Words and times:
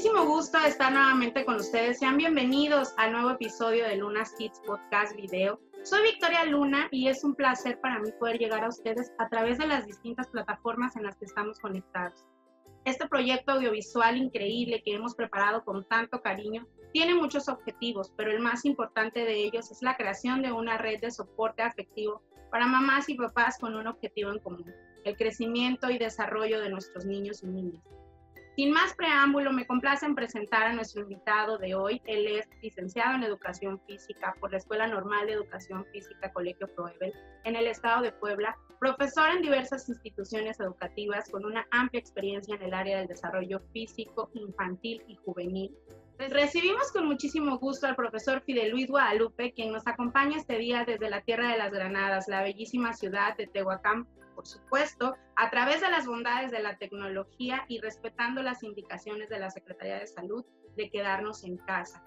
muchísimo 0.00 0.24
gusto 0.24 0.56
estar 0.60 0.90
nuevamente 0.90 1.44
con 1.44 1.56
ustedes. 1.56 1.98
Sean 1.98 2.16
bienvenidos 2.16 2.94
al 2.96 3.12
nuevo 3.12 3.32
episodio 3.32 3.84
de 3.84 3.96
Luna's 3.96 4.32
Kids 4.38 4.58
Podcast 4.64 5.14
Video. 5.14 5.60
Soy 5.82 6.00
Victoria 6.04 6.46
Luna 6.46 6.88
y 6.90 7.08
es 7.08 7.22
un 7.22 7.34
placer 7.34 7.78
para 7.82 7.98
mí 7.98 8.10
poder 8.18 8.38
llegar 8.38 8.64
a 8.64 8.70
ustedes 8.70 9.12
a 9.18 9.28
través 9.28 9.58
de 9.58 9.66
las 9.66 9.84
distintas 9.84 10.28
plataformas 10.28 10.96
en 10.96 11.02
las 11.02 11.18
que 11.18 11.26
estamos 11.26 11.60
conectados. 11.60 12.24
Este 12.86 13.06
proyecto 13.08 13.52
audiovisual 13.52 14.16
increíble 14.16 14.80
que 14.82 14.94
hemos 14.94 15.14
preparado 15.14 15.62
con 15.66 15.84
tanto 15.84 16.22
cariño 16.22 16.66
tiene 16.94 17.14
muchos 17.14 17.50
objetivos, 17.50 18.10
pero 18.16 18.30
el 18.30 18.40
más 18.40 18.64
importante 18.64 19.20
de 19.20 19.44
ellos 19.44 19.70
es 19.70 19.82
la 19.82 19.98
creación 19.98 20.40
de 20.40 20.50
una 20.50 20.78
red 20.78 20.98
de 21.02 21.10
soporte 21.10 21.60
afectivo 21.60 22.22
para 22.50 22.66
mamás 22.66 23.10
y 23.10 23.16
papás 23.16 23.58
con 23.58 23.74
un 23.74 23.86
objetivo 23.86 24.30
en 24.30 24.38
común, 24.38 24.72
el 25.04 25.14
crecimiento 25.18 25.90
y 25.90 25.98
desarrollo 25.98 26.58
de 26.58 26.70
nuestros 26.70 27.04
niños 27.04 27.42
y 27.42 27.48
niñas. 27.48 27.84
Sin 28.60 28.72
más 28.72 28.92
preámbulo, 28.92 29.54
me 29.54 29.66
complace 29.66 30.04
en 30.04 30.14
presentar 30.14 30.64
a 30.64 30.74
nuestro 30.74 31.00
invitado 31.00 31.56
de 31.56 31.74
hoy. 31.74 32.02
Él 32.04 32.26
es 32.26 32.46
licenciado 32.60 33.14
en 33.14 33.22
Educación 33.22 33.80
Física 33.86 34.36
por 34.38 34.50
la 34.50 34.58
Escuela 34.58 34.86
Normal 34.86 35.26
de 35.26 35.32
Educación 35.32 35.86
Física 35.90 36.30
Colegio 36.30 36.68
Proebel 36.68 37.14
en 37.44 37.56
el 37.56 37.66
estado 37.66 38.02
de 38.02 38.12
Puebla, 38.12 38.54
profesor 38.78 39.30
en 39.30 39.40
diversas 39.40 39.88
instituciones 39.88 40.60
educativas 40.60 41.30
con 41.30 41.46
una 41.46 41.66
amplia 41.70 42.00
experiencia 42.00 42.54
en 42.54 42.60
el 42.60 42.74
área 42.74 42.98
del 42.98 43.08
desarrollo 43.08 43.60
físico, 43.72 44.28
infantil 44.34 45.04
y 45.08 45.16
juvenil. 45.24 45.74
Recibimos 46.18 46.92
con 46.92 47.06
muchísimo 47.06 47.56
gusto 47.56 47.86
al 47.86 47.96
profesor 47.96 48.42
Fidel 48.42 48.72
Luis 48.72 48.88
Guadalupe, 48.88 49.52
quien 49.52 49.72
nos 49.72 49.86
acompaña 49.86 50.36
este 50.36 50.58
día 50.58 50.84
desde 50.84 51.08
la 51.08 51.22
Tierra 51.22 51.50
de 51.50 51.56
las 51.56 51.72
Granadas, 51.72 52.28
la 52.28 52.42
bellísima 52.42 52.92
ciudad 52.92 53.34
de 53.38 53.46
Tehuacán, 53.46 54.06
por 54.30 54.46
supuesto, 54.46 55.14
a 55.36 55.50
través 55.50 55.80
de 55.80 55.90
las 55.90 56.06
bondades 56.06 56.50
de 56.50 56.62
la 56.62 56.76
tecnología 56.78 57.64
y 57.68 57.80
respetando 57.80 58.42
las 58.42 58.62
indicaciones 58.62 59.28
de 59.28 59.38
la 59.38 59.50
Secretaría 59.50 59.98
de 59.98 60.06
Salud 60.06 60.44
de 60.76 60.90
quedarnos 60.90 61.44
en 61.44 61.56
casa. 61.58 62.02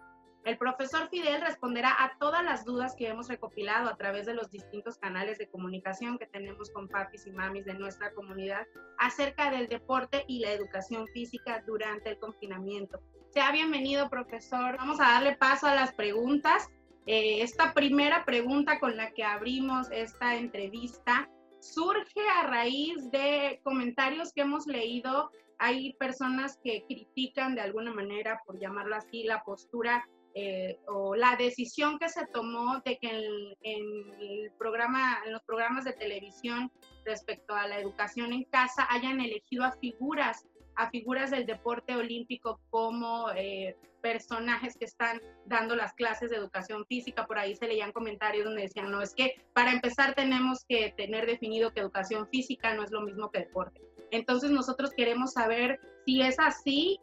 El 0.46 0.58
profesor 0.58 1.08
Fidel 1.08 1.42
responderá 1.42 1.92
a 2.04 2.18
todas 2.20 2.44
las 2.44 2.66
dudas 2.66 2.96
que 2.98 3.08
hemos 3.08 3.30
recopilado 3.30 3.90
a 3.90 3.96
través 3.96 4.26
de 4.26 4.34
los 4.34 4.52
distintos 4.52 4.98
canales 4.98 5.38
de 5.38 5.48
comunicación 5.48 6.18
que 6.18 6.26
tenemos 6.26 6.70
con 6.70 6.90
papis 6.90 7.26
y 7.28 7.32
mamis 7.32 7.64
de 7.64 7.76
nuestra 7.76 8.14
comunidad 8.14 8.68
acerca 8.98 9.50
del 9.52 9.70
deporte 9.70 10.26
y 10.28 10.40
la 10.40 10.52
educación 10.52 11.08
física 11.08 11.64
durante 11.66 12.10
el 12.10 12.20
confinamiento. 12.20 13.00
Sea 13.30 13.54
bienvenido, 13.54 14.10
profesor. 14.10 14.76
Vamos 14.78 15.00
a 15.00 15.14
darle 15.14 15.38
paso 15.38 15.66
a 15.66 15.76
las 15.76 15.94
preguntas. 15.94 16.70
Eh, 17.06 17.42
esta 17.42 17.74
primera 17.74 18.26
pregunta 18.26 18.80
con 18.80 18.98
la 18.98 19.12
que 19.12 19.24
abrimos 19.24 19.90
esta 19.92 20.36
entrevista 20.36 21.30
surge 21.64 22.22
a 22.38 22.48
raíz 22.48 23.10
de 23.12 23.62
comentarios 23.64 24.34
que 24.34 24.42
hemos 24.42 24.68
leído. 24.68 25.32
Hay 25.60 25.94
personas 25.94 26.60
que 26.64 26.84
critican 26.88 27.56
de 27.56 27.62
alguna 27.62 27.94
manera, 27.94 28.42
por 28.46 28.60
llamarlo 28.60 28.96
así, 28.96 29.24
la 29.24 29.44
postura 29.44 30.06
eh, 30.36 30.80
o 30.88 31.16
la 31.16 31.36
decisión 31.36 32.00
que 32.00 32.10
se 32.10 32.26
tomó 32.28 32.82
de 32.84 32.98
que 32.98 33.08
en, 33.08 34.04
el 34.22 34.52
programa, 34.58 35.20
en 35.26 35.32
los 35.32 35.44
programas 35.44 35.86
de 35.86 35.94
televisión 35.94 36.72
respecto 37.06 37.54
a 37.54 37.68
la 37.68 37.80
educación 37.80 38.34
en 38.34 38.44
casa 38.46 38.88
hayan 38.90 39.22
elegido 39.22 39.64
a 39.64 39.74
figuras 39.74 40.46
a 40.76 40.90
figuras 40.90 41.32
del 41.32 41.46
deporte 41.46 41.96
olímpico 41.96 42.60
como 42.70 43.30
eh, 43.36 43.76
personajes 44.02 44.78
que 44.78 44.86
están 44.86 45.22
dando 45.46 45.76
las 45.76 45.94
clases 45.94 46.30
de 46.30 46.36
educación 46.36 46.86
física. 46.86 47.26
Por 47.26 47.40
ahí 47.40 47.56
se 47.56 47.68
leían 47.68 47.92
comentarios 47.92 48.46
donde 48.46 48.64
decían, 48.64 48.92
no, 48.92 49.02
es 49.02 49.16
que 49.16 49.36
para 49.54 49.72
empezar 49.72 50.14
tenemos 50.14 50.66
que 50.68 50.94
tener 50.98 51.26
definido 51.26 51.72
que 51.72 51.80
educación 51.80 52.28
física 52.28 52.74
no 52.74 52.84
es 52.84 52.92
lo 52.92 53.02
mismo 53.02 53.32
que 53.32 53.40
deporte. 53.40 53.82
Entonces 54.12 54.52
nosotros 54.52 54.92
queremos 54.96 55.34
saber 55.34 55.80
si 56.06 56.22
es 56.22 56.38
así, 56.40 57.00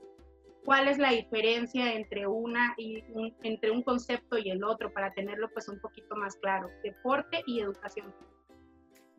cuál 0.64 0.88
es 0.88 0.98
la 0.98 1.10
diferencia 1.10 1.94
entre 1.94 2.26
una 2.26 2.74
y 2.76 3.02
entre 3.42 3.70
un 3.70 3.82
concepto 3.82 4.38
y 4.38 4.50
el 4.50 4.62
otro 4.62 4.92
para 4.92 5.10
tenerlo 5.12 5.48
pues 5.52 5.68
un 5.68 5.80
poquito 5.80 6.14
más 6.16 6.36
claro, 6.36 6.68
deporte 6.82 7.42
y 7.46 7.60
educación 7.60 8.12
física. 8.12 8.39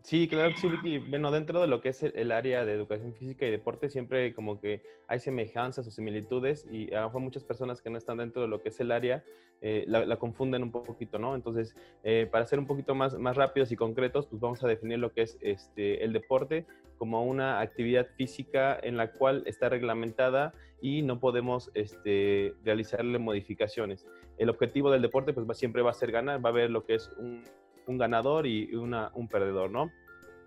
Sí, 0.03 0.27
claro 0.27 0.53
sí, 0.57 0.97
Bueno, 1.09 1.29
dentro 1.31 1.61
de 1.61 1.67
lo 1.67 1.79
que 1.79 1.89
es 1.89 2.01
el, 2.01 2.31
área 2.31 2.65
de 2.65 2.73
educación 2.73 3.13
física 3.13 3.45
y 3.45 3.51
deporte, 3.51 3.89
siempre 3.89 4.33
como 4.33 4.59
que 4.59 4.81
hay 5.07 5.19
semejanzas 5.19 5.87
o 5.87 5.91
similitudes 5.91 6.65
y 6.71 6.91
a 6.93 7.01
lo 7.01 7.07
mejor 7.07 7.21
muchas 7.21 7.43
personas 7.43 7.81
que 7.81 7.89
no 7.91 7.97
están 7.97 8.17
dentro 8.17 8.41
de 8.41 8.47
lo 8.47 8.61
que 8.61 8.69
es 8.69 8.79
el 8.79 8.91
área 8.91 9.23
eh, 9.61 9.85
la, 9.87 10.17
confunden 10.17 10.63
un 10.63 10.71
poquito, 10.71 11.19
¿no? 11.19 11.35
Entonces, 11.35 11.75
eh, 12.03 12.27
para 12.31 12.45
ser 12.45 12.57
un 12.57 12.65
poquito 12.65 12.95
más, 12.95 13.17
más 13.19 13.37
rápidos 13.37 13.71
y 13.71 13.75
concretos, 13.75 14.25
pues 14.25 14.41
vamos 14.41 14.63
a 14.63 14.67
definir 14.67 14.97
lo 14.97 15.13
que 15.13 15.21
es 15.21 15.37
este, 15.41 16.03
el 16.03 16.13
deporte 16.13 16.65
como 16.97 17.23
una 17.23 17.59
actividad 17.61 18.07
física 18.15 18.79
en 18.81 18.97
la 18.97 19.11
cual 19.11 19.43
está 19.45 19.69
reglamentada 19.69 20.53
y 20.81 21.03
no 21.03 21.19
podemos 21.19 21.69
este, 21.75 22.55
realizarle 22.63 23.19
modificaciones. 23.19 24.07
El 24.39 24.49
objetivo 24.49 24.89
del 24.89 25.03
deporte 25.03 25.33
pues 25.33 25.57
siempre 25.57 25.83
va 25.83 25.91
a 25.91 25.95
ser 25.95 26.11
ganar, 26.11 26.43
va 26.43 26.49
a 26.49 26.51
haber 26.51 26.71
lo 26.71 26.85
que 26.85 26.95
es 26.95 27.11
un 27.17 27.43
un 27.87 27.97
ganador 27.97 28.47
y 28.47 28.73
una, 28.75 29.11
un 29.13 29.27
perdedor, 29.27 29.71
¿no? 29.71 29.91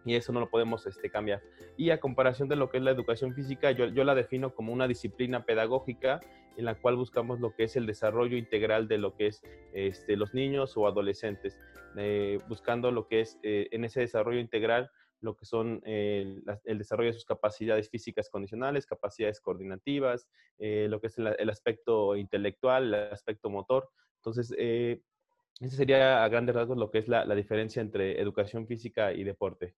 Y 0.04 0.14
eso 0.16 0.32
no 0.32 0.40
lo 0.40 0.50
podemos 0.50 0.86
este, 0.86 1.10
cambiar. 1.10 1.42
Y 1.76 1.90
a 1.90 2.00
comparación 2.00 2.48
de 2.48 2.56
lo 2.56 2.68
que 2.68 2.76
es 2.76 2.82
la 2.82 2.90
educación 2.90 3.34
física, 3.34 3.70
yo, 3.70 3.86
yo 3.86 4.04
la 4.04 4.14
defino 4.14 4.54
como 4.54 4.72
una 4.72 4.86
disciplina 4.86 5.44
pedagógica 5.44 6.20
en 6.56 6.64
la 6.64 6.74
cual 6.74 6.96
buscamos 6.96 7.40
lo 7.40 7.54
que 7.54 7.64
es 7.64 7.76
el 7.76 7.86
desarrollo 7.86 8.36
integral 8.36 8.88
de 8.88 8.98
lo 8.98 9.16
que 9.16 9.28
es 9.28 9.42
este, 9.72 10.16
los 10.16 10.34
niños 10.34 10.76
o 10.76 10.86
adolescentes, 10.86 11.58
eh, 11.96 12.38
buscando 12.48 12.90
lo 12.90 13.06
que 13.06 13.20
es 13.20 13.38
eh, 13.42 13.68
en 13.72 13.84
ese 13.84 14.00
desarrollo 14.00 14.40
integral 14.40 14.90
lo 15.20 15.36
que 15.36 15.46
son 15.46 15.80
eh, 15.86 16.42
el 16.64 16.78
desarrollo 16.78 17.08
de 17.08 17.14
sus 17.14 17.24
capacidades 17.24 17.88
físicas 17.88 18.28
condicionales, 18.28 18.84
capacidades 18.84 19.40
coordinativas, 19.40 20.28
lo 20.58 21.00
que 21.00 21.06
es 21.06 21.16
el, 21.16 21.34
el, 21.38 21.48
aspecto 21.48 22.14
intelectual, 22.14 22.92
el 22.92 23.10
aspecto 23.10 23.48
motor. 23.48 23.88
Entonces, 24.16 24.54
ese 25.60 25.76
sería 25.76 26.24
a 26.24 26.28
grandes 26.28 26.54
rasgos 26.54 26.76
lo 26.76 26.90
que 26.90 26.98
es 26.98 27.08
la, 27.08 27.24
diferencia 27.34 27.80
entre 27.80 28.20
educación 28.20 28.66
física 28.66 29.12
y 29.12 29.24
deporte. 29.24 29.74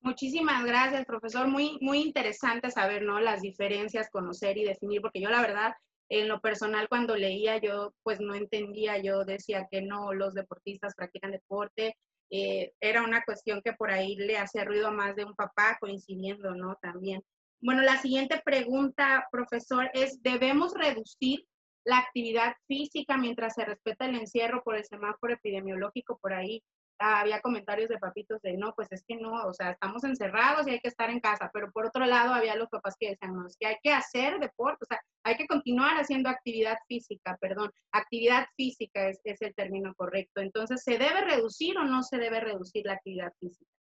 Muchísimas 0.00 0.64
gracias, 0.64 1.06
profesor. 1.06 1.48
Muy, 1.48 1.78
muy 1.80 2.02
interesante 2.02 2.70
saber, 2.70 3.02
¿no? 3.02 3.20
Las 3.20 3.40
diferencias, 3.40 4.10
conocer 4.10 4.58
y 4.58 4.64
definir, 4.64 5.00
porque 5.00 5.20
yo 5.20 5.30
la 5.30 5.40
verdad, 5.40 5.72
en 6.10 6.28
lo 6.28 6.40
personal, 6.40 6.88
cuando 6.90 7.16
leía, 7.16 7.56
yo 7.56 7.94
pues 8.02 8.20
no 8.20 8.34
entendía, 8.34 8.98
yo 8.98 9.24
decía 9.24 9.66
que 9.70 9.80
no, 9.80 10.12
los 10.12 10.34
deportistas 10.34 10.94
practican 10.94 11.32
deporte. 11.32 11.96
Eh, 12.30 12.72
era 12.80 13.02
una 13.02 13.22
cuestión 13.24 13.62
que 13.62 13.72
por 13.72 13.90
ahí 13.90 14.16
le 14.16 14.36
hacía 14.36 14.64
ruido 14.64 14.88
a 14.88 14.92
más 14.92 15.16
de 15.16 15.24
un 15.24 15.34
papá, 15.34 15.78
coincidiendo, 15.80 16.54
¿no? 16.54 16.76
También. 16.82 17.22
Bueno, 17.62 17.80
la 17.80 17.96
siguiente 17.96 18.42
pregunta, 18.44 19.26
profesor, 19.32 19.90
es, 19.94 20.22
¿debemos 20.22 20.74
reducir 20.74 21.46
la 21.84 21.98
actividad 21.98 22.54
física 22.66 23.16
mientras 23.16 23.54
se 23.54 23.64
respeta 23.64 24.06
el 24.06 24.16
encierro 24.16 24.62
por 24.62 24.76
el 24.76 24.84
semáforo 24.84 25.34
epidemiológico 25.34 26.18
por 26.20 26.32
ahí. 26.32 26.62
había 26.98 27.40
comentarios 27.40 27.88
de 27.88 27.98
papitos 27.98 28.40
de 28.42 28.56
no, 28.56 28.72
pues 28.74 28.90
es 28.92 29.04
que 29.06 29.16
no, 29.16 29.32
o 29.46 29.52
sea, 29.52 29.72
estamos 29.72 30.04
encerrados 30.04 30.66
y 30.66 30.70
hay 30.70 30.80
que 30.80 30.88
estar 30.88 31.10
en 31.10 31.20
casa, 31.20 31.50
pero 31.52 31.70
por 31.72 31.86
otro 31.86 32.06
lado 32.06 32.32
había 32.32 32.54
los 32.56 32.68
papás 32.68 32.94
que 32.98 33.10
decían, 33.10 33.34
no, 33.34 33.46
es 33.46 33.56
que 33.58 33.66
hay 33.66 33.76
que 33.82 33.92
hacer 33.92 34.38
deporte, 34.38 34.84
o 34.84 34.86
sea, 34.86 35.00
hay 35.24 35.36
que 35.36 35.46
continuar 35.46 35.96
haciendo 35.96 36.28
actividad 36.30 36.78
física, 36.88 37.36
perdón, 37.40 37.72
actividad 37.92 38.46
física 38.56 39.08
es, 39.08 39.20
es 39.24 39.42
el 39.42 39.54
término 39.54 39.94
correcto. 39.96 40.40
Entonces, 40.40 40.82
¿se 40.84 40.92
debe 40.98 41.20
reducir 41.22 41.76
o 41.78 41.84
no 41.84 42.02
se 42.02 42.18
debe 42.18 42.40
reducir 42.40 42.86
la 42.86 42.94
actividad 42.94 43.32
física? 43.40 43.73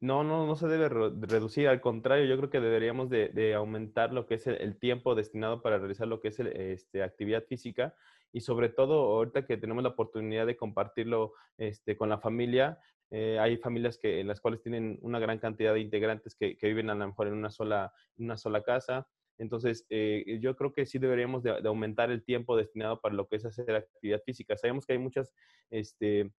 No, 0.00 0.24
no, 0.24 0.46
no 0.46 0.56
se 0.56 0.66
debe 0.66 0.88
reducir, 0.88 1.68
al 1.68 1.82
contrario, 1.82 2.24
yo 2.24 2.38
creo 2.38 2.48
que 2.48 2.60
deberíamos 2.60 3.10
de, 3.10 3.54
aumentar 3.54 4.14
lo 4.14 4.26
que 4.26 4.34
es 4.34 4.46
el, 4.46 4.78
tiempo 4.78 5.14
destinado 5.14 5.60
para 5.60 5.78
realizar 5.78 6.08
lo 6.08 6.20
que 6.20 6.28
es 6.28 6.40
este, 6.40 7.02
actividad 7.02 7.44
física 7.44 7.94
y 8.32 8.40
sobre 8.40 8.70
todo 8.70 8.94
ahorita 8.94 9.44
que 9.44 9.58
tenemos 9.58 9.82
la 9.82 9.90
oportunidad 9.90 10.46
de 10.46 10.56
compartirlo 10.56 11.34
este, 11.58 11.98
con 11.98 12.08
la 12.08 12.18
familia, 12.18 12.78
eh, 13.10 13.38
hay 13.38 13.58
familias 13.58 13.98
que, 13.98 14.20
en 14.20 14.28
las 14.28 14.40
cuales 14.40 14.62
tienen 14.62 14.98
una 15.02 15.18
gran 15.18 15.38
cantidad 15.38 15.74
de 15.74 15.80
integrantes 15.80 16.34
que, 16.34 16.56
viven 16.62 16.88
a 16.88 16.94
lo 16.94 17.06
mejor 17.08 17.26
en 17.26 17.34
una 17.34 17.50
sola, 17.50 17.92
una 18.16 18.38
sola 18.38 18.62
casa. 18.62 19.06
Entonces, 19.36 19.84
eh, 19.90 20.38
yo 20.40 20.56
creo 20.56 20.72
que 20.72 20.86
sí 20.86 20.98
deberíamos 20.98 21.42
de, 21.42 21.60
de, 21.60 21.68
aumentar 21.68 22.10
el 22.10 22.24
tiempo 22.24 22.56
destinado 22.56 23.00
para 23.02 23.14
lo 23.14 23.26
que 23.26 23.36
es 23.36 23.44
hacer 23.44 23.74
actividad 23.74 24.22
física. 24.24 24.56
Sabemos 24.56 24.86
que 24.86 24.94
hay 24.94 24.98
muchas 24.98 25.34
este, 25.70 26.30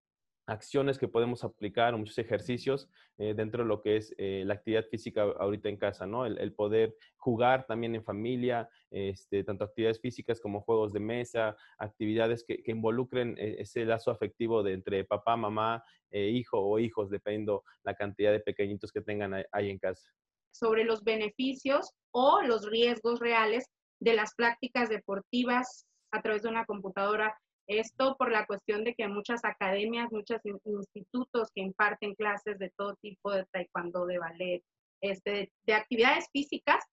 acciones 0.51 0.99
que 0.99 1.07
podemos 1.07 1.45
aplicar, 1.45 1.97
muchos 1.97 2.19
ejercicios 2.19 2.89
eh, 3.19 3.35
dentro 3.35 3.63
de 3.63 3.69
lo 3.69 3.81
que 3.81 3.97
es 3.97 4.13
eh, 4.19 4.43
la 4.45 4.55
actividad 4.55 4.85
física 4.85 5.23
ahorita 5.23 5.69
en 5.69 5.77
casa, 5.77 6.07
¿no? 6.07 6.27
El, 6.27 6.53
poder 6.53 6.97
jugar 7.17 7.67
también 7.67 7.95
en 7.95 8.03
familia, 8.03 8.69
este, 8.91 9.45
tanto 9.45 9.65
actividades 9.65 10.01
físicas 10.01 10.41
como 10.41 10.61
juegos 10.61 10.93
de 10.93 10.99
mesa, 10.99 11.57
actividades 11.79 12.45
que, 12.45 12.63
involucren 12.67 13.37
eh, 13.39 13.57
ese 13.61 13.85
lazo 13.85 14.11
afectivo 14.11 14.65
de 14.65 14.73
entre 14.73 15.05
papá, 15.05 15.37
mamá, 15.37 15.85
hijo 16.13 16.59
o 16.59 16.81
hijos, 16.81 17.09
dependiendo 17.09 17.63
la 17.85 17.95
cantidad 17.95 18.33
de 18.33 18.41
pequeñitos 18.41 18.91
que 18.91 19.01
tengan 19.01 19.45
ahí 19.53 19.71
en 19.71 19.79
casa. 19.79 20.11
Sobre 20.51 20.83
los 20.83 21.05
beneficios 21.05 21.93
o 22.11 22.43
los 22.43 22.69
riesgos 22.69 23.21
reales 23.21 23.67
de 24.01 24.15
las 24.15 24.35
prácticas 24.35 24.89
deportivas 24.89 25.87
a 26.11 26.21
través 26.21 26.43
de 26.43 26.49
una 26.49 26.65
computadora 26.65 27.39
esto 27.71 28.17
por 28.17 28.33
la 28.33 28.47
cuestión 28.47 28.85
de 28.85 28.95
que 28.95 29.07
muchas 29.09 29.45
academias, 29.45 30.11
muchos 30.11 30.41
institutos 30.45 31.51
que 31.55 31.63
imparten 31.63 32.15
clases 32.15 32.59
de 32.59 32.73
todo 32.77 32.97
tipo 33.01 33.33
de 33.33 33.47
taekwondo, 33.53 34.07
de 34.07 34.19
ballet, 34.19 34.63
este, 35.01 35.53
de 35.67 35.75
actividades 35.75 36.27
físicas, 36.33 36.85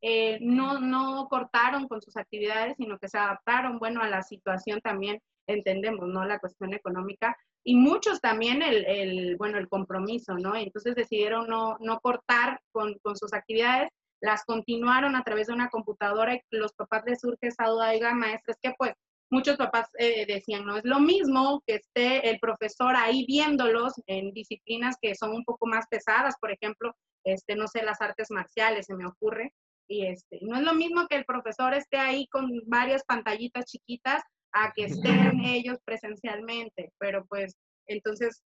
eh, 0.00 0.38
no, 0.40 0.80
no 0.80 1.28
cortaron 1.28 1.86
con 1.86 2.02
sus 2.02 2.16
actividades, 2.16 2.76
sino 2.76 2.98
que 2.98 3.08
se 3.08 3.18
adaptaron, 3.18 3.78
bueno, 3.78 4.02
a 4.02 4.08
la 4.08 4.22
situación 4.22 4.80
también, 4.80 5.20
entendemos, 5.46 6.08
¿no? 6.08 6.24
La 6.24 6.38
cuestión 6.38 6.72
económica, 6.74 7.36
y 7.64 7.76
muchos 7.76 8.20
también 8.20 8.62
el, 8.62 8.84
el 8.86 9.36
bueno, 9.36 9.58
el 9.58 9.68
compromiso, 9.68 10.34
¿no? 10.34 10.56
Entonces 10.56 10.94
decidieron 10.94 11.46
no, 11.46 11.76
no 11.80 12.00
cortar 12.00 12.60
con, 12.72 12.94
con, 13.02 13.16
sus 13.16 13.32
actividades, 13.32 13.90
las 14.20 14.44
continuaron 14.44 15.14
a 15.14 15.22
través 15.22 15.48
de 15.48 15.52
una 15.52 15.68
computadora 15.68 16.34
y 16.34 16.40
los 16.50 16.72
papás 16.72 17.02
les 17.06 17.20
surge 17.20 17.48
esa 17.48 17.68
duda, 17.68 17.90
oiga, 17.90 18.14
maestra, 18.14 18.54
es 18.54 18.58
que 18.60 18.74
pues 18.76 18.94
muchos 19.32 19.56
papás 19.56 19.88
eh, 19.98 20.26
decían, 20.26 20.66
no 20.66 20.76
es 20.76 20.84
lo 20.84 21.00
mismo 21.00 21.62
que 21.66 21.76
esté 21.76 22.28
el 22.28 22.38
profesor 22.38 22.94
ahí 22.94 23.24
viéndolos 23.26 23.94
en 24.06 24.30
disciplinas 24.32 24.96
que 25.00 25.14
son 25.14 25.30
un 25.30 25.44
poco 25.44 25.66
más 25.66 25.86
pesadas, 25.88 26.34
por 26.38 26.52
ejemplo, 26.52 26.94
este, 27.24 27.56
no 27.56 27.66
sé, 27.66 27.82
las 27.82 28.00
artes 28.02 28.30
marciales, 28.30 28.86
se 28.86 28.94
me 28.94 29.06
ocurre, 29.06 29.54
y 29.88 30.06
este, 30.06 30.38
no 30.42 30.56
es 30.56 30.62
lo 30.62 30.74
mismo 30.74 31.06
que 31.08 31.16
el 31.16 31.24
profesor 31.24 31.72
esté 31.72 31.96
ahí 31.96 32.26
con 32.28 32.46
varias 32.66 33.04
pantallitas 33.04 33.64
chiquitas 33.64 34.22
a 34.52 34.70
que 34.76 34.84
estén 34.84 35.40
ellos 35.44 35.78
presencialmente, 35.84 36.92
pero 36.98 37.24
pues 37.26 37.56
entonces 37.86 38.42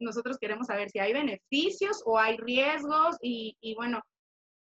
nosotros 0.00 0.36
queremos 0.38 0.66
saber 0.66 0.90
si 0.90 0.98
hay 0.98 1.12
beneficios 1.12 2.02
o 2.04 2.18
hay 2.18 2.36
riesgos 2.38 3.16
y, 3.22 3.56
y 3.60 3.76
bueno, 3.76 4.02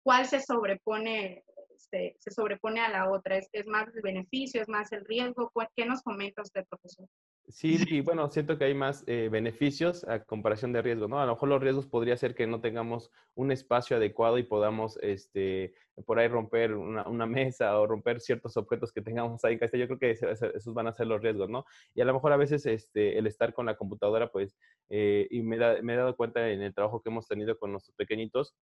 cuál 0.04 0.26
se 0.26 0.40
sobrepone, 0.40 1.42
se, 1.78 2.16
sobrepone 2.30 2.80
a 2.80 2.88
la 2.88 3.10
otra. 3.10 3.36
¿Es, 3.36 3.48
¿Es, 3.52 3.66
más 3.66 3.88
el 3.94 4.02
beneficio, 4.02 4.60
es 4.62 4.68
más 4.68 4.92
el 4.92 5.04
riesgo? 5.04 5.50
¿Qué 5.74 5.86
nos 5.86 6.02
comenta 6.02 6.42
usted, 6.42 6.64
profesor? 6.68 7.08
Sí, 7.48 7.78
y 7.86 8.00
bueno, 8.00 8.28
siento 8.28 8.58
que 8.58 8.64
hay 8.64 8.74
más 8.74 9.04
eh, 9.06 9.28
beneficios 9.30 10.04
a 10.08 10.24
comparación 10.24 10.72
de 10.72 10.82
riesgos, 10.82 11.08
¿no? 11.08 11.20
A 11.20 11.26
lo 11.26 11.34
mejor 11.34 11.48
los 11.48 11.62
riesgos 11.62 11.86
podría 11.86 12.16
ser 12.16 12.34
que 12.34 12.46
no 12.48 12.60
tengamos 12.60 13.12
un 13.36 13.52
espacio 13.52 13.96
adecuado 13.96 14.36
y 14.38 14.42
podamos, 14.42 14.98
este, 15.00 15.72
por 16.06 16.18
ahí 16.18 16.26
romper 16.26 16.74
una, 16.74 17.06
una 17.06 17.24
mesa 17.24 17.78
o 17.78 17.86
romper 17.86 18.20
ciertos 18.20 18.56
objetos 18.56 18.92
que 18.92 19.00
tengamos 19.00 19.44
ahí 19.44 19.52
en 19.52 19.58
casa. 19.60 19.76
Yo 19.76 19.86
creo 19.86 19.98
que 19.98 20.10
esos 20.10 20.74
van 20.74 20.88
a 20.88 20.92
ser 20.92 21.06
los 21.06 21.22
riesgos, 21.22 21.48
¿no? 21.48 21.64
Y 21.94 22.00
a 22.00 22.04
lo 22.04 22.14
mejor 22.14 22.32
a 22.32 22.36
veces 22.36 22.66
este, 22.66 23.16
el 23.16 23.28
estar 23.28 23.54
con 23.54 23.66
la 23.66 23.76
computadora, 23.76 24.28
pues, 24.32 24.56
eh, 24.88 25.28
y 25.30 25.42
me, 25.42 25.56
da, 25.56 25.80
me 25.82 25.94
he 25.94 25.96
dado 25.96 26.16
cuenta 26.16 26.50
en 26.50 26.62
el 26.62 26.74
trabajo 26.74 27.00
que 27.00 27.10
hemos 27.10 27.28
tenido 27.28 27.56
con 27.58 27.70
nuestros 27.70 27.94
pequeñitos, 27.94 28.56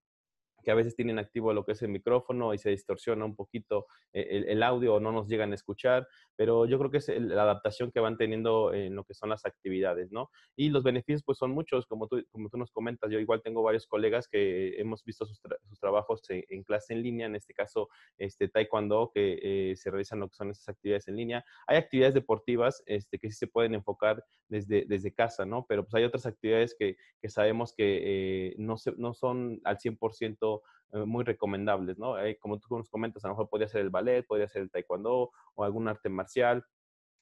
que 0.64 0.70
a 0.70 0.74
veces 0.74 0.96
tienen 0.96 1.18
activo 1.18 1.52
lo 1.52 1.64
que 1.64 1.72
es 1.72 1.82
el 1.82 1.90
micrófono 1.90 2.54
y 2.54 2.58
se 2.58 2.70
distorsiona 2.70 3.24
un 3.24 3.36
poquito 3.36 3.86
eh, 4.12 4.26
el, 4.30 4.48
el 4.48 4.62
audio 4.62 4.94
o 4.94 5.00
no 5.00 5.12
nos 5.12 5.28
llegan 5.28 5.52
a 5.52 5.54
escuchar, 5.54 6.08
pero 6.36 6.66
yo 6.66 6.78
creo 6.78 6.90
que 6.90 6.98
es 6.98 7.08
la 7.08 7.42
adaptación 7.42 7.92
que 7.92 8.00
van 8.00 8.16
teniendo 8.16 8.72
en 8.72 8.94
lo 8.94 9.04
que 9.04 9.14
son 9.14 9.28
las 9.28 9.44
actividades, 9.44 10.10
¿no? 10.10 10.30
Y 10.56 10.70
los 10.70 10.82
beneficios 10.82 11.22
pues 11.24 11.38
son 11.38 11.52
muchos, 11.52 11.86
como 11.86 12.08
tú, 12.08 12.24
como 12.30 12.48
tú 12.48 12.56
nos 12.56 12.70
comentas, 12.72 13.10
yo 13.10 13.18
igual 13.18 13.42
tengo 13.42 13.62
varios 13.62 13.86
colegas 13.86 14.28
que 14.28 14.80
hemos 14.80 15.04
visto 15.04 15.26
sus, 15.26 15.40
tra 15.40 15.56
sus 15.68 15.78
trabajos 15.78 16.22
en, 16.30 16.44
en, 16.48 16.62
clase 16.64 16.94
en 16.94 17.02
línea, 17.02 17.26
en 17.26 17.36
este 17.36 17.54
caso 17.54 17.88
este 18.18 18.48
taekwondo, 18.48 19.10
que 19.12 19.38
eh, 19.42 19.76
se 19.76 19.90
realizan 19.90 20.20
lo 20.20 20.28
que 20.28 20.36
son 20.36 20.50
esas 20.50 20.68
actividades 20.68 21.08
en 21.08 21.16
línea. 21.16 21.44
Hay 21.66 21.76
actividades 21.76 22.14
deportivas 22.14 22.82
este, 22.86 23.18
que 23.18 23.30
sí 23.30 23.36
se 23.36 23.46
pueden 23.46 23.74
enfocar 23.74 24.24
desde, 24.48 24.84
desde 24.86 25.12
casa, 25.12 25.44
¿no? 25.44 25.66
Pero 25.68 25.84
pues 25.84 25.94
hay 25.94 26.04
otras 26.04 26.26
actividades 26.26 26.74
que, 26.78 26.96
que 27.20 27.28
sabemos 27.28 27.74
que 27.74 28.00
eh, 28.04 28.54
no, 28.58 28.76
se, 28.76 28.92
no 28.96 29.14
son 29.14 29.60
al 29.64 29.78
100% 29.78 30.53
eh, 30.92 31.04
muy 31.04 31.24
recomendables, 31.24 31.98
¿no? 31.98 32.18
Eh, 32.18 32.38
como 32.38 32.58
tú 32.58 32.76
nos 32.76 32.88
comentas, 32.88 33.24
a 33.24 33.28
lo 33.28 33.34
mejor 33.34 33.48
podría 33.48 33.68
ser 33.68 33.80
el 33.80 33.90
ballet, 33.90 34.26
podría 34.26 34.48
ser 34.48 34.62
el 34.62 34.70
taekwondo 34.70 35.30
o 35.54 35.64
algún 35.64 35.88
arte 35.88 36.08
marcial, 36.08 36.64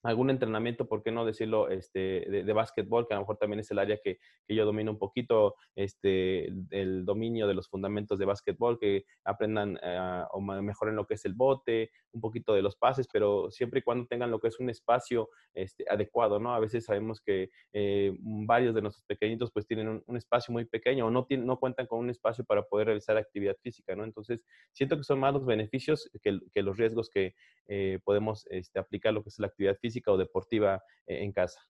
algún 0.02 0.30
entrenamiento, 0.30 0.88
por 0.88 1.02
qué 1.02 1.12
no 1.12 1.24
decirlo, 1.24 1.68
este, 1.68 2.26
de, 2.28 2.44
de 2.44 2.52
básquetbol, 2.52 3.06
que 3.06 3.14
a 3.14 3.16
lo 3.16 3.22
mejor 3.22 3.36
también 3.36 3.60
es 3.60 3.70
el 3.70 3.78
área 3.78 3.98
que, 4.02 4.18
que 4.46 4.54
yo 4.54 4.64
domino 4.64 4.90
un 4.90 4.98
poquito, 4.98 5.54
este, 5.76 6.52
el 6.70 7.04
dominio 7.04 7.46
de 7.46 7.54
los 7.54 7.68
fundamentos 7.68 8.18
de 8.18 8.24
básquetbol, 8.24 8.78
que 8.78 9.04
aprendan 9.24 9.76
uh, 9.76 10.26
o 10.32 10.40
mejoren 10.40 10.96
lo 10.96 11.06
que 11.06 11.14
es 11.14 11.24
el 11.24 11.34
bote, 11.34 11.90
un 12.12 12.20
poquito 12.20 12.54
de 12.54 12.62
los 12.62 12.76
pases, 12.76 13.08
pero 13.12 13.50
siempre 13.50 13.80
y 13.80 13.82
cuando 13.82 14.06
tengan 14.06 14.30
lo 14.30 14.38
que 14.38 14.48
es 14.48 14.60
un 14.60 14.70
espacio 14.70 15.30
este, 15.54 15.84
adecuado, 15.88 16.38
¿no? 16.38 16.54
A 16.54 16.60
veces 16.60 16.84
sabemos 16.84 17.20
que 17.20 17.50
eh, 17.72 18.14
varios 18.20 18.74
de 18.74 18.82
nuestros 18.82 19.04
pequeñitos 19.04 19.50
pues 19.50 19.66
tienen 19.66 19.88
un, 19.88 20.02
un 20.06 20.16
espacio 20.16 20.52
muy 20.52 20.64
pequeño 20.64 21.06
o 21.06 21.10
no, 21.10 21.24
tienen, 21.24 21.46
no 21.46 21.58
cuentan 21.58 21.86
con 21.86 22.00
un 22.00 22.10
espacio 22.10 22.44
para 22.44 22.62
poder 22.62 22.88
realizar 22.88 23.16
actividad 23.16 23.56
física, 23.62 23.94
¿no? 23.94 24.04
Entonces, 24.04 24.44
siento 24.72 24.96
que 24.96 25.04
son 25.04 25.20
más 25.20 25.32
los 25.32 25.46
beneficios 25.46 26.10
que, 26.22 26.38
que 26.52 26.62
los 26.62 26.76
riesgos 26.76 27.08
que 27.08 27.34
eh, 27.68 28.00
podemos 28.04 28.46
este, 28.50 28.78
aplicar 28.78 29.14
lo 29.14 29.22
que 29.22 29.28
es 29.28 29.38
la 29.38 29.46
actividad 29.46 29.78
física 29.78 29.91
física 29.92 30.10
o 30.10 30.16
deportiva 30.16 30.82
eh, 31.06 31.22
en 31.22 31.32
casa. 31.32 31.60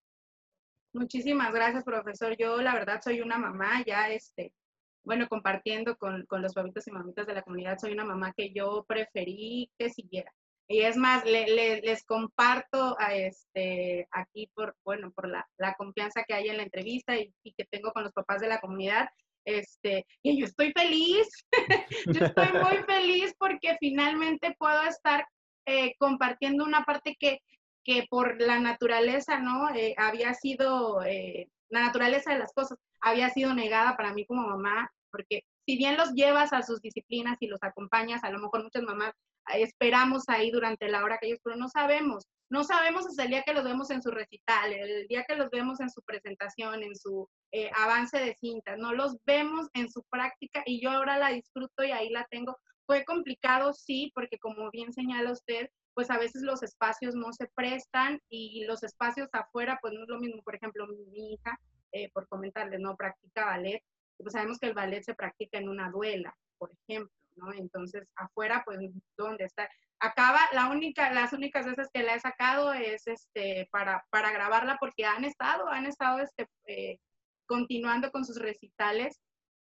Muchísimas 0.95 1.53
gracias, 1.53 1.85
profesor. 1.85 2.37
Yo 2.39 2.61
la 2.63 2.75
verdad 2.75 3.01
soy 3.03 3.21
una 3.21 3.39
mamá, 3.39 3.83
ya 3.85 4.11
este, 4.11 4.53
bueno, 5.05 5.27
compartiendo 5.29 5.97
con, 5.97 6.25
con 6.27 6.43
los 6.43 6.55
papitos 6.55 6.87
y 6.87 6.93
mamitas 6.93 7.27
de 7.27 7.35
la 7.35 7.43
comunidad, 7.43 7.79
soy 7.79 7.93
una 7.93 8.05
mamá 8.05 8.33
que 8.37 8.53
yo 8.53 8.85
preferí 8.87 9.71
que 9.79 9.91
siguiera. 9.91 10.33
Y 10.69 10.83
es 10.83 10.97
más, 10.97 11.25
le, 11.25 11.47
le, 11.47 11.81
les 11.81 12.05
comparto 12.05 12.97
a 12.99 13.15
este, 13.15 14.07
aquí 14.13 14.49
por, 14.55 14.77
bueno, 14.85 15.11
por 15.13 15.29
la, 15.29 15.47
la, 15.59 15.75
confianza 15.75 16.25
que 16.27 16.35
hay 16.35 16.49
en 16.49 16.59
la 16.59 16.63
entrevista 16.63 17.17
y, 17.19 17.35
y, 17.43 17.53
que 17.53 17.65
tengo 17.65 17.93
con 17.93 18.05
los 18.05 18.13
papás 18.13 18.41
de 18.41 18.49
la 18.49 18.61
comunidad. 18.61 19.09
Este, 19.45 20.07
y 20.23 20.39
yo 20.39 20.47
estoy 20.47 20.73
feliz, 20.73 21.29
yo 22.07 22.27
estoy 22.27 22.53
muy 22.53 22.77
feliz 22.87 23.35
porque 23.39 23.77
finalmente 23.81 24.55
puedo 24.57 24.85
estar 24.85 25.27
eh, 25.67 25.95
compartiendo 25.99 26.65
una 26.65 26.85
parte 26.85 27.17
que, 27.19 27.41
que 27.85 28.07
por 28.09 28.41
la 28.41 28.59
naturaleza, 28.59 29.39
¿no? 29.39 29.75
Eh, 29.75 29.95
había 29.99 30.35
sido, 30.35 31.03
eh, 31.05 31.49
la 31.69 31.83
naturaleza 31.83 32.33
de 32.33 32.39
las 32.39 32.53
cosas 32.53 32.79
había 33.01 33.31
sido 33.31 33.55
negada 33.55 33.97
para 33.97 34.15
mí 34.15 34.25
como 34.27 34.47
mamá, 34.47 34.91
porque 35.11 35.45
si 35.67 35.77
bien 35.77 35.97
los 35.97 36.13
llevas 36.15 36.53
a 36.53 36.63
sus 36.63 36.81
disciplinas 36.81 37.37
y 37.41 37.47
los 37.47 37.63
acompañas, 37.63 38.25
a 38.25 38.31
lo 38.31 38.39
mejor 38.39 38.63
muchas 38.63 38.83
mamás 38.83 39.13
eh, 39.53 39.63
esperamos 39.63 40.29
ahí 40.29 40.51
durante 40.51 40.89
la 40.89 41.03
hora 41.05 41.19
que 41.19 41.27
ellos, 41.29 41.41
pero 41.43 41.57
no 41.57 41.69
sabemos, 41.69 42.27
no 42.51 42.65
sabemos 42.65 43.07
hasta 43.07 43.25
el 43.25 43.31
día 43.31 43.43
que 43.43 43.55
los 43.55 43.65
vemos 43.65 43.91
en 43.91 44.03
su 44.03 44.11
recital, 44.11 44.73
el 44.73 45.07
día 45.09 45.25
que 45.27 45.37
los 45.37 45.51
vemos 45.51 45.81
en 45.81 45.91
su 45.91 46.03
presentación, 46.03 46.83
en 46.83 46.97
su 46.97 47.29
eh, 47.53 47.71
avance 47.75 48.19
de 48.19 48.35
cintas, 48.35 48.79
no 48.79 48.93
los 48.93 49.17
vemos 49.25 49.69
en 49.75 49.91
su 49.91 50.03
práctica 50.11 50.63
y 50.67 50.81
yo 50.83 50.91
ahora 50.91 51.19
la 51.19 51.31
disfruto 51.31 51.85
y 51.85 51.93
ahí 51.93 52.11
la 52.11 52.27
tengo. 52.31 52.57
Fue 52.87 53.05
complicado, 53.05 53.73
sí, 53.73 54.11
porque 54.15 54.39
como 54.39 54.71
bien 54.71 54.93
señala 54.93 55.33
usted, 55.33 55.71
pues 55.95 56.11
a 56.11 56.19
veces 56.19 56.43
los 56.43 56.63
espacios 56.63 57.15
no 57.15 57.33
se 57.33 57.49
prestan 57.55 58.21
y 58.29 58.65
los 58.65 58.83
espacios 58.83 59.29
afuera, 59.33 59.79
pues 59.81 59.95
no 59.95 60.03
es 60.03 60.09
lo 60.09 60.19
mismo. 60.19 60.43
Por 60.43 60.55
ejemplo, 60.55 60.87
mi 60.87 61.35
hija, 61.35 61.59
eh, 61.93 62.11
por 62.13 62.27
comentarle, 62.29 62.79
no 62.79 62.97
practica 62.97 63.45
ballet, 63.45 63.83
pues 64.19 64.33
sabemos 64.33 64.59
que 64.59 64.69
el 64.69 64.75
ballet 64.75 65.03
se 65.03 65.15
practica 65.15 65.59
en 65.59 65.69
una 65.69 65.91
duela, 65.91 66.35
por 66.59 66.71
ejemplo, 66.73 67.13
¿no? 67.37 67.53
Entonces, 67.53 68.09
afuera, 68.17 68.63
pues, 68.65 68.79
¿dónde 69.17 69.45
está? 69.45 69.69
Acaba, 70.01 70.41
la 70.53 70.69
única, 70.71 71.13
las 71.13 71.33
únicas 71.33 71.67
veces 71.67 71.89
que 71.93 72.03
la 72.03 72.15
he 72.15 72.21
sacado 72.21 72.73
es 72.73 73.07
este, 73.07 73.69
para, 73.71 74.05
para 74.11 74.33
grabarla 74.33 74.77
porque 74.81 75.05
han 75.05 75.25
estado, 75.25 75.69
han 75.69 75.87
estado 75.87 76.21
este, 76.21 76.49
eh, 76.67 76.99
continuando 77.47 78.11
con 78.11 78.25
sus 78.25 78.39
recitales 78.39 79.21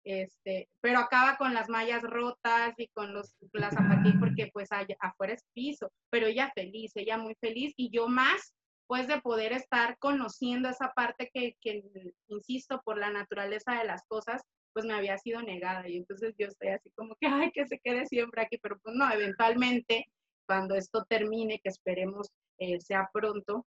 este, 0.09 0.67
pero 0.81 0.97
acaba 0.97 1.37
con 1.37 1.53
las 1.53 1.69
mallas 1.69 2.01
rotas 2.01 2.73
y 2.77 2.87
con 2.87 3.13
los, 3.13 3.35
las 3.53 3.75
zapatillas 3.75 4.17
porque 4.19 4.49
pues 4.51 4.69
afuera 4.99 5.33
es 5.33 5.43
piso, 5.53 5.91
pero 6.09 6.25
ella 6.25 6.51
feliz, 6.55 6.91
ella 6.95 7.17
muy 7.17 7.35
feliz 7.39 7.73
y 7.77 7.91
yo 7.91 8.07
más 8.07 8.55
pues 8.87 9.07
de 9.07 9.21
poder 9.21 9.53
estar 9.53 9.99
conociendo 9.99 10.67
esa 10.67 10.91
parte 10.95 11.29
que, 11.31 11.55
que, 11.61 11.83
insisto, 12.27 12.81
por 12.83 12.97
la 12.97 13.11
naturaleza 13.11 13.75
de 13.75 13.83
las 13.83 14.03
cosas, 14.07 14.41
pues 14.73 14.83
me 14.83 14.95
había 14.95 15.15
sido 15.19 15.43
negada 15.43 15.87
y 15.87 15.97
entonces 15.97 16.33
yo 16.39 16.47
estoy 16.47 16.69
así 16.69 16.89
como 16.95 17.15
que, 17.21 17.27
ay, 17.27 17.51
que 17.51 17.67
se 17.67 17.77
quede 17.77 18.07
siempre 18.07 18.41
aquí, 18.41 18.57
pero 18.57 18.79
pues 18.79 18.95
no, 18.95 19.11
eventualmente 19.11 20.07
cuando 20.47 20.73
esto 20.73 21.05
termine, 21.07 21.59
que 21.59 21.69
esperemos 21.69 22.31
eh, 22.57 22.79
sea 22.79 23.11
pronto, 23.13 23.67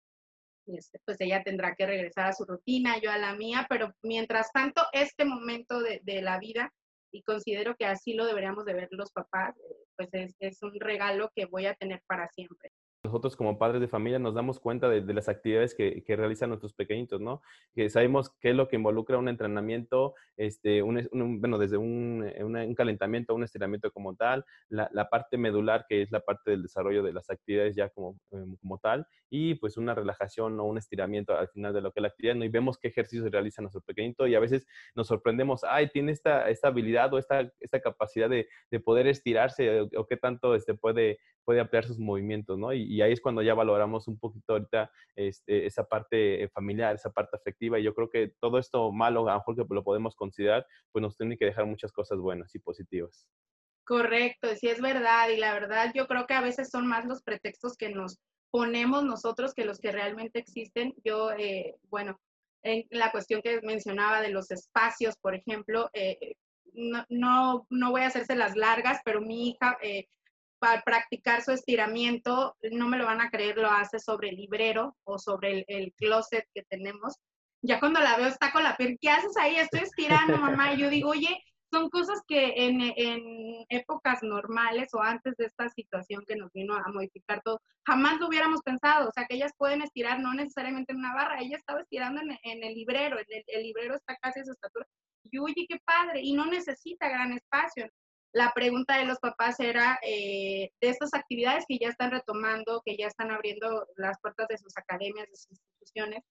este, 0.66 1.00
pues 1.04 1.20
ella 1.20 1.42
tendrá 1.42 1.74
que 1.74 1.86
regresar 1.86 2.26
a 2.26 2.32
su 2.32 2.44
rutina, 2.44 2.98
yo 3.00 3.10
a 3.10 3.18
la 3.18 3.34
mía, 3.34 3.66
pero 3.68 3.92
mientras 4.02 4.50
tanto, 4.52 4.82
este 4.92 5.24
momento 5.24 5.80
de, 5.80 6.00
de 6.04 6.22
la 6.22 6.38
vida, 6.38 6.72
y 7.12 7.22
considero 7.22 7.76
que 7.76 7.86
así 7.86 8.14
lo 8.14 8.26
deberíamos 8.26 8.64
de 8.64 8.74
ver 8.74 8.88
los 8.90 9.10
papás, 9.12 9.56
eh, 9.56 9.76
pues 9.96 10.08
es, 10.12 10.34
es 10.40 10.62
un 10.62 10.78
regalo 10.78 11.30
que 11.34 11.46
voy 11.46 11.66
a 11.66 11.74
tener 11.74 12.02
para 12.06 12.28
siempre 12.28 12.70
nosotros 13.06 13.36
como 13.36 13.58
padres 13.58 13.80
de 13.80 13.88
familia 13.88 14.18
nos 14.18 14.34
damos 14.34 14.60
cuenta 14.60 14.88
de, 14.88 15.00
de 15.00 15.14
las 15.14 15.28
actividades 15.28 15.74
que, 15.74 16.02
que, 16.04 16.16
realizan 16.16 16.50
nuestros 16.50 16.74
pequeñitos, 16.74 17.20
¿no? 17.20 17.42
Que 17.74 17.88
sabemos 17.88 18.30
qué 18.40 18.50
es 18.50 18.56
lo 18.56 18.68
que 18.68 18.76
involucra 18.76 19.18
un 19.18 19.28
entrenamiento, 19.28 20.14
este, 20.36 20.82
un, 20.82 21.08
un, 21.12 21.40
bueno, 21.40 21.58
desde 21.58 21.76
un, 21.76 22.24
eh, 22.34 22.44
un, 22.44 22.74
calentamiento 22.74 23.34
un 23.34 23.44
estiramiento 23.44 23.90
como 23.90 24.14
tal, 24.14 24.44
la, 24.68 24.88
la, 24.92 25.08
parte 25.08 25.38
medular, 25.38 25.86
que 25.88 26.02
es 26.02 26.10
la 26.10 26.20
parte 26.20 26.50
del 26.50 26.62
desarrollo 26.62 27.02
de 27.02 27.12
las 27.12 27.30
actividades 27.30 27.76
ya 27.76 27.88
como, 27.90 28.18
em, 28.32 28.56
como 28.56 28.78
tal, 28.78 29.06
y 29.30 29.54
pues 29.54 29.76
una 29.76 29.94
relajación 29.94 30.58
o 30.60 30.64
un 30.64 30.78
estiramiento 30.78 31.36
al 31.36 31.48
final 31.48 31.72
de 31.72 31.80
lo 31.80 31.92
que 31.92 32.00
es 32.00 32.02
la 32.02 32.08
actividad, 32.08 32.34
¿no? 32.34 32.44
Y 32.44 32.48
vemos 32.48 32.78
qué 32.78 32.88
ejercicios 32.88 33.30
realiza 33.30 33.62
nuestro 33.62 33.80
pequeñito 33.82 34.26
y 34.26 34.34
a 34.34 34.40
veces 34.40 34.66
nos 34.94 35.06
sorprendemos, 35.06 35.64
ay, 35.64 35.88
tiene 35.88 36.12
esta, 36.12 36.48
esta 36.50 36.68
habilidad 36.68 37.12
o 37.14 37.18
esta, 37.18 37.50
esta 37.60 37.80
capacidad 37.80 38.28
de, 38.28 38.48
de 38.70 38.80
poder 38.80 39.06
estirarse 39.06 39.80
o, 39.80 39.88
o 39.96 40.06
qué 40.06 40.16
tanto 40.16 40.54
este, 40.54 40.74
puede, 40.74 41.18
puede 41.46 41.60
ampliar 41.60 41.84
sus 41.84 41.98
movimientos, 41.98 42.58
¿no? 42.58 42.72
Y, 42.72 42.95
y, 42.96 43.02
ahí 43.02 43.12
es 43.12 43.20
cuando 43.20 43.42
ya 43.42 43.54
valoramos 43.54 44.08
un 44.08 44.18
poquito 44.18 44.54
ahorita 44.54 44.90
este, 45.14 45.66
esa 45.66 45.84
parte 45.84 46.42
eh, 46.42 46.48
familiar, 46.48 46.94
esa 46.94 47.10
parte 47.10 47.36
afectiva. 47.36 47.78
Y 47.78 47.82
yo 47.82 47.94
creo 47.94 48.08
que 48.10 48.32
todo 48.40 48.58
esto 48.58 48.92
malo, 48.92 49.28
a 49.28 49.32
lo 49.32 49.38
mejor 49.38 49.56
que 49.56 49.74
lo 49.74 49.84
podemos 49.84 50.14
considerar, 50.16 50.66
pues 50.92 51.02
nos 51.02 51.16
tiene 51.16 51.36
que 51.36 51.46
dejar 51.46 51.66
muchas 51.66 51.92
cosas 51.92 52.18
buenas 52.18 52.54
y 52.54 52.58
positivas. 52.58 53.26
Correcto, 53.84 54.48
sí 54.56 54.68
es 54.68 54.80
verdad. 54.80 55.28
Y 55.28 55.36
la 55.36 55.54
verdad 55.54 55.92
yo 55.94 56.06
creo 56.06 56.26
que 56.26 56.34
a 56.34 56.40
veces 56.40 56.70
son 56.70 56.86
más 56.86 57.06
los 57.06 57.22
pretextos 57.22 57.76
que 57.76 57.90
nos 57.90 58.18
ponemos 58.50 59.04
nosotros 59.04 59.54
que 59.54 59.64
los 59.64 59.78
que 59.78 59.92
realmente 59.92 60.38
existen. 60.38 60.94
Yo, 61.04 61.30
eh, 61.32 61.76
bueno, 61.90 62.18
en 62.62 62.84
la 62.90 63.12
cuestión 63.12 63.42
que 63.42 63.60
mencionaba 63.62 64.20
de 64.20 64.30
los 64.30 64.50
espacios, 64.50 65.16
por 65.18 65.34
ejemplo, 65.34 65.88
eh, 65.92 66.34
no, 66.72 67.04
no, 67.08 67.66
no, 67.70 67.90
voy 67.90 68.02
a 68.02 68.08
hacerse 68.08 68.34
las 68.34 68.56
largas, 68.56 69.00
pero 69.04 69.20
mi 69.20 69.50
hija 69.50 69.78
eh, 69.82 70.08
para 70.58 70.82
practicar 70.82 71.42
su 71.42 71.52
estiramiento, 71.52 72.56
no 72.72 72.88
me 72.88 72.98
lo 72.98 73.06
van 73.06 73.20
a 73.20 73.30
creer, 73.30 73.56
lo 73.58 73.70
hace 73.70 73.98
sobre 73.98 74.30
el 74.30 74.36
librero 74.36 74.96
o 75.04 75.18
sobre 75.18 75.52
el, 75.52 75.64
el 75.68 75.92
closet 75.94 76.46
que 76.54 76.62
tenemos. 76.64 77.16
Ya 77.62 77.80
cuando 77.80 78.00
la 78.00 78.16
veo 78.16 78.26
está 78.26 78.52
con 78.52 78.62
la 78.62 78.76
piel, 78.76 78.98
¿qué 79.00 79.10
haces 79.10 79.36
ahí? 79.36 79.56
Estoy 79.56 79.80
estirando, 79.80 80.36
mamá. 80.38 80.74
Y 80.74 80.78
yo 80.78 80.90
digo, 80.90 81.10
oye, 81.10 81.42
son 81.72 81.90
cosas 81.90 82.20
que 82.26 82.52
en, 82.56 82.80
en, 82.80 83.66
épocas 83.68 84.22
normales 84.22 84.88
o 84.94 85.02
antes 85.02 85.36
de 85.36 85.46
esta 85.46 85.68
situación 85.68 86.24
que 86.26 86.36
nos 86.36 86.52
vino 86.52 86.74
a 86.74 86.84
modificar 86.92 87.42
todo, 87.42 87.60
jamás 87.84 88.18
lo 88.20 88.28
hubiéramos 88.28 88.60
pensado. 88.62 89.08
O 89.08 89.12
sea, 89.12 89.26
que 89.26 89.36
ellas 89.36 89.52
pueden 89.56 89.82
estirar 89.82 90.20
no 90.20 90.32
necesariamente 90.34 90.92
en 90.92 90.98
una 90.98 91.14
barra, 91.14 91.40
ella 91.40 91.56
estaba 91.56 91.80
estirando 91.80 92.20
en, 92.22 92.38
en 92.42 92.64
el 92.64 92.74
librero, 92.74 93.18
el, 93.18 93.26
el, 93.46 93.62
librero 93.62 93.96
está 93.96 94.16
casi 94.16 94.40
a 94.40 94.44
su 94.44 94.52
estatura. 94.52 94.86
Y 95.24 95.38
oye, 95.38 95.66
qué 95.68 95.80
padre, 95.84 96.20
y 96.22 96.34
no 96.34 96.46
necesita 96.46 97.08
gran 97.08 97.32
espacio. 97.32 97.88
La 98.36 98.52
pregunta 98.54 98.98
de 98.98 99.06
los 99.06 99.18
papás 99.18 99.58
era 99.60 99.98
eh, 100.02 100.70
de 100.82 100.88
estas 100.90 101.14
actividades 101.14 101.64
que 101.66 101.78
ya 101.78 101.88
están 101.88 102.10
retomando, 102.10 102.82
que 102.84 102.94
ya 102.94 103.06
están 103.06 103.30
abriendo 103.30 103.86
las 103.96 104.20
puertas 104.20 104.46
de 104.48 104.58
sus 104.58 104.76
academias, 104.76 105.26
de 105.30 105.36
sus 105.36 105.52
instituciones, 105.52 106.22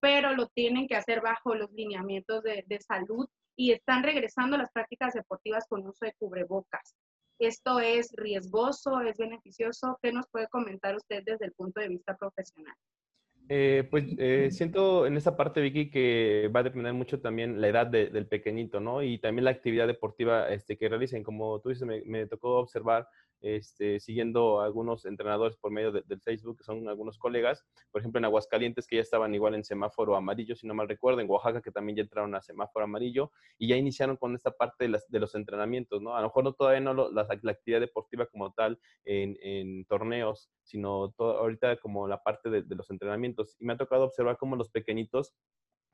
pero 0.00 0.34
lo 0.34 0.48
tienen 0.48 0.88
que 0.88 0.96
hacer 0.96 1.20
bajo 1.20 1.54
los 1.54 1.70
lineamientos 1.70 2.42
de, 2.42 2.64
de 2.66 2.80
salud 2.80 3.28
y 3.56 3.70
están 3.70 4.02
regresando 4.02 4.56
a 4.56 4.58
las 4.58 4.72
prácticas 4.72 5.14
deportivas 5.14 5.64
con 5.68 5.86
uso 5.86 6.04
de 6.04 6.14
cubrebocas. 6.14 6.96
¿Esto 7.38 7.78
es 7.78 8.10
riesgoso? 8.16 9.00
¿Es 9.02 9.16
beneficioso? 9.16 9.96
¿Qué 10.02 10.10
nos 10.10 10.26
puede 10.32 10.48
comentar 10.48 10.96
usted 10.96 11.22
desde 11.24 11.46
el 11.46 11.52
punto 11.52 11.78
de 11.80 11.86
vista 11.86 12.16
profesional? 12.16 12.74
Eh, 13.48 13.86
pues 13.90 14.04
eh, 14.18 14.48
siento 14.50 15.06
en 15.06 15.16
esa 15.16 15.36
parte, 15.36 15.60
Vicky, 15.60 15.90
que 15.90 16.50
va 16.54 16.60
a 16.60 16.62
depender 16.62 16.94
mucho 16.94 17.20
también 17.20 17.60
la 17.60 17.68
edad 17.68 17.86
del 17.86 18.26
pequeñito, 18.26 18.80
¿no? 18.80 19.02
Y 19.02 19.18
también 19.18 19.44
la 19.44 19.50
actividad 19.50 19.86
deportiva 19.86 20.48
este, 20.48 20.78
que 20.78 20.88
realicen. 20.88 21.22
Como 21.22 21.60
tú 21.60 21.68
dices, 21.68 21.86
me, 21.86 22.02
me 22.02 22.26
tocó 22.26 22.58
observar 22.58 23.06
este, 23.44 24.00
siguiendo 24.00 24.60
a 24.60 24.64
algunos 24.64 25.04
entrenadores 25.04 25.54
por 25.58 25.70
medio 25.70 25.92
del 25.92 26.20
Facebook, 26.22 26.56
que 26.56 26.64
son 26.64 26.88
algunos 26.88 27.18
colegas, 27.18 27.62
por 27.92 28.00
ejemplo 28.00 28.18
en 28.18 28.24
Aguascalientes, 28.24 28.86
que 28.86 28.96
ya 28.96 29.02
estaban 29.02 29.34
igual 29.34 29.54
en 29.54 29.64
semáforo 29.64 30.16
amarillo, 30.16 30.56
si 30.56 30.66
no 30.66 30.72
mal 30.72 30.88
recuerdo, 30.88 31.20
en 31.20 31.28
Oaxaca, 31.28 31.60
que 31.60 31.70
también 31.70 31.96
ya 31.96 32.02
entraron 32.04 32.34
a 32.34 32.40
semáforo 32.40 32.86
amarillo, 32.86 33.30
y 33.58 33.68
ya 33.68 33.76
iniciaron 33.76 34.16
con 34.16 34.34
esta 34.34 34.50
parte 34.50 34.88
de, 34.88 35.20
los 35.20 35.34
entrenamientos, 35.34 36.00
¿no? 36.00 36.16
A 36.16 36.22
lo 36.22 36.28
mejor 36.28 36.44
no 36.44 36.54
todavía 36.54 36.80
no 36.80 36.94
la, 36.94 37.22
actividad 37.22 37.80
deportiva 37.80 38.24
como 38.24 38.50
tal 38.52 38.78
en, 39.04 39.84
torneos, 39.84 40.50
sino 40.62 41.12
ahorita 41.18 41.76
como 41.76 42.08
la 42.08 42.22
parte 42.22 42.48
de, 42.48 42.62
de 42.62 42.74
los 42.74 42.90
entrenamientos. 42.90 43.56
Y 43.60 43.66
me 43.66 43.74
ha 43.74 43.76
tocado 43.76 44.04
observar 44.04 44.38
cómo 44.38 44.56
los 44.56 44.70
pequeñitos 44.70 45.34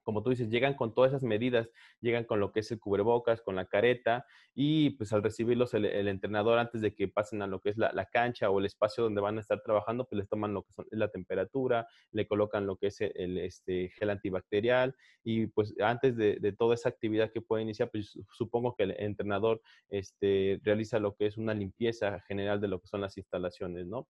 como 0.02 0.22
tú 0.22 0.30
dices, 0.30 0.48
llegan 0.48 0.74
con 0.74 0.94
todas 0.94 1.10
esas 1.10 1.22
medidas, 1.22 1.70
llegan 2.00 2.24
con 2.24 2.40
lo 2.40 2.52
que 2.52 2.60
es 2.60 2.70
el 2.70 2.80
cubrebocas, 2.80 3.42
con 3.42 3.56
la 3.56 3.66
careta 3.66 4.24
y 4.54 4.90
pues 4.90 5.12
al 5.12 5.22
recibirlos 5.22 5.74
el, 5.74 5.86
entrenador 6.08 6.58
antes 6.58 6.80
de 6.80 6.94
que 6.94 7.08
pasen 7.08 7.42
a 7.42 7.46
lo 7.46 7.60
que 7.60 7.70
es 7.70 7.76
la, 7.76 8.08
cancha 8.12 8.50
o 8.50 8.58
el 8.58 8.66
espacio 8.66 9.04
donde 9.04 9.20
van 9.20 9.38
a 9.38 9.40
estar 9.40 9.60
trabajando, 9.62 10.06
pues 10.06 10.18
les 10.18 10.28
toman 10.28 10.54
lo 10.54 10.62
que 10.62 10.72
son 10.72 10.86
la 10.90 11.08
temperatura, 11.08 11.86
le 12.12 12.26
colocan 12.26 12.66
lo 12.66 12.76
que 12.76 12.88
es 12.88 13.00
el, 13.00 13.38
este, 13.38 13.90
gel 13.90 14.10
antibacterial 14.10 14.94
y 15.22 15.46
pues 15.46 15.74
antes 15.80 16.16
de, 16.16 16.54
toda 16.58 16.74
esa 16.74 16.88
actividad 16.88 17.30
que 17.30 17.40
puede 17.40 17.62
iniciar, 17.62 17.90
pues 17.90 18.18
supongo 18.32 18.74
que 18.74 18.84
el 18.84 18.94
entrenador 18.98 19.62
este, 19.88 20.60
realiza 20.64 20.98
lo 20.98 21.14
que 21.14 21.26
es 21.26 21.36
una 21.36 21.54
limpieza 21.54 22.20
general 22.20 22.60
de 22.60 22.68
lo 22.68 22.80
que 22.80 22.88
son 22.88 23.00
las 23.00 23.16
instalaciones, 23.16 23.86
¿no? 23.86 24.08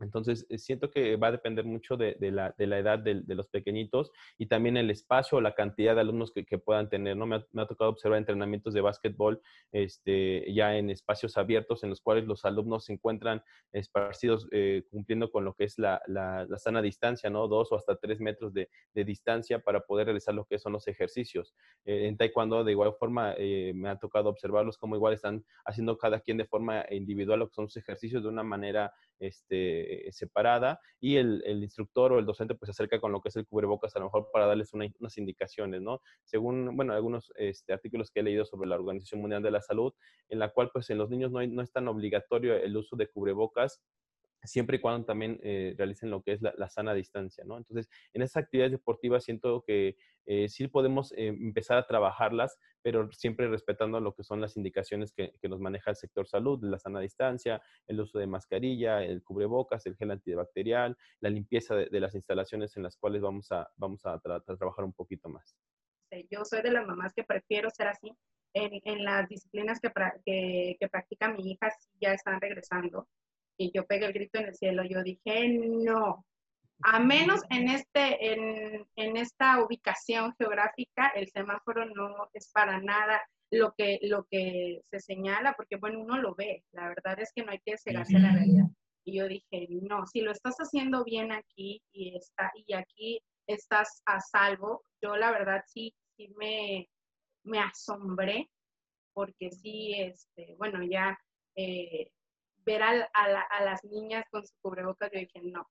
Entonces, 0.00 0.46
eh, 0.48 0.58
siento 0.58 0.90
que 0.90 1.16
va 1.16 1.28
a 1.28 1.32
depender 1.32 1.64
mucho 1.64 1.96
de, 1.96 2.16
la, 2.20 2.54
edad 2.58 2.98
de, 2.98 3.22
los 3.34 3.48
pequeñitos 3.48 4.10
y 4.38 4.46
también 4.46 4.76
el 4.76 4.90
espacio 4.90 5.38
o 5.38 5.40
la 5.40 5.54
cantidad 5.54 5.94
de 5.94 6.00
alumnos 6.00 6.32
que, 6.32 6.58
puedan 6.58 6.88
tener. 6.88 7.16
¿no? 7.16 7.26
Me 7.26 7.36
ha, 7.36 7.66
tocado 7.66 7.90
observar 7.90 8.18
entrenamientos 8.18 8.74
de 8.74 8.80
básquetbol 8.80 9.40
este, 9.72 10.52
ya 10.52 10.76
en 10.76 10.90
espacios 10.90 11.36
abiertos 11.36 11.82
en 11.84 11.90
los 11.90 12.00
cuales 12.00 12.26
los 12.26 12.44
alumnos 12.44 12.84
se 12.84 12.92
encuentran 12.92 13.42
esparcidos 13.72 14.48
eh, 14.50 14.84
cumpliendo 14.90 15.30
con 15.30 15.44
lo 15.44 15.54
que 15.54 15.64
es 15.64 15.78
la, 15.78 16.00
sana 16.56 16.82
distancia, 16.82 17.30
¿no? 17.30 17.48
dos 17.48 17.72
o 17.72 17.76
hasta 17.76 17.96
tres 17.96 18.20
metros 18.20 18.52
de, 18.52 18.68
distancia 18.92 19.58
para 19.60 19.80
poder 19.80 20.06
realizar 20.06 20.34
lo 20.34 20.44
que 20.44 20.58
son 20.58 20.72
los 20.72 20.86
ejercicios. 20.86 21.54
Eh, 21.84 22.06
en 22.06 22.16
taekwondo, 22.16 22.64
de 22.64 22.72
igual 22.72 22.92
forma, 22.98 23.34
me 23.74 23.88
ha 23.88 23.96
tocado 23.96 24.28
observarlos 24.28 24.76
como 24.76 24.96
igual 24.96 25.14
están 25.14 25.44
haciendo 25.64 25.96
cada 25.96 26.20
quien 26.20 26.36
de 26.36 26.44
forma 26.44 26.84
individual 26.90 27.38
lo 27.38 27.48
que 27.48 27.54
son 27.54 27.68
sus 27.68 27.78
ejercicios 27.78 28.22
de 28.22 28.28
una 28.28 28.42
manera 28.42 28.92
este, 29.18 29.89
separada 30.10 30.80
y 31.00 31.16
el, 31.16 31.42
instructor 31.62 32.12
o 32.12 32.18
el 32.18 32.26
docente 32.26 32.54
pues 32.54 32.68
se 32.68 32.72
acerca 32.72 33.00
con 33.00 33.12
lo 33.12 33.20
que 33.20 33.28
es 33.28 33.36
el 33.36 33.46
cubrebocas 33.46 33.94
a 33.96 33.98
lo 33.98 34.06
mejor 34.06 34.30
para 34.32 34.46
darles 34.46 34.72
unas 34.72 35.18
indicaciones, 35.18 35.80
¿no? 35.82 36.00
Según, 36.24 36.76
bueno, 36.76 36.92
algunos 36.92 37.32
este, 37.36 37.72
artículos 37.72 38.10
que 38.10 38.20
he 38.20 38.22
leído 38.22 38.44
sobre 38.44 38.68
la 38.68 38.76
Organización 38.76 39.20
Mundial 39.20 39.42
de 39.42 39.50
la 39.50 39.60
Salud, 39.60 39.92
en 40.28 40.38
la 40.38 40.50
cual 40.50 40.70
pues 40.72 40.90
en 40.90 40.98
los 40.98 41.10
niños 41.10 41.30
no, 41.30 41.44
no 41.46 41.62
es 41.62 41.72
tan 41.72 41.88
obligatorio 41.88 42.54
el 42.54 42.76
uso 42.76 42.96
de 42.96 43.08
cubrebocas 43.08 43.80
siempre 44.44 44.76
y 44.76 44.80
cuando 44.80 45.06
también 45.06 45.38
eh, 45.42 45.74
realicen 45.76 46.10
lo 46.10 46.22
que 46.22 46.32
es 46.32 46.40
la, 46.42 46.68
sana 46.68 46.94
distancia, 46.94 47.44
¿no? 47.44 47.58
Entonces, 47.58 47.90
en 48.12 48.22
esas 48.22 48.44
actividades 48.44 48.72
deportivas 48.72 49.24
siento 49.24 49.64
que 49.66 49.96
eh, 50.26 50.48
sí 50.48 50.68
podemos 50.68 51.12
eh, 51.12 51.28
empezar 51.28 51.76
a 51.76 51.86
trabajarlas, 51.86 52.58
pero 52.82 53.10
siempre 53.12 53.48
respetando 53.48 54.00
lo 54.00 54.14
que 54.14 54.22
son 54.22 54.40
las 54.40 54.56
indicaciones 54.56 55.12
que, 55.12 55.32
nos 55.48 55.60
maneja 55.60 55.90
el 55.90 55.96
sector 55.96 56.26
salud, 56.26 56.62
la 56.62 56.78
sana 56.78 57.00
distancia, 57.00 57.60
el 57.86 58.00
uso 58.00 58.18
de 58.18 58.26
mascarilla, 58.26 59.02
el 59.02 59.22
cubrebocas, 59.22 59.84
el 59.86 59.96
gel 59.96 60.12
antibacterial, 60.12 60.96
la 61.20 61.30
limpieza 61.30 61.74
de, 61.74 62.00
las 62.00 62.14
instalaciones 62.14 62.76
en 62.76 62.84
las 62.84 62.96
cuales 62.96 63.20
vamos 63.20 63.50
a, 63.50 63.68
trabajar 64.58 64.84
un 64.84 64.92
poquito 64.92 65.28
más. 65.28 65.56
Yo 66.30 66.44
soy 66.44 66.62
de 66.62 66.70
las 66.70 66.86
mamás 66.86 67.12
que 67.14 67.24
prefiero 67.24 67.68
ser 67.70 67.88
así. 67.88 68.12
En, 68.52 69.04
las 69.04 69.28
disciplinas 69.28 69.78
que, 69.80 69.92
que, 70.24 70.76
que 70.78 70.88
practica 70.88 71.32
mi 71.32 71.52
hija 71.52 71.68
ya 72.00 72.12
están 72.14 72.40
regresando 72.40 73.08
y 73.60 73.70
yo 73.74 73.84
pegué 73.84 74.06
el 74.06 74.14
grito 74.14 74.38
en 74.38 74.46
el 74.46 74.54
cielo. 74.54 74.82
Yo 74.84 75.02
dije, 75.02 75.48
no, 75.48 76.24
a 76.82 76.98
menos 76.98 77.42
en, 77.50 77.68
este, 77.68 78.32
en, 78.32 78.86
en, 78.96 79.16
esta 79.18 79.62
ubicación 79.62 80.34
geográfica, 80.38 81.08
el 81.14 81.28
semáforo 81.28 81.84
no 81.84 82.30
es 82.32 82.50
para 82.52 82.80
nada 82.80 83.20
lo 83.50 83.74
que, 83.76 83.98
lo 84.02 84.26
que 84.30 84.80
se 84.90 85.00
señala, 85.00 85.52
porque 85.58 85.76
bueno, 85.76 86.00
uno 86.00 86.18
lo 86.18 86.34
ve, 86.34 86.64
la 86.72 86.88
verdad 86.88 87.20
es 87.20 87.32
que 87.34 87.44
no 87.44 87.52
hay 87.52 87.58
que 87.58 87.76
cegarse 87.76 88.18
la 88.18 88.32
realidad. 88.32 88.64
Y 89.04 89.18
yo 89.18 89.28
dije, 89.28 89.66
no, 89.82 90.06
si 90.06 90.22
lo 90.22 90.32
estás 90.32 90.56
haciendo 90.56 91.04
bien 91.04 91.30
aquí 91.30 91.82
y, 91.92 92.16
está, 92.16 92.50
y 92.66 92.72
aquí 92.72 93.20
estás 93.46 94.02
a 94.06 94.20
salvo, 94.20 94.84
yo 95.02 95.16
la 95.16 95.32
verdad 95.32 95.62
sí, 95.66 95.92
sí 96.16 96.32
me, 96.38 96.88
me 97.44 97.58
asombré, 97.58 98.48
porque 99.12 99.50
sí, 99.50 99.92
este, 99.98 100.54
bueno, 100.56 100.82
ya 100.82 101.18
eh, 101.56 102.10
ver 102.64 102.82
a, 102.82 103.08
a, 103.14 103.64
las 103.64 103.84
niñas 103.84 104.24
con 104.30 104.46
su 104.46 104.54
cubrebocas, 104.60 105.10
yo 105.12 105.20
dije, 105.20 105.40
no. 105.42 105.68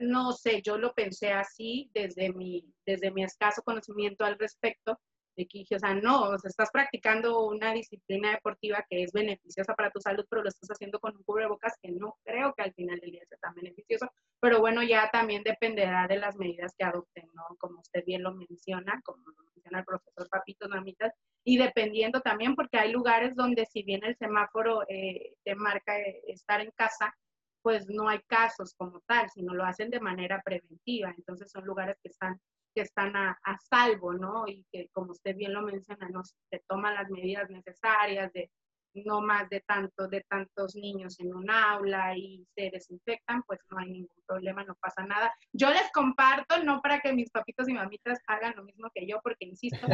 no 0.00 0.32
sé, 0.32 0.62
yo 0.62 0.78
lo 0.78 0.94
pensé 0.94 1.32
así 1.32 1.90
desde 1.94 2.32
mi, 2.32 2.64
desde 2.86 3.10
mi 3.10 3.24
escaso 3.24 3.62
conocimiento 3.62 4.24
al 4.24 4.38
respecto, 4.38 4.98
de 5.36 5.46
que 5.46 5.58
dije, 5.60 5.76
o 5.76 5.78
sea, 5.78 5.94
no, 5.94 6.30
o 6.30 6.38
sea, 6.38 6.48
estás 6.48 6.70
practicando 6.72 7.46
una 7.46 7.72
disciplina 7.72 8.32
deportiva 8.32 8.84
que 8.90 9.04
es 9.04 9.12
beneficiosa 9.12 9.74
para 9.74 9.90
tu 9.90 10.00
salud, 10.00 10.26
pero 10.28 10.42
lo 10.42 10.48
estás 10.48 10.68
haciendo 10.70 10.98
con 10.98 11.16
un 11.16 11.22
cubrebocas 11.22 11.74
que 11.80 11.92
no 11.92 12.16
creo 12.24 12.52
que 12.54 12.62
al 12.62 12.74
final 12.74 12.98
del 12.98 13.12
día 13.12 13.24
sea 13.28 13.38
tan 13.38 13.54
beneficioso, 13.54 14.10
pero 14.40 14.58
bueno, 14.58 14.82
ya 14.82 15.08
también 15.12 15.44
dependerá 15.44 16.08
de 16.08 16.18
las 16.18 16.36
medidas 16.36 16.74
que 16.76 16.84
adopten, 16.84 17.28
¿no? 17.34 17.44
Como 17.58 17.80
usted 17.80 18.04
bien 18.04 18.24
lo 18.24 18.34
menciona, 18.34 19.00
como 19.04 19.22
menciona 19.68 19.78
el 19.80 19.84
profesor 19.84 20.28
Papito 20.28 20.68
Mamitas, 20.68 21.12
y 21.44 21.58
dependiendo 21.58 22.20
también, 22.20 22.54
porque 22.54 22.78
hay 22.78 22.92
lugares 22.92 23.34
donde 23.34 23.66
si 23.66 23.82
bien 23.82 24.04
el 24.04 24.16
semáforo 24.16 24.82
eh, 24.88 25.34
te 25.44 25.54
marca 25.54 25.98
eh, 25.98 26.22
estar 26.26 26.60
en 26.60 26.70
casa, 26.72 27.14
pues 27.62 27.86
no 27.88 28.08
hay 28.08 28.20
casos 28.26 28.74
como 28.76 29.00
tal, 29.06 29.28
sino 29.30 29.54
lo 29.54 29.64
hacen 29.64 29.90
de 29.90 30.00
manera 30.00 30.42
preventiva. 30.42 31.12
Entonces 31.16 31.50
son 31.50 31.64
lugares 31.64 31.96
que 32.02 32.08
están 32.08 32.40
que 32.74 32.82
están 32.82 33.16
a, 33.16 33.36
salvo, 33.68 34.12
¿no? 34.12 34.46
Y 34.46 34.64
que, 34.70 34.88
como 34.92 35.12
usted 35.12 35.34
bien 35.34 35.54
lo 35.54 35.62
menciona, 35.62 36.08
no 36.10 36.22
se 36.22 36.62
toman 36.68 36.94
las 36.94 37.08
medidas 37.10 37.48
necesarias 37.50 38.32
de 38.32 38.50
no 38.94 39.20
más 39.20 39.48
de 39.48 39.60
tanto, 39.60 40.08
de 40.08 40.22
tantos 40.28 40.74
niños 40.74 41.18
en 41.20 41.34
un 41.34 41.50
aula 41.50 42.16
y 42.16 42.46
se 42.54 42.70
desinfectan, 42.70 43.42
pues 43.44 43.60
no 43.70 43.78
hay 43.78 43.90
ningún 43.90 44.22
problema, 44.26 44.64
no 44.64 44.74
pasa 44.76 45.04
nada. 45.04 45.32
Yo 45.52 45.70
les 45.70 45.90
comparto, 45.92 46.62
no 46.64 46.80
para 46.80 47.00
que 47.00 47.12
mis 47.12 47.30
papitos 47.30 47.68
y 47.68 47.74
mamitas 47.74 48.18
hagan 48.26 48.54
lo 48.56 48.64
mismo 48.64 48.90
que 48.94 49.06
yo, 49.06 49.20
porque 49.22 49.46
insisto, 49.46 49.86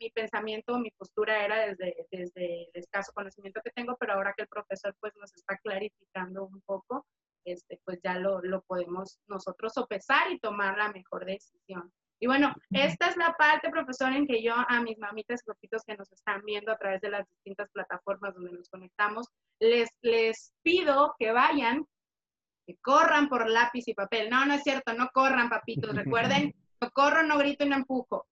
mi, 0.00 0.10
pensamiento, 0.14 0.78
mi 0.78 0.90
postura 0.92 1.44
era 1.44 1.66
desde, 1.66 2.06
desde 2.10 2.64
el 2.64 2.70
escaso 2.74 3.12
conocimiento 3.14 3.60
que 3.64 3.70
tengo, 3.70 3.96
pero 3.98 4.14
ahora 4.14 4.34
que 4.36 4.42
el 4.42 4.48
profesor 4.48 4.94
pues 5.00 5.12
nos 5.16 5.34
está 5.34 5.56
clarificando 5.58 6.44
un 6.44 6.60
poco, 6.62 7.06
este, 7.44 7.80
pues 7.84 7.98
ya 8.02 8.18
lo, 8.18 8.40
lo 8.42 8.62
podemos 8.62 9.18
nosotros 9.26 9.72
sopesar 9.74 10.30
y 10.30 10.38
tomar 10.38 10.78
la 10.78 10.92
mejor 10.92 11.24
decisión. 11.24 11.92
Y 12.22 12.28
bueno, 12.28 12.54
esta 12.70 13.08
es 13.08 13.16
la 13.16 13.32
parte, 13.32 13.68
profesor, 13.68 14.12
en 14.12 14.28
que 14.28 14.44
yo 14.44 14.54
a 14.54 14.80
mis 14.80 14.96
mamitas 14.96 15.42
papitos 15.42 15.82
que 15.84 15.96
nos 15.96 16.12
están 16.12 16.40
viendo 16.44 16.70
a 16.70 16.76
través 16.76 17.00
de 17.00 17.10
las 17.10 17.28
distintas 17.28 17.68
plataformas 17.72 18.32
donde 18.34 18.52
nos 18.52 18.68
conectamos, 18.68 19.26
les, 19.58 19.90
les 20.02 20.52
pido 20.62 21.16
que 21.18 21.32
vayan, 21.32 21.84
que 22.64 22.76
corran 22.80 23.28
por 23.28 23.50
lápiz 23.50 23.88
y 23.88 23.94
papel. 23.94 24.30
No, 24.30 24.46
no 24.46 24.54
es 24.54 24.62
cierto, 24.62 24.94
no 24.94 25.08
corran, 25.12 25.50
papitos. 25.50 25.96
Recuerden, 25.96 26.54
no 26.80 26.90
corro, 26.92 27.24
no 27.24 27.38
grito 27.38 27.64
y 27.64 27.70
no 27.70 27.74
empujo 27.74 28.24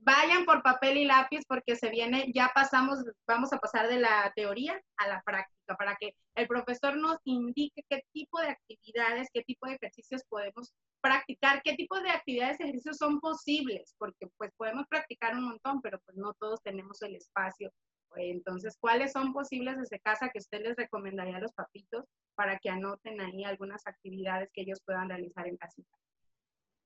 vayan 0.00 0.44
por 0.44 0.62
papel 0.62 0.96
y 0.96 1.04
lápiz 1.04 1.44
porque 1.46 1.76
se 1.76 1.90
viene, 1.90 2.30
ya 2.34 2.50
pasamos, 2.54 3.00
vamos 3.26 3.52
a 3.52 3.58
pasar 3.58 3.88
de 3.88 3.98
la 3.98 4.32
teoría 4.34 4.80
a 4.96 5.08
la 5.08 5.22
práctica 5.22 5.76
para 5.76 5.96
que 5.96 6.14
el 6.34 6.46
profesor 6.46 6.96
nos 6.96 7.18
indique 7.24 7.84
qué 7.88 8.04
tipo 8.12 8.40
de 8.40 8.50
actividades, 8.50 9.28
qué 9.32 9.42
tipo 9.42 9.66
de 9.66 9.74
ejercicios 9.74 10.22
podemos 10.28 10.72
practicar, 11.02 11.60
qué 11.62 11.74
tipo 11.74 12.00
de 12.00 12.10
actividades 12.10 12.60
y 12.60 12.62
ejercicios 12.62 12.96
son 12.96 13.20
posibles, 13.20 13.94
porque 13.98 14.28
pues 14.38 14.52
podemos 14.56 14.86
practicar 14.88 15.34
un 15.34 15.44
montón, 15.44 15.82
pero 15.82 15.98
pues 16.06 16.16
no 16.16 16.32
todos 16.34 16.62
tenemos 16.62 17.02
el 17.02 17.16
espacio. 17.16 17.70
Entonces, 18.16 18.76
¿cuáles 18.78 19.12
son 19.12 19.32
posibles 19.32 19.76
desde 19.78 20.00
casa 20.00 20.30
que 20.30 20.38
usted 20.38 20.62
les 20.62 20.76
recomendaría 20.76 21.36
a 21.36 21.40
los 21.40 21.52
papitos 21.52 22.04
para 22.34 22.58
que 22.58 22.70
anoten 22.70 23.20
ahí 23.20 23.44
algunas 23.44 23.86
actividades 23.86 24.50
que 24.52 24.62
ellos 24.62 24.80
puedan 24.84 25.08
realizar 25.08 25.46
en 25.46 25.56
casita? 25.56 25.96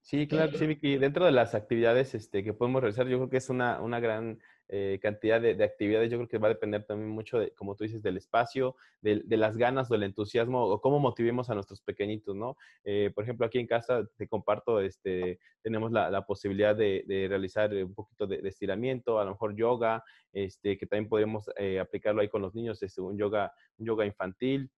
Sí, 0.06 0.28
claro, 0.28 0.56
sí, 0.56 0.68
Vicky. 0.68 0.98
Dentro 0.98 1.24
de 1.24 1.32
las 1.32 1.56
actividades 1.56 2.14
este, 2.14 2.44
que 2.44 2.52
podemos 2.52 2.80
realizar, 2.80 3.08
yo 3.08 3.16
creo 3.18 3.28
que 3.28 3.38
es 3.38 3.50
una, 3.50 3.80
una 3.80 3.98
gran 3.98 4.38
eh, 4.68 5.00
cantidad 5.02 5.40
de, 5.40 5.64
actividades. 5.64 6.12
Yo 6.12 6.18
creo 6.18 6.28
que 6.28 6.38
va 6.38 6.46
a 6.46 6.54
depender 6.54 6.84
también 6.84 7.10
mucho, 7.10 7.40
de, 7.40 7.50
como 7.56 7.74
tú 7.74 7.82
dices, 7.82 8.04
del 8.04 8.16
espacio, 8.16 8.76
de, 9.00 9.24
las 9.36 9.56
ganas, 9.56 9.88
del 9.88 10.04
entusiasmo 10.04 10.64
o 10.64 10.80
cómo 10.80 11.00
motivemos 11.00 11.50
a 11.50 11.54
nuestros 11.54 11.80
pequeñitos, 11.80 12.36
¿no? 12.36 12.56
Eh, 12.84 13.10
por 13.16 13.24
ejemplo, 13.24 13.46
aquí 13.46 13.58
en 13.58 13.66
casa 13.66 14.08
te 14.16 14.28
comparto, 14.28 14.80
este, 14.80 15.40
tenemos 15.60 15.90
la, 15.90 16.24
posibilidad 16.24 16.76
de, 16.76 17.26
realizar 17.28 17.74
un 17.74 17.94
poquito 17.94 18.28
de, 18.28 18.48
estiramiento, 18.48 19.18
a 19.18 19.24
lo 19.24 19.32
mejor 19.32 19.56
yoga, 19.56 20.04
este, 20.32 20.78
que 20.78 20.86
también 20.86 21.08
podemos 21.08 21.50
eh, 21.56 21.80
aplicarlo 21.80 22.20
ahí 22.20 22.28
con 22.28 22.42
los 22.42 22.54
niños, 22.54 22.80
este, 22.80 23.00
un 23.00 23.18
yoga, 23.18 23.52
un 23.76 23.86
yoga 23.86 24.06
infantil 24.06 24.70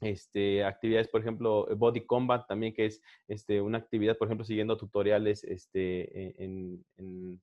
este, 0.00 0.64
actividades, 0.64 1.08
por 1.08 1.20
ejemplo, 1.20 1.66
Body 1.76 2.06
Combat 2.06 2.46
también, 2.46 2.72
que 2.72 2.86
es 2.86 3.02
este, 3.28 3.60
una 3.60 3.78
actividad, 3.78 4.16
por 4.16 4.28
ejemplo, 4.28 4.44
siguiendo 4.44 4.76
tutoriales 4.76 5.44
este, 5.44 6.28
e, 6.28 6.34
en, 6.38 6.84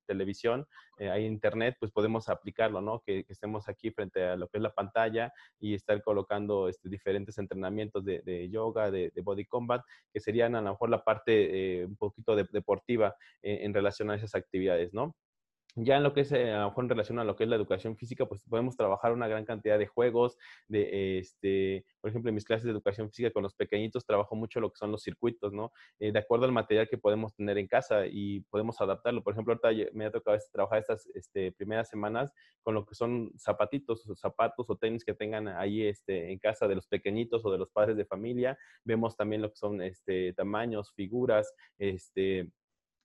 televisión, 0.05 0.65
eh, 0.97 1.09
hay 1.09 1.25
internet, 1.25 1.75
pues 1.79 1.91
podemos 1.91 2.29
aplicarlo, 2.29 2.81
¿no? 2.81 3.01
Que, 3.05 3.25
estemos 3.27 3.69
aquí 3.69 3.91
frente 3.91 4.23
a 4.23 4.35
lo 4.35 4.47
que 4.47 4.57
es 4.57 4.63
la 4.63 4.73
pantalla 4.73 5.31
y 5.59 5.75
estar 5.75 6.01
colocando 6.01 6.67
este, 6.67 6.89
diferentes 6.89 7.37
entrenamientos 7.37 8.03
de, 8.03 8.49
yoga, 8.49 8.89
de, 8.89 9.11
Body 9.23 9.45
Combat, 9.45 9.83
que 10.11 10.19
serían 10.19 10.55
a 10.55 10.61
lo 10.61 10.71
mejor 10.71 10.89
la 10.89 11.03
parte 11.03 11.81
eh, 11.81 11.85
un 11.85 11.95
poquito 11.95 12.35
deportiva 12.35 13.15
eh, 13.41 13.59
en 13.63 13.73
relación 13.73 14.09
a 14.09 14.15
esas 14.15 14.33
actividades, 14.35 14.93
¿no? 14.93 15.15
Ya 15.79 15.97
en 15.97 16.01
lo 16.01 16.11
que 16.11 16.21
es, 16.21 16.31
eh, 16.31 16.51
a 16.51 16.61
lo 16.61 16.69
mejor 16.69 16.85
en 16.85 16.89
relación 16.89 17.19
a 17.19 17.23
lo 17.23 17.35
que 17.35 17.43
es 17.43 17.49
la 17.51 17.55
educación 17.55 17.95
física, 17.97 18.25
pues 18.25 18.43
podemos 18.49 18.75
trabajar 18.75 19.13
una 19.13 19.27
gran 19.27 19.45
cantidad 19.45 19.77
de 19.77 19.85
juegos, 19.85 20.35
de, 20.67 21.19
este, 21.19 21.85
por 22.01 22.09
ejemplo, 22.09 22.29
en 22.29 22.35
mis 22.35 22.45
clases 22.45 22.63
de 22.63 22.71
educación 22.71 23.09
física 23.11 23.29
con 23.29 23.43
los 23.43 23.53
pequeñitos 23.53 24.03
trabajo 24.03 24.35
mucho 24.35 24.59
lo 24.59 24.71
que 24.71 24.77
son 24.77 24.91
los 24.91 25.03
circuitos, 25.03 25.53
¿no? 25.53 25.71
Eh, 25.99 26.11
de 26.11 26.17
acuerdo 26.17 26.45
al 26.45 26.51
material 26.51 26.89
que 26.89 26.97
podemos 26.97 27.35
tener 27.35 27.59
en 27.59 27.67
casa 27.67 28.07
y 28.07 28.39
podemos 28.49 28.81
adaptarlo. 28.81 29.21
Por 29.21 29.33
ejemplo, 29.33 29.53
ahorita 29.53 29.91
me 29.93 30.07
ha 30.07 30.11
tocado 30.11 30.35
este, 30.35 30.49
trabajar 30.51 30.79
estas 30.79 31.05
este, 31.13 31.51
primeras 31.51 31.89
semanas 31.89 32.33
con 32.63 32.73
lo 32.73 32.83
que 32.83 32.95
son 32.95 33.31
zapatitos, 33.37 34.09
o 34.09 34.15
zapatos 34.15 34.67
o 34.71 34.77
tenis 34.77 35.05
que 35.05 35.13
tengan 35.13 35.47
ahí 35.47 35.83
este, 35.83 36.31
en 36.31 36.39
casa 36.39 36.67
de 36.67 36.73
los 36.73 36.87
pequeñitos 36.87 37.45
o 37.45 37.51
de 37.51 37.59
los 37.59 37.69
padres 37.69 37.97
de 37.97 38.05
familia. 38.05 38.57
Vemos 38.83 39.15
también 39.15 39.43
lo 39.43 39.51
que 39.51 39.57
son 39.57 39.79
este, 39.83 40.33
tamaños, 40.33 40.91
figuras, 40.95 41.53
este, 41.77 42.49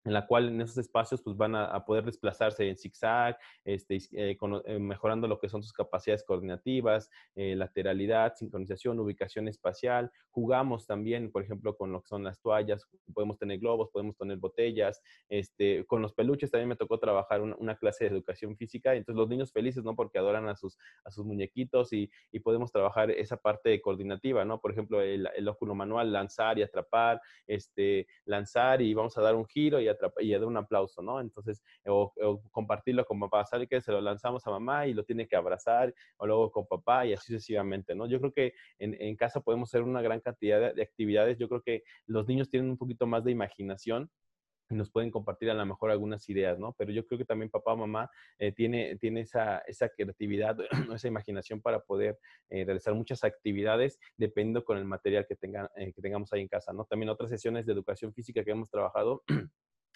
en 0.05 0.13
la 0.13 0.27
cual 0.27 0.49
en 0.49 0.61
esos 0.61 0.79
espacios 0.79 1.23
pues 1.23 1.37
van 1.37 1.55
a, 1.55 1.85
poder 1.85 2.05
desplazarse 2.05 2.69
en 2.69 2.77
zigzag, 2.77 3.39
este, 3.65 3.97
eh, 4.13 4.37
eh, 4.67 4.79
mejorando 4.79 5.29
lo 5.29 5.39
que 5.39 5.49
son 5.49 5.63
sus 5.63 5.73
capacidades 5.73 6.25
coordinativas, 6.25 7.11
eh, 7.35 7.55
lateralidad, 7.55 8.35
sincronización, 8.35 8.99
ubicación 8.99 9.49
espacial. 9.49 10.11
Jugamos 10.31 10.87
también, 10.87 11.31
por 11.31 11.43
ejemplo, 11.43 11.77
con 11.77 11.93
lo 11.93 12.03
que 12.03 12.09
son 12.09 12.25
las 12.25 12.41
toallas, 12.41 12.87
podemos 13.15 13.39
tener 13.39 13.59
globos, 13.59 13.91
podemos 13.91 14.17
tener 14.17 14.39
botellas, 14.39 15.03
este, 15.29 15.85
con 15.87 16.03
los 16.03 16.13
peluches 16.15 16.51
también 16.51 16.69
me 16.69 16.77
tocó 16.77 16.99
trabajar 16.99 17.41
una, 17.41 17.77
clase 17.77 18.05
de 18.05 18.11
educación 18.11 18.57
física, 18.57 18.95
entonces 18.95 19.19
los 19.19 19.29
niños 19.29 19.51
felices, 19.51 19.83
¿no? 19.83 19.97
Porque 19.97 20.19
adoran 20.19 20.49
a 20.49 20.55
sus, 20.55 20.79
a 21.05 21.11
sus 21.11 21.25
muñequitos 21.25 21.93
y, 21.93 22.11
y 22.31 22.41
podemos 22.41 22.71
trabajar 22.71 23.11
esa 23.11 23.37
parte 23.39 23.81
coordinativa, 23.81 24.45
¿no? 24.45 24.61
Por 24.61 24.73
ejemplo, 24.73 25.01
el, 25.01 25.29
el 25.35 25.49
óculo 25.49 25.75
manual, 25.75 26.13
lanzar 26.13 26.59
y 26.59 26.63
atrapar, 26.63 27.21
este, 27.47 28.07
lanzar 28.25 28.83
y 28.83 28.95
vamos 28.95 29.17
a 29.17 29.23
dar 29.23 29.35
un 29.35 29.47
giro 29.47 29.81
y 29.81 29.89
y 30.21 30.33
dar 30.33 30.45
un 30.45 30.57
aplauso, 30.57 31.03
¿no? 31.03 31.21
Entonces, 31.21 31.63
o, 31.87 32.13
compartirlo 32.51 33.05
con 33.05 33.21
papá, 33.21 33.45
¿sabe 33.45 33.67
que 33.67 33.81
Se 33.81 33.93
lo 33.93 34.01
lanzamos 34.01 34.47
a 34.47 34.51
mamá 34.51 34.87
y 34.87 34.95
lo 34.95 35.05
tiene 35.05 35.27
que 35.27 35.37
abrazar, 35.37 35.95
o 36.17 36.27
luego 36.27 36.51
con 36.51 36.67
papá 36.67 37.07
y 37.07 37.13
así 37.13 37.33
sucesivamente, 37.33 37.95
¿no? 37.95 38.07
Yo 38.07 38.21
creo 38.21 38.33
que 38.33 38.55
en, 38.79 39.17
casa 39.17 39.41
podemos 39.41 39.69
hacer 39.69 39.83
una 39.83 40.03
gran 40.03 40.21
cantidad 40.21 40.75
de, 40.75 40.83
actividades. 40.83 41.39
Yo 41.39 41.49
creo 41.49 41.63
que 41.63 41.83
los 42.07 42.27
niños 42.27 42.51
tienen 42.51 42.71
un 42.71 42.79
poquito 42.79 43.07
más 43.07 43.25
de 43.25 43.31
imaginación 43.31 44.11
y 44.71 44.75
nos 44.75 44.91
pueden 44.91 45.11
compartir 45.11 45.51
a 45.51 45.55
lo 45.55 45.65
mejor 45.67 45.91
algunas 45.91 46.29
ideas, 46.29 46.59
¿no? 46.59 46.75
Pero 46.79 46.93
yo 46.93 47.07
creo 47.07 47.19
que 47.19 47.25
también 47.25 47.51
papá 47.51 47.73
o 47.73 47.77
mamá 47.77 48.11
eh, 48.39 48.53
tiene, 48.53 48.97
tiene 48.97 49.21
esa, 49.21 49.59
esa 49.67 49.89
creatividad, 49.89 50.57
esa 50.95 51.09
imaginación 51.09 51.61
para 51.61 51.81
poder 51.81 52.19
eh, 52.49 52.65
realizar 52.65 52.95
muchas 52.95 53.23
actividades 53.25 53.99
dependiendo 54.17 54.65
con 54.65 54.79
el 54.79 54.85
material 54.85 55.27
que, 55.27 55.37
tengan, 55.37 55.69
eh, 55.77 55.93
que 55.93 56.01
tengamos 56.01 56.33
ahí 56.33 56.41
en 56.41 56.49
casa, 56.49 56.73
¿no? 56.73 56.85
También 56.85 57.11
otras 57.11 57.31
sesiones 57.31 57.67
de 57.67 57.73
educación 57.73 58.13
física 58.13 58.43
que 58.45 58.51
hemos 58.51 58.71
trabajado 58.71 59.23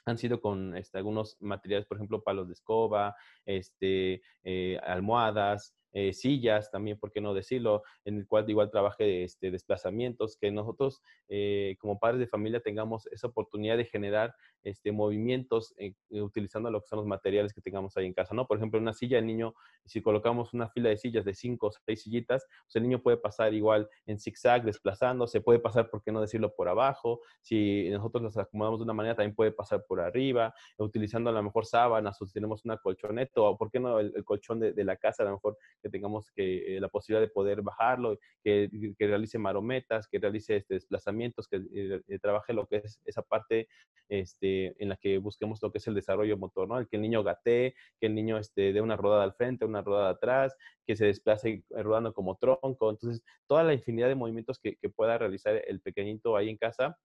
han 0.06 0.18
sido 0.18 0.40
con 0.40 0.76
este, 0.76 0.98
algunos 0.98 1.36
materiales, 1.40 1.86
por 1.86 1.96
ejemplo, 1.98 2.22
palos 2.22 2.46
de 2.46 2.54
escoba, 2.54 3.16
este, 3.44 4.22
eh, 4.44 4.78
almohadas, 4.82 5.74
eh, 5.92 6.12
sillas 6.12 6.70
también, 6.70 6.98
¿por 6.98 7.10
qué 7.10 7.20
no 7.20 7.34
decirlo? 7.34 7.82
En 8.04 8.18
el 8.18 8.26
cual 8.26 8.48
igual 8.48 8.70
trabaje 8.70 9.24
este, 9.24 9.50
desplazamientos, 9.50 10.36
que 10.36 10.50
nosotros 10.50 11.02
eh, 11.28 11.76
como 11.78 11.98
padres 11.98 12.20
de 12.20 12.26
familia 12.26 12.60
tengamos 12.60 13.06
esa 13.06 13.28
oportunidad 13.28 13.76
de 13.76 13.86
generar 13.86 14.34
este, 14.62 14.92
movimientos 14.92 15.74
eh, 15.78 15.94
utilizando 16.10 16.70
lo 16.70 16.80
que 16.80 16.88
son 16.88 16.98
los 16.98 17.06
materiales 17.06 17.52
que 17.52 17.60
tengamos 17.60 17.96
ahí 17.96 18.06
en 18.06 18.12
casa, 18.12 18.34
¿no? 18.34 18.46
Por 18.46 18.58
ejemplo, 18.58 18.80
una 18.80 18.92
silla, 18.92 19.18
el 19.18 19.26
niño, 19.26 19.54
si 19.84 20.02
colocamos 20.02 20.52
una 20.52 20.68
fila 20.68 20.90
de 20.90 20.96
sillas 20.96 21.24
de 21.24 21.34
cinco 21.34 21.68
o 21.68 21.70
seis 21.70 22.02
sillitas, 22.02 22.46
pues 22.64 22.76
el 22.76 22.82
niño 22.82 23.00
puede 23.02 23.16
pasar 23.16 23.54
igual 23.54 23.88
en 24.06 24.18
zigzag, 24.18 24.64
desplazándose, 24.64 25.40
puede 25.40 25.60
pasar, 25.60 25.88
¿por 25.88 26.02
qué 26.02 26.12
no 26.12 26.20
decirlo?, 26.20 26.54
por 26.54 26.68
abajo, 26.68 27.20
si 27.40 27.88
nosotros 27.90 28.22
las 28.22 28.36
acomodamos 28.36 28.80
de 28.80 28.84
una 28.84 28.92
manera, 28.92 29.14
también 29.14 29.34
puede 29.34 29.52
pasar 29.52 29.84
por 29.86 30.00
arriba, 30.00 30.54
utilizando 30.78 31.30
a 31.30 31.32
lo 31.32 31.42
mejor 31.42 31.64
sábanas 31.64 32.20
o 32.20 32.26
si 32.26 32.32
tenemos 32.32 32.64
una 32.64 32.76
colchoneta 32.78 33.40
o, 33.40 33.56
¿por 33.56 33.70
qué 33.70 33.80
no?, 33.80 33.98
el, 33.98 34.24
colchón 34.24 34.60
de, 34.60 34.72
de, 34.72 34.84
la 34.84 34.96
casa, 34.96 35.22
a 35.22 35.26
lo 35.26 35.32
mejor 35.32 35.56
que 35.82 35.90
tengamos 35.90 36.30
que, 36.32 36.76
eh, 36.76 36.80
la 36.80 36.88
posibilidad 36.88 37.26
de 37.26 37.32
poder 37.32 37.62
bajarlo, 37.62 38.18
que, 38.42 38.68
que, 38.98 39.06
realice 39.06 39.38
marometas, 39.38 40.08
que 40.08 40.18
realice 40.18 40.56
este, 40.56 40.74
desplazamientos, 40.74 41.48
que 41.48 41.60
eh, 41.74 42.18
trabaje 42.20 42.52
lo 42.52 42.66
que 42.66 42.76
es 42.76 43.00
esa 43.04 43.22
parte 43.22 43.68
este, 44.08 44.74
en 44.82 44.88
la 44.88 44.96
que 44.96 45.18
busquemos 45.18 45.60
lo 45.62 45.72
que 45.72 45.78
es 45.78 45.86
el 45.86 45.94
desarrollo 45.94 46.36
motor, 46.36 46.68
¿no? 46.68 46.78
El 46.78 46.88
que 46.88 46.96
el 46.96 47.02
niño 47.02 47.22
gatee, 47.22 47.74
que 48.00 48.06
el 48.06 48.14
niño 48.14 48.38
este, 48.38 48.72
dé 48.72 48.80
una 48.80 48.96
rodada 48.96 49.24
al 49.24 49.34
frente, 49.34 49.64
una 49.64 49.82
rodada 49.82 50.10
atrás, 50.10 50.56
que 50.86 50.96
se 50.96 51.06
desplace 51.06 51.64
rodando 51.70 52.12
como 52.12 52.36
tronco. 52.36 52.90
Entonces, 52.90 53.22
toda 53.46 53.64
la 53.64 53.74
infinidad 53.74 54.08
de 54.08 54.14
movimientos 54.14 54.58
que, 54.58 54.76
que 54.76 54.88
pueda 54.88 55.18
realizar 55.18 55.62
el 55.66 55.80
pequeñito 55.80 56.36
ahí 56.36 56.48
en 56.48 56.56
casa 56.56 56.96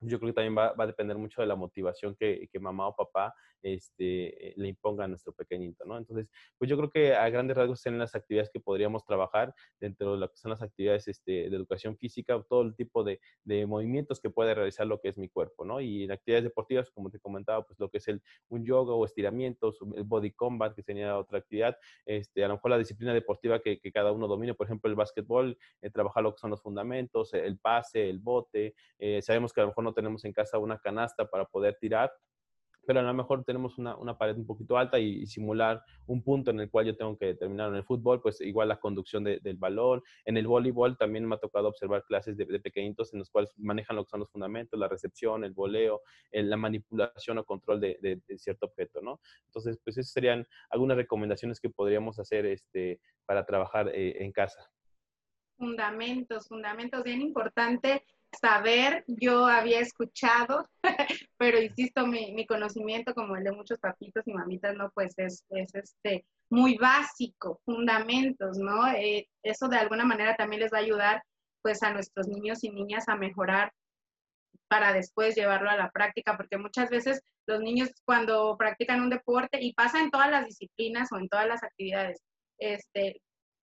yo 0.00 0.18
creo 0.18 0.32
que 0.32 0.34
también 0.34 0.56
va, 0.56 0.72
va, 0.72 0.84
a 0.84 0.86
depender 0.86 1.16
mucho 1.18 1.40
de 1.42 1.46
la 1.46 1.56
motivación 1.56 2.14
que, 2.14 2.48
que 2.50 2.58
mamá 2.58 2.88
o 2.88 2.96
papá 2.96 3.34
este, 3.62 4.54
le 4.56 4.68
imponga 4.68 5.04
a 5.04 5.08
nuestro 5.08 5.32
pequeñito, 5.32 5.84
¿no? 5.84 5.98
Entonces, 5.98 6.30
pues 6.58 6.70
yo 6.70 6.76
creo 6.76 6.90
que 6.90 7.14
a 7.14 7.28
grandes 7.28 7.56
rasgos 7.56 7.80
son 7.80 7.98
las 7.98 8.14
actividades 8.14 8.50
que 8.50 8.60
podríamos 8.60 9.04
trabajar 9.04 9.54
dentro 9.78 10.12
de 10.12 10.18
lo 10.18 10.30
que 10.30 10.36
son 10.36 10.50
las 10.50 10.62
actividades 10.62 11.08
este, 11.08 11.50
de 11.50 11.56
educación 11.56 11.96
física, 11.96 12.42
todo 12.48 12.62
el 12.62 12.74
tipo 12.74 13.04
de, 13.04 13.20
de, 13.44 13.66
movimientos 13.66 14.20
que 14.20 14.30
puede 14.30 14.54
realizar 14.54 14.86
lo 14.86 15.00
que 15.00 15.08
es 15.08 15.18
mi 15.18 15.28
cuerpo, 15.28 15.64
¿no? 15.64 15.80
Y 15.80 16.04
en 16.04 16.12
actividades 16.12 16.44
deportivas, 16.44 16.90
como 16.90 17.10
te 17.10 17.20
comentaba, 17.20 17.64
pues 17.64 17.78
lo 17.78 17.90
que 17.90 17.98
es 17.98 18.08
el, 18.08 18.22
un 18.48 18.64
yoga 18.64 18.94
o 18.94 19.04
estiramientos, 19.04 19.78
el 19.94 20.04
body 20.04 20.32
combat, 20.32 20.74
que 20.74 20.82
sería 20.82 21.18
otra 21.18 21.38
actividad, 21.38 21.76
este, 22.06 22.44
a 22.44 22.48
lo 22.48 22.54
mejor 22.54 22.70
la 22.70 22.78
disciplina 22.78 23.12
deportiva 23.12 23.60
que, 23.60 23.78
que 23.78 23.92
cada 23.92 24.12
uno 24.12 24.26
domine, 24.26 24.54
por 24.54 24.66
ejemplo, 24.66 24.88
el 24.88 24.96
básquetbol, 24.96 25.58
eh, 25.82 25.90
trabajar 25.90 26.22
lo 26.22 26.32
que 26.32 26.38
son 26.38 26.50
los 26.50 26.62
fundamentos, 26.62 27.34
el 27.34 27.58
pase, 27.58 28.08
el 28.08 28.18
bote, 28.18 28.74
eh, 28.98 29.22
sabemos 29.22 29.52
que 29.52 29.60
a 29.60 29.64
lo 29.64 29.68
mejor 29.68 29.84
no 29.84 29.89
tenemos 29.92 30.24
en 30.24 30.32
casa 30.32 30.58
una 30.58 30.78
canasta 30.78 31.28
para 31.28 31.44
poder 31.44 31.76
tirar, 31.80 32.10
pero 32.86 33.00
a 33.00 33.02
lo 33.02 33.14
mejor 33.14 33.44
tenemos 33.44 33.78
una, 33.78 33.96
una 33.96 34.16
pared 34.16 34.36
un 34.36 34.46
poquito 34.46 34.76
alta 34.76 34.98
y, 34.98 35.26
simular 35.26 35.82
un 36.06 36.22
punto 36.22 36.50
en 36.50 36.60
el 36.60 36.70
cual 36.70 36.86
yo 36.86 36.96
tengo 36.96 37.16
que 37.16 37.34
terminar 37.34 37.68
en 37.68 37.76
el 37.76 37.84
fútbol, 37.84 38.20
pues 38.20 38.40
igual 38.40 38.68
la 38.68 38.80
conducción 38.80 39.22
del 39.22 39.56
balón. 39.56 40.02
En 40.24 40.36
el 40.36 40.46
voleibol 40.46 40.96
también 40.96 41.26
me 41.26 41.36
ha 41.36 41.38
tocado 41.38 41.68
observar 41.68 42.04
clases 42.04 42.36
de, 42.36 42.46
pequeñitos 42.46 43.12
en 43.12 43.20
los 43.20 43.30
cuales 43.30 43.52
manejan 43.56 43.96
lo 43.96 44.04
que 44.04 44.10
son 44.10 44.20
los 44.20 44.30
fundamentos, 44.30 44.78
la 44.78 44.88
recepción, 44.88 45.44
el 45.44 45.52
voleo, 45.52 46.02
la 46.32 46.56
manipulación 46.56 47.38
o 47.38 47.44
control 47.44 47.80
de, 47.80 48.20
cierto 48.38 48.66
objeto, 48.66 49.00
¿no? 49.00 49.20
Entonces, 49.46 49.78
pues 49.84 49.96
esas 49.98 50.12
serían 50.12 50.46
algunas 50.70 50.96
recomendaciones 50.96 51.60
que 51.60 51.70
podríamos 51.70 52.18
hacer 52.18 52.46
este, 52.46 53.00
para 53.24 53.44
trabajar 53.44 53.88
eh, 53.94 54.16
en 54.24 54.32
casa. 54.32 54.68
fundamentos, 55.56 56.48
fundamentos 56.48 57.04
bien 57.04 57.20
importante 57.20 58.04
saber, 58.38 59.04
yo 59.06 59.46
había 59.46 59.80
escuchado, 59.80 60.68
pero 61.38 61.60
insisto, 61.60 62.06
mi, 62.06 62.32
mi, 62.32 62.46
conocimiento 62.46 63.14
como 63.14 63.36
el 63.36 63.44
de 63.44 63.52
muchos 63.52 63.78
papitos 63.78 64.26
y 64.26 64.32
mamitas, 64.32 64.74
no, 64.76 64.90
pues 64.94 65.14
es, 65.18 65.44
es 65.50 65.74
este, 65.74 66.24
muy 66.50 66.76
básico, 66.76 67.60
fundamentos, 67.64 68.58
¿no? 68.58 68.88
Eh, 68.92 69.28
eso 69.42 69.68
de 69.68 69.78
alguna 69.78 70.04
manera 70.04 70.36
también 70.36 70.62
les 70.62 70.72
va 70.72 70.78
a 70.78 70.82
ayudar 70.82 71.22
pues 71.62 71.82
a 71.82 71.92
nuestros 71.92 72.26
niños 72.28 72.64
y 72.64 72.70
niñas 72.70 73.08
a 73.08 73.16
mejorar 73.16 73.72
para 74.68 74.92
después 74.92 75.34
llevarlo 75.34 75.68
a 75.68 75.76
la 75.76 75.90
práctica, 75.90 76.36
porque 76.36 76.56
muchas 76.56 76.90
veces 76.90 77.22
los 77.46 77.60
niños 77.60 77.90
cuando 78.04 78.56
practican 78.56 79.00
un 79.02 79.10
deporte 79.10 79.58
y 79.60 79.74
pasa 79.74 80.00
en 80.00 80.10
todas 80.10 80.30
las 80.30 80.46
disciplinas 80.46 81.10
o 81.12 81.18
en 81.18 81.28
todas 81.28 81.46
las 81.46 81.62
actividades, 81.62 82.22
este, 82.58 83.20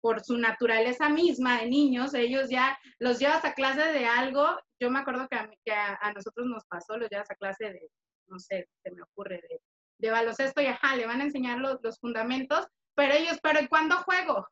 por 0.01 0.23
su 0.23 0.37
naturaleza 0.37 1.09
misma 1.09 1.59
de 1.59 1.67
niños, 1.67 2.13
ellos 2.13 2.49
ya 2.49 2.77
los 2.99 3.19
llevas 3.19 3.45
a 3.45 3.53
clase 3.53 3.93
de 3.93 4.05
algo. 4.05 4.47
Yo 4.79 4.89
me 4.89 4.99
acuerdo 4.99 5.27
que 5.29 5.37
a, 5.37 5.49
que 5.63 5.71
a, 5.71 6.11
nosotros 6.13 6.47
nos 6.47 6.65
pasó, 6.65 6.97
los 6.97 7.09
llevas 7.09 7.29
a 7.29 7.35
clase 7.35 7.65
de, 7.65 7.89
no 8.27 8.39
sé, 8.39 8.67
se 8.83 8.91
me 8.91 9.03
ocurre, 9.03 9.41
de, 9.47 9.61
de 9.99 10.11
baloncesto 10.11 10.61
y 10.61 10.65
ajá, 10.65 10.95
le 10.95 11.05
van 11.05 11.21
a 11.21 11.25
enseñar 11.25 11.59
los, 11.59 11.77
los 11.83 11.99
fundamentos, 11.99 12.65
pero 12.95 13.13
ellos, 13.13 13.39
pero 13.41 13.59
¿cuándo 13.69 13.97
juego? 13.97 14.47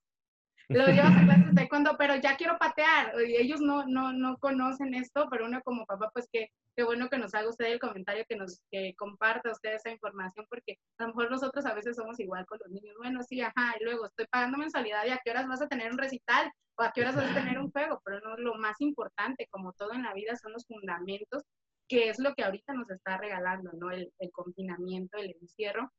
Lo 0.69 0.85
llevas 0.85 1.17
a 1.17 1.23
clases 1.23 1.55
de 1.55 1.67
cuando, 1.67 1.97
pero 1.97 2.15
ya 2.17 2.37
quiero 2.37 2.57
patear. 2.59 3.13
Y 3.27 3.37
ellos 3.37 3.59
no, 3.59 3.87
no, 3.87 4.13
no 4.13 4.37
conocen 4.37 4.93
esto, 4.93 5.27
pero 5.31 5.45
uno 5.45 5.61
como 5.63 5.85
papá, 5.87 6.11
pues 6.13 6.27
qué, 6.31 6.49
qué 6.75 6.83
bueno 6.83 7.09
que 7.09 7.17
nos 7.17 7.33
haga 7.33 7.49
usted 7.49 7.65
el 7.65 7.79
comentario, 7.79 8.23
que 8.29 8.35
nos 8.35 8.61
que 8.69 8.93
comparta 8.95 9.51
usted 9.51 9.73
esa 9.73 9.89
información, 9.89 10.45
porque 10.47 10.77
a 10.99 11.03
lo 11.03 11.07
mejor 11.09 11.31
nosotros 11.31 11.65
a 11.65 11.73
veces 11.73 11.95
somos 11.95 12.19
igual 12.19 12.45
con 12.45 12.59
los 12.59 12.69
niños. 12.69 12.95
Bueno, 12.99 13.23
sí, 13.23 13.41
ajá, 13.41 13.75
y 13.79 13.83
luego 13.83 14.05
estoy 14.05 14.27
pagando 14.27 14.59
mensualidad 14.59 15.05
y 15.07 15.09
a 15.09 15.19
qué 15.23 15.31
horas 15.31 15.47
vas 15.47 15.61
a 15.63 15.67
tener 15.67 15.91
un 15.91 15.97
recital 15.97 16.51
o 16.77 16.83
a 16.83 16.91
qué 16.91 17.01
horas 17.01 17.15
vas 17.15 17.31
a 17.31 17.33
tener 17.33 17.57
un 17.57 17.71
juego, 17.71 17.99
pero 18.05 18.19
no 18.19 18.37
lo 18.37 18.53
más 18.55 18.79
importante, 18.79 19.47
como 19.49 19.73
todo 19.73 19.93
en 19.93 20.03
la 20.03 20.13
vida, 20.13 20.35
son 20.35 20.53
los 20.53 20.67
fundamentos, 20.67 21.43
que 21.87 22.09
es 22.09 22.19
lo 22.19 22.35
que 22.35 22.43
ahorita 22.43 22.73
nos 22.73 22.91
está 22.91 23.17
regalando, 23.17 23.71
¿no? 23.73 23.89
El, 23.89 24.13
el 24.19 24.31
confinamiento, 24.31 25.17
el 25.17 25.35
encierro. 25.41 25.91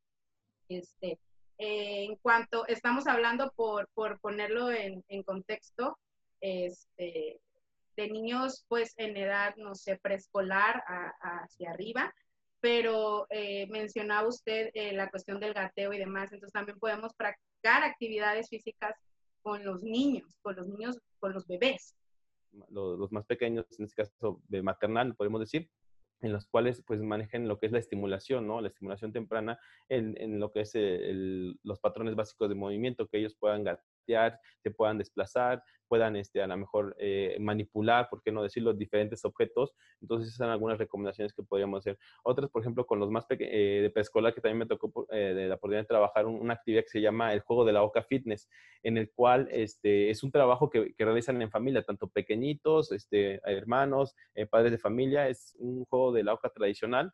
Este, 0.69 1.19
eh, 1.61 2.05
en 2.05 2.17
cuanto 2.17 2.67
estamos 2.69 3.07
hablando, 3.07 3.53
por, 3.55 3.89
por 3.93 4.19
ponerlo 4.21 4.71
en, 4.71 5.05
en 5.09 5.23
contexto, 5.23 5.99
este, 6.41 7.39
de 7.97 8.09
niños 8.09 8.65
pues 8.67 8.95
en 8.97 9.15
edad, 9.19 9.55
no 9.57 9.75
sé, 9.75 9.99
preescolar 10.03 10.83
hacia 11.21 11.71
arriba, 11.71 12.15
pero 12.61 13.27
eh, 13.29 13.67
mencionaba 13.69 14.27
usted 14.27 14.71
eh, 14.73 14.93
la 14.93 15.11
cuestión 15.11 15.39
del 15.39 15.53
gateo 15.53 15.93
y 15.93 15.99
demás, 15.99 16.33
entonces 16.33 16.53
también 16.53 16.79
podemos 16.79 17.13
practicar 17.15 17.83
actividades 17.83 18.49
físicas 18.49 18.95
con 19.43 19.63
los 19.63 19.83
niños, 19.83 20.31
con 20.41 20.57
los 20.57 20.67
niños, 20.67 20.99
con 21.19 21.35
los 21.35 21.47
bebés. 21.47 21.95
Los, 22.71 22.99
los 22.99 23.13
más 23.13 23.27
pequeños, 23.27 23.67
en 23.79 23.85
este 23.85 24.03
caso 24.03 24.41
de 24.49 24.63
maternal, 24.63 25.15
podemos 25.15 25.41
decir, 25.41 25.69
en 26.21 26.33
los 26.33 26.47
cuales 26.47 26.83
pues 26.87 27.03
manejen 27.03 27.49
lo 27.49 27.59
que 27.59 27.67
es 27.67 27.73
la 27.73 27.79
estimulación, 27.79 28.47
¿no? 28.47 28.61
La 28.61 28.69
estimulación 28.69 29.13
temprana 29.13 29.59
en, 29.89 30.15
en 30.21 30.41
lo 30.41 30.53
que 30.53 30.61
es 30.61 30.75
el, 30.75 31.59
los 31.63 31.81
patrones 31.81 32.15
básicos 32.15 32.49
de 32.49 32.55
movimiento, 32.55 33.09
que 33.09 33.19
ellos 33.19 33.35
puedan 33.39 33.65
gatear, 34.11 34.41
se 34.63 34.71
puedan 34.71 34.99
desplazar, 34.99 35.63
puedan 35.89 36.17
este, 36.17 36.43
a 36.43 36.47
lo 36.47 36.57
mejor 36.57 36.95
eh, 36.99 37.37
manipular, 37.41 38.09
por 38.09 38.23
qué 38.23 38.31
no 38.31 38.43
decirlo, 38.43 38.73
diferentes 38.73 39.25
objetos. 39.25 39.75
Entonces, 40.01 40.29
esas 40.29 40.39
son 40.39 40.51
algunas 40.51 40.79
recomendaciones 40.79 41.33
que 41.33 41.43
podríamos 41.43 41.81
hacer. 41.81 41.99
Otras, 42.23 42.51
por 42.51 42.63
ejemplo, 42.63 42.87
con 42.87 43.01
los 43.01 43.11
más 43.11 43.27
eh, 43.31 43.81
de 43.83 43.91
preescolar, 43.91 44.35
que 44.35 44.41
también 44.41 44.59
me 44.59 44.67
tocó 44.67 45.07
eh, 45.11 45.47
la 45.49 45.55
oportunidad 45.55 45.83
de 45.83 45.89
trabajar 45.89 46.27
una 46.27 46.55
actividad 46.55 46.83
que 46.83 46.91
se 46.91 47.01
llama 47.01 47.33
el 47.33 47.41
juego 47.41 47.65
de 47.65 47.73
la 47.73 47.83
Oca 47.83 48.03
Fitness, 48.03 48.49
en 48.83 48.99
el 48.99 49.11
cual 49.11 49.49
este, 49.51 50.11
es 50.11 50.23
un 50.23 50.31
trabajo 50.31 50.71
que, 50.71 50.95
que 50.95 51.05
realizan 51.05 51.41
en 51.43 51.51
familia, 51.51 51.83
tanto 51.83 52.09
pequeñitos, 52.09 52.93
este, 52.93 53.41
hermanos, 53.45 54.15
padres 54.51 54.73
de 54.73 54.79
familia. 54.79 55.29
Es 55.29 55.57
un 55.59 55.85
juego 55.87 56.13
de 56.13 56.23
la 56.23 56.35
Oca 56.35 56.51
tradicional 56.51 57.13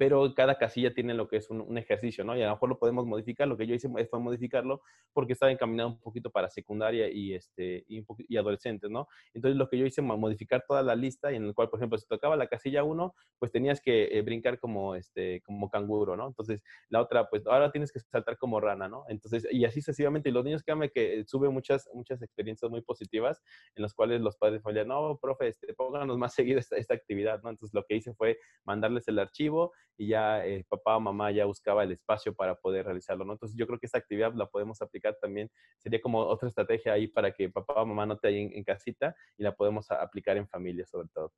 pero 0.00 0.32
cada 0.34 0.56
casilla 0.56 0.94
tiene 0.94 1.12
lo 1.12 1.28
que 1.28 1.36
es 1.36 1.50
un, 1.50 1.76
ejercicio, 1.76 2.24
¿no? 2.24 2.34
Y 2.34 2.40
a 2.40 2.46
lo 2.46 2.52
mejor 2.52 2.70
lo 2.70 2.78
podemos 2.78 3.04
modificar. 3.04 3.46
Lo 3.46 3.58
que 3.58 3.66
yo 3.66 3.74
hice 3.74 3.86
fue 4.08 4.18
modificarlo 4.18 4.80
porque 5.12 5.34
estaba 5.34 5.52
encaminado 5.52 5.90
un 5.90 6.00
poquito 6.00 6.30
para 6.30 6.48
secundaria 6.48 7.10
y, 7.12 7.34
este, 7.34 7.84
y, 7.86 8.02
y 8.26 8.38
adolescentes, 8.38 8.90
¿no? 8.90 9.08
Entonces 9.34 9.58
lo 9.58 9.68
que 9.68 9.76
yo 9.76 9.84
hice 9.84 10.02
fue 10.02 10.16
modificar 10.16 10.64
toda 10.66 10.82
la 10.82 10.96
lista 10.96 11.30
y 11.30 11.36
en 11.36 11.44
el 11.44 11.54
cual, 11.54 11.68
por 11.68 11.80
ejemplo, 11.80 11.98
si 11.98 12.06
tocaba 12.06 12.34
la 12.34 12.46
casilla 12.46 12.82
1, 12.82 13.14
pues 13.38 13.52
tenías 13.52 13.82
que 13.82 14.04
eh, 14.04 14.22
brincar 14.22 14.58
como, 14.58 14.94
este, 14.94 15.42
como 15.42 15.68
canguro, 15.68 16.16
¿no? 16.16 16.28
Entonces 16.28 16.62
la 16.88 17.02
otra, 17.02 17.28
pues 17.28 17.46
ahora 17.46 17.70
tienes 17.70 17.92
que 17.92 18.00
saltar 18.00 18.38
como 18.38 18.58
rana, 18.58 18.88
¿no? 18.88 19.04
Entonces, 19.08 19.46
y 19.50 19.66
así 19.66 19.82
sucesivamente. 19.82 20.30
Y 20.30 20.32
los 20.32 20.46
niños, 20.46 20.62
créanme 20.62 20.90
que 20.90 21.24
sube 21.26 21.50
muchas, 21.50 21.90
muchas 21.92 22.22
experiencias 22.22 22.70
muy 22.70 22.80
positivas 22.80 23.42
en 23.74 23.82
las 23.82 23.92
cuales 23.92 24.22
los 24.22 24.38
padres 24.38 24.62
decían, 24.64 24.88
no, 24.88 25.18
profe, 25.20 25.48
este, 25.48 25.74
pónganos 25.74 26.16
más 26.16 26.32
seguido 26.34 26.58
esta, 26.58 26.78
esta 26.78 26.94
actividad, 26.94 27.42
¿no? 27.42 27.50
Entonces 27.50 27.74
lo 27.74 27.84
que 27.84 27.96
hice 27.96 28.14
fue 28.14 28.38
mandarles 28.64 29.06
el 29.06 29.18
archivo 29.18 29.74
y 30.00 30.06
ya 30.06 30.42
el 30.46 30.64
papá 30.64 30.96
o 30.96 31.00
mamá 31.00 31.30
ya 31.30 31.44
buscaba 31.44 31.84
el 31.84 31.92
espacio 31.92 32.34
para 32.34 32.54
poder 32.54 32.86
realizarlo, 32.86 33.22
¿no? 33.22 33.34
Entonces 33.34 33.54
yo 33.54 33.66
creo 33.66 33.78
que 33.78 33.84
esta 33.84 33.98
actividad 33.98 34.32
la 34.32 34.46
podemos 34.46 34.80
aplicar 34.80 35.14
también, 35.20 35.50
sería 35.76 36.00
como 36.00 36.20
otra 36.20 36.48
estrategia 36.48 36.94
ahí 36.94 37.06
para 37.06 37.34
que 37.34 37.50
papá 37.50 37.82
o 37.82 37.84
mamá 37.84 38.06
no 38.06 38.18
te 38.18 38.28
ahí 38.28 38.50
en, 38.50 38.64
casita 38.64 39.14
y 39.36 39.42
la 39.42 39.54
podemos 39.54 39.90
aplicar 39.90 40.38
en 40.38 40.48
familia 40.48 40.86
sobre 40.86 41.08
todo. 41.08 41.34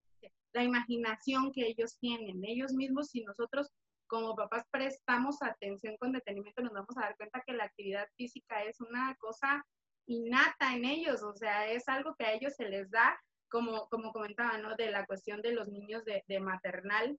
La 0.52 0.62
imaginación 0.62 1.50
que 1.50 1.66
ellos 1.66 1.98
tienen, 1.98 2.44
ellos 2.44 2.72
mismos, 2.72 3.08
si 3.08 3.24
nosotros 3.24 3.68
como 4.06 4.36
papás 4.36 4.64
prestamos 4.70 5.42
atención 5.42 5.96
con 5.96 6.12
detenimiento, 6.12 6.62
nos 6.62 6.72
vamos 6.72 6.96
a 6.98 7.00
dar 7.00 7.16
cuenta 7.16 7.42
que 7.44 7.54
la 7.54 7.64
actividad 7.64 8.06
física 8.16 8.62
es 8.62 8.80
una 8.80 9.16
cosa 9.18 9.66
innata 10.06 10.76
en 10.76 10.84
ellos, 10.84 11.24
o 11.24 11.34
sea, 11.34 11.68
es 11.68 11.88
algo 11.88 12.14
que 12.16 12.26
a 12.26 12.34
ellos 12.34 12.54
se 12.54 12.68
les 12.68 12.88
da, 12.92 13.20
como, 13.48 13.88
como 13.88 14.12
comentaba, 14.12 14.56
¿no? 14.58 14.76
De 14.76 14.88
la 14.92 15.04
cuestión 15.04 15.42
de 15.42 15.52
los 15.52 15.66
niños 15.66 16.04
de, 16.04 16.22
de 16.28 16.38
maternal, 16.38 17.18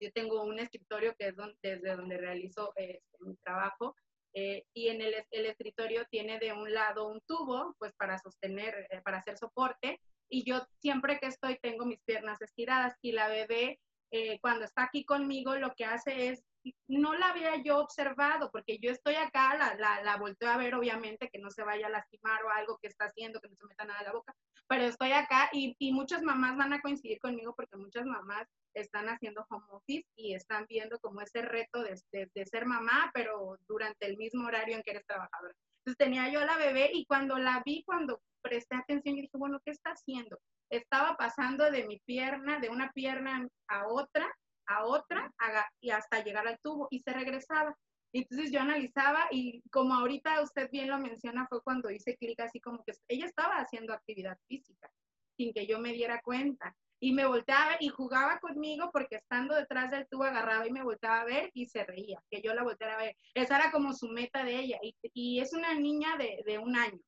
yo 0.00 0.10
tengo 0.12 0.42
un 0.42 0.58
escritorio 0.58 1.14
que 1.18 1.28
es 1.28 1.36
desde 1.62 1.96
donde 1.96 2.16
realizo 2.18 2.72
este, 2.76 3.02
mi 3.20 3.36
trabajo 3.36 3.94
eh, 4.34 4.64
y 4.74 4.88
en 4.88 5.00
el, 5.00 5.14
el, 5.30 5.46
escritorio 5.46 6.04
tiene 6.10 6.38
de 6.38 6.52
un 6.52 6.72
lado 6.72 7.08
un 7.08 7.20
tubo, 7.26 7.74
pues 7.78 7.92
para 7.94 8.18
sostener, 8.18 8.86
eh, 8.90 9.00
para 9.02 9.18
hacer 9.18 9.38
soporte, 9.38 10.00
y 10.30 10.44
yo 10.44 10.66
siempre 10.80 11.18
que 11.18 11.26
estoy 11.26 11.58
tengo 11.60 11.86
mis 11.86 12.02
piernas 12.04 12.40
estiradas 12.42 12.94
y 13.00 13.12
la 13.12 13.28
bebé 13.28 13.80
eh, 14.10 14.38
cuando 14.40 14.64
está 14.64 14.84
aquí 14.84 15.04
conmigo 15.04 15.56
lo 15.56 15.74
que 15.74 15.84
hace 15.84 16.28
es, 16.28 16.44
no 16.88 17.14
la 17.14 17.30
había 17.30 17.62
yo 17.62 17.78
observado, 17.78 18.50
porque 18.50 18.78
yo 18.78 18.90
estoy 18.90 19.14
acá, 19.14 19.56
la, 19.56 19.74
la, 19.74 20.02
la 20.02 20.16
volteo 20.16 20.50
a 20.50 20.56
ver 20.56 20.74
obviamente 20.74 21.28
que 21.32 21.38
no 21.38 21.50
se 21.50 21.62
vaya 21.62 21.86
a 21.86 21.90
lastimar 21.90 22.44
o 22.44 22.50
algo 22.50 22.78
que 22.80 22.88
está 22.88 23.06
haciendo, 23.06 23.40
que 23.40 23.48
no 23.48 23.56
se 23.56 23.66
meta 23.66 23.84
nada 23.84 24.00
en 24.00 24.06
la 24.06 24.12
boca, 24.12 24.34
pero 24.68 24.84
estoy 24.84 25.12
acá 25.12 25.48
y, 25.52 25.74
y 25.78 25.92
muchas 25.92 26.22
mamás 26.22 26.56
van 26.56 26.72
a 26.72 26.80
coincidir 26.80 27.18
conmigo 27.20 27.54
porque 27.56 27.76
muchas 27.76 28.04
mamás 28.04 28.46
están 28.74 29.08
haciendo 29.08 29.46
home 29.48 29.64
office 29.70 30.06
y 30.16 30.34
están 30.34 30.66
viendo 30.68 30.98
como 31.00 31.20
ese 31.20 31.42
reto 31.42 31.82
de, 31.82 31.98
de, 32.12 32.46
ser 32.46 32.66
mamá, 32.66 33.10
pero 33.14 33.58
durante 33.66 34.06
el 34.06 34.16
mismo 34.16 34.46
horario 34.46 34.76
en 34.76 34.82
que 34.82 34.92
eres 34.92 35.06
trabajadora. 35.06 35.54
Entonces 35.80 35.98
tenía 35.98 36.30
yo 36.30 36.44
la 36.44 36.56
bebé 36.56 36.90
y 36.92 37.06
cuando 37.06 37.38
la 37.38 37.62
vi, 37.64 37.82
cuando 37.84 38.20
presté 38.42 38.76
atención, 38.76 39.16
yo 39.16 39.22
dije, 39.22 39.38
bueno, 39.38 39.60
¿qué 39.64 39.72
está 39.72 39.90
haciendo? 39.90 40.38
Estaba 40.70 41.16
pasando 41.16 41.70
de 41.70 41.86
mi 41.86 41.98
pierna, 42.00 42.60
de 42.60 42.68
una 42.68 42.92
pierna 42.92 43.48
a 43.68 43.88
otra, 43.88 44.30
a 44.68 44.84
otra, 44.84 45.32
y 45.80 45.90
hasta 45.90 46.22
llegar 46.22 46.46
al 46.46 46.58
tubo 46.60 46.88
y 46.90 47.00
se 47.00 47.12
regresaba. 47.12 47.76
Entonces 48.12 48.50
yo 48.50 48.60
analizaba 48.60 49.28
y 49.30 49.62
como 49.70 49.94
ahorita 49.94 50.40
usted 50.42 50.70
bien 50.70 50.88
lo 50.88 50.98
menciona, 50.98 51.46
fue 51.48 51.62
cuando 51.62 51.90
hice 51.90 52.16
clic 52.16 52.40
así 52.40 52.60
como 52.60 52.82
que 52.84 52.92
ella 53.08 53.26
estaba 53.26 53.56
haciendo 53.56 53.92
actividad 53.92 54.38
física 54.48 54.90
sin 55.36 55.52
que 55.52 55.66
yo 55.66 55.78
me 55.78 55.92
diera 55.92 56.20
cuenta 56.22 56.74
y 57.00 57.12
me 57.12 57.26
volteaba 57.26 57.76
y 57.80 57.88
jugaba 57.88 58.40
conmigo 58.40 58.90
porque 58.92 59.16
estando 59.16 59.54
detrás 59.54 59.90
del 59.90 60.06
tubo 60.08 60.24
agarraba 60.24 60.66
y 60.66 60.72
me 60.72 60.82
volteaba 60.82 61.20
a 61.20 61.24
ver 61.24 61.50
y 61.54 61.66
se 61.66 61.84
reía, 61.84 62.20
que 62.30 62.42
yo 62.42 62.54
la 62.54 62.64
volteara 62.64 62.94
a 62.94 62.98
ver. 62.98 63.16
Esa 63.34 63.56
era 63.56 63.70
como 63.70 63.92
su 63.92 64.08
meta 64.08 64.44
de 64.44 64.58
ella 64.58 64.78
y, 64.82 64.96
y 65.14 65.40
es 65.40 65.52
una 65.52 65.74
niña 65.74 66.16
de, 66.16 66.42
de 66.44 66.58
un 66.58 66.76
año. 66.76 67.00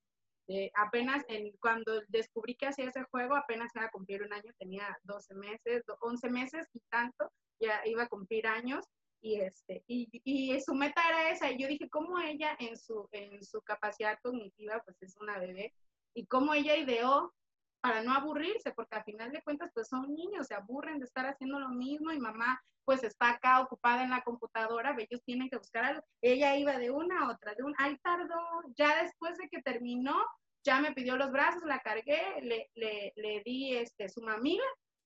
apenas 0.74 1.24
en, 1.28 1.52
cuando 1.60 2.00
descubrí 2.08 2.54
que 2.54 2.68
hacía 2.68 2.88
ese 2.88 3.02
juego, 3.10 3.34
apenas 3.34 3.74
iba 3.74 3.86
a 3.86 3.90
cumplir 3.90 4.22
un 4.22 4.32
año, 4.32 4.52
tenía 4.58 4.96
12 5.02 5.34
meses, 5.34 5.82
11 6.00 6.30
meses 6.30 6.66
y 6.72 6.80
tanto, 6.88 7.32
ya 7.60 7.80
iba 7.84 8.04
a 8.04 8.08
cumplir 8.08 8.46
años 8.46 8.84
y, 9.20 9.40
este, 9.40 9.84
y, 9.86 10.08
y 10.24 10.60
su 10.60 10.74
meta 10.74 11.02
era 11.08 11.30
esa. 11.30 11.50
Y 11.50 11.58
yo 11.58 11.68
dije, 11.68 11.88
¿cómo 11.90 12.18
ella 12.18 12.56
en 12.58 12.76
su, 12.76 13.08
en 13.12 13.44
su 13.44 13.60
capacidad 13.62 14.18
cognitiva, 14.22 14.82
pues 14.84 15.02
es 15.02 15.16
una 15.18 15.38
bebé, 15.38 15.74
y 16.14 16.26
cómo 16.26 16.54
ella 16.54 16.76
ideó 16.76 17.32
para 17.80 18.02
no 18.02 18.12
aburrirse, 18.12 18.72
porque 18.72 18.96
al 18.96 19.04
final 19.04 19.30
de 19.30 19.42
cuentas 19.42 19.70
pues 19.74 19.88
son 19.88 20.14
niños, 20.14 20.46
se 20.46 20.54
aburren 20.54 20.98
de 20.98 21.06
estar 21.06 21.26
haciendo 21.26 21.58
lo 21.58 21.70
mismo 21.70 22.12
y 22.12 22.18
mamá 22.18 22.60
pues 22.84 23.04
está 23.04 23.30
acá 23.30 23.60
ocupada 23.60 24.02
en 24.02 24.10
la 24.10 24.22
computadora, 24.22 24.96
ellos 24.98 25.22
tienen 25.24 25.48
que 25.48 25.58
buscar 25.58 25.84
algo. 25.84 26.02
Ella 26.20 26.56
iba 26.56 26.76
de 26.76 26.90
una 26.90 27.20
a 27.20 27.30
otra, 27.30 27.54
de 27.54 27.62
un, 27.62 27.74
ahí 27.78 27.96
tardó, 27.98 28.40
ya 28.76 29.02
después 29.02 29.36
de 29.38 29.48
que 29.48 29.62
terminó, 29.62 30.16
ya 30.64 30.80
me 30.80 30.92
pidió 30.92 31.16
los 31.16 31.30
brazos, 31.30 31.62
la 31.64 31.78
cargué, 31.80 32.20
le, 32.42 32.68
le, 32.74 33.12
le 33.16 33.42
di 33.44 33.76
este, 33.76 34.08
su 34.08 34.20
mamila 34.22 34.64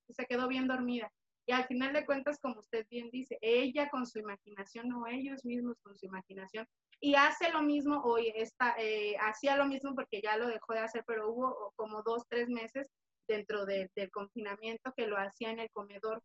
y 0.08 0.14
se 0.14 0.24
quedó 0.26 0.48
bien 0.48 0.66
dormida. 0.66 1.12
Y 1.46 1.52
al 1.52 1.66
final 1.66 1.92
de 1.92 2.06
cuentas, 2.06 2.38
como 2.40 2.60
usted 2.60 2.86
bien 2.90 3.10
dice, 3.10 3.38
ella 3.42 3.88
con 3.90 4.06
su 4.06 4.18
imaginación, 4.18 4.88
no 4.88 5.06
ellos 5.06 5.44
mismos 5.44 5.76
con 5.82 5.96
su 5.96 6.06
imaginación, 6.06 6.66
y 7.00 7.16
hace 7.16 7.50
lo 7.50 7.62
mismo 7.62 8.00
hoy, 8.02 8.32
está, 8.34 8.74
eh, 8.78 9.14
hacía 9.20 9.56
lo 9.56 9.66
mismo 9.66 9.94
porque 9.94 10.22
ya 10.22 10.36
lo 10.38 10.46
dejó 10.46 10.72
de 10.72 10.80
hacer, 10.80 11.04
pero 11.06 11.30
hubo 11.30 11.72
como 11.76 12.02
dos, 12.02 12.22
tres 12.28 12.48
meses 12.48 12.88
dentro 13.28 13.66
del 13.66 13.90
confinamiento 14.10 14.92
que 14.96 15.06
lo 15.06 15.18
hacía 15.18 15.50
en 15.50 15.60
el 15.60 15.70
comedor, 15.70 16.22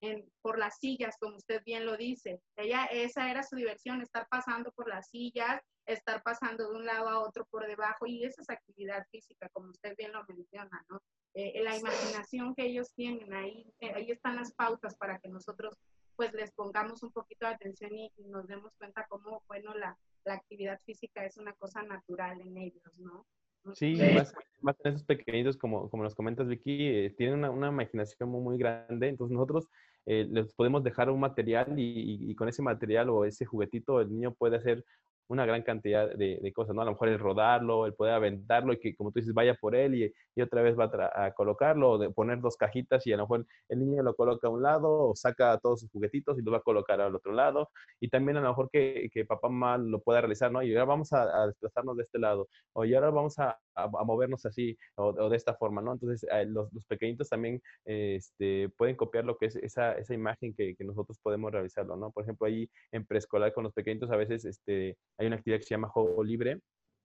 en, 0.00 0.28
por 0.40 0.58
las 0.58 0.78
sillas, 0.78 1.16
como 1.20 1.36
usted 1.36 1.62
bien 1.64 1.86
lo 1.86 1.96
dice. 1.96 2.40
Ella, 2.56 2.86
esa 2.86 3.30
era 3.30 3.42
su 3.42 3.56
diversión, 3.56 4.00
estar 4.00 4.26
pasando 4.28 4.72
por 4.72 4.88
las 4.88 5.08
sillas, 5.08 5.60
estar 5.88 6.22
pasando 6.22 6.68
de 6.68 6.76
un 6.76 6.84
lado 6.84 7.08
a 7.08 7.20
otro 7.20 7.46
por 7.46 7.66
debajo, 7.66 8.06
y 8.06 8.24
esa 8.24 8.42
es 8.42 8.50
actividad 8.50 9.06
física, 9.10 9.48
como 9.52 9.70
usted 9.70 9.96
bien 9.96 10.12
lo 10.12 10.24
menciona, 10.28 10.84
¿no? 10.88 11.00
Eh, 11.34 11.62
la 11.62 11.76
imaginación 11.76 12.54
que 12.54 12.66
ellos 12.66 12.92
tienen, 12.94 13.32
ahí, 13.32 13.72
eh, 13.80 13.92
ahí 13.94 14.10
están 14.10 14.36
las 14.36 14.52
pautas 14.52 14.96
para 14.96 15.18
que 15.18 15.28
nosotros 15.28 15.76
pues 16.16 16.32
les 16.34 16.50
pongamos 16.52 17.02
un 17.02 17.12
poquito 17.12 17.46
de 17.46 17.54
atención 17.54 17.94
y, 17.94 18.12
nos 18.26 18.46
demos 18.48 18.72
cuenta 18.76 19.06
cómo, 19.08 19.42
bueno, 19.46 19.72
la, 19.74 19.96
la, 20.24 20.34
actividad 20.34 20.80
física 20.84 21.24
es 21.24 21.36
una 21.36 21.52
cosa 21.52 21.82
natural 21.82 22.40
en 22.40 22.56
ellos, 22.58 22.98
¿no? 22.98 23.24
Sí, 23.74 23.94
más, 24.14 24.34
más, 24.60 24.76
en 24.84 24.94
esos 24.94 25.04
pequeñitos, 25.04 25.56
como, 25.56 25.88
como 25.90 26.02
nos 26.02 26.14
comentas, 26.14 26.48
Vicky, 26.48 26.88
eh, 26.88 27.14
tienen 27.16 27.38
una, 27.38 27.50
una, 27.50 27.68
imaginación 27.68 28.30
muy, 28.30 28.40
muy 28.40 28.58
grande, 28.58 29.08
entonces 29.08 29.32
nosotros 29.32 29.68
eh, 30.06 30.26
les 30.28 30.52
podemos 30.54 30.82
dejar 30.82 31.10
un 31.10 31.20
material 31.20 31.78
y, 31.78 31.82
y, 31.82 32.30
y, 32.30 32.34
con 32.34 32.48
ese 32.48 32.62
material 32.62 33.10
o 33.10 33.24
ese 33.24 33.44
juguetito 33.44 34.00
el 34.00 34.10
niño 34.10 34.34
puede 34.34 34.56
hacer 34.56 34.84
una 35.28 35.46
gran 35.46 35.62
cantidad 35.62 36.10
de, 36.10 36.52
cosas, 36.54 36.74
¿no? 36.74 36.82
A 36.82 36.84
lo 36.84 36.92
mejor 36.92 37.08
el 37.08 37.18
rodarlo, 37.18 37.86
el 37.86 37.94
poder 37.94 38.14
aventarlo 38.14 38.72
y 38.72 38.80
que, 38.80 38.96
como 38.96 39.12
tú 39.12 39.20
dices, 39.20 39.34
vaya 39.34 39.54
por 39.54 39.74
él 39.74 39.94
y, 39.94 40.12
y 40.34 40.42
otra 40.42 40.62
vez 40.62 40.76
va 40.78 40.90
a, 41.14 41.32
colocarlo, 41.32 41.92
o 41.92 41.98
de 41.98 42.10
poner 42.10 42.40
dos 42.40 42.56
cajitas 42.56 43.06
y 43.06 43.12
a 43.12 43.16
lo 43.16 43.24
mejor 43.24 43.46
el 43.68 43.78
niño 43.80 44.02
lo 44.02 44.14
coloca 44.14 44.48
a 44.48 44.50
un 44.50 44.62
lado 44.62 44.90
o 44.90 45.14
saca 45.14 45.58
todos 45.58 45.80
sus 45.80 45.90
juguetitos 45.90 46.38
y 46.38 46.42
lo 46.42 46.52
va 46.52 46.58
a 46.58 46.62
colocar 46.62 47.00
al 47.00 47.14
otro 47.14 47.32
lado. 47.32 47.70
Y 48.00 48.08
también 48.08 48.38
a 48.38 48.40
lo 48.40 48.48
mejor 48.48 48.70
que, 48.70 49.08
que 49.12 49.24
papá 49.24 49.48
mamá 49.48 49.78
lo 49.78 50.00
pueda 50.00 50.20
realizar, 50.20 50.50
¿no? 50.50 50.62
Y 50.62 50.72
ahora 50.72 50.86
vamos 50.86 51.12
a, 51.12 51.46
desplazarnos 51.46 51.96
de 51.96 52.04
este 52.04 52.18
lado, 52.18 52.48
o 52.72 52.84
y 52.84 52.94
ahora 52.94 53.10
vamos 53.10 53.38
a, 53.38 53.58
movernos 53.86 54.44
así 54.46 54.76
o, 54.96 55.28
de 55.28 55.36
esta 55.36 55.54
forma, 55.54 55.80
¿no? 55.80 55.92
Entonces, 55.92 56.26
eh, 56.30 56.46
los, 56.46 56.72
los, 56.72 56.84
pequeñitos 56.86 57.28
también 57.28 57.60
este, 57.84 58.68
pueden 58.70 58.96
copiar 58.96 59.24
lo 59.24 59.36
que 59.36 59.46
es 59.46 59.56
esa, 59.56 59.92
esa 59.92 60.14
imagen 60.14 60.54
que, 60.54 60.74
que 60.74 60.84
nosotros 60.84 61.18
podemos 61.22 61.52
realizarlo, 61.52 61.96
¿no? 61.96 62.10
Por 62.10 62.24
ejemplo, 62.24 62.46
ahí 62.46 62.68
en 62.92 63.06
preescolar 63.06 63.52
con 63.52 63.64
los 63.64 63.72
pequeñitos 63.72 64.10
a 64.10 64.16
veces 64.16 64.44
este, 64.44 64.96
hay 65.18 65.26
una 65.26 65.36
actividad 65.36 65.58
que 65.58 65.66
se 65.66 65.74
llama 65.74 65.88
juego 65.88 66.22
libre, 66.24 66.60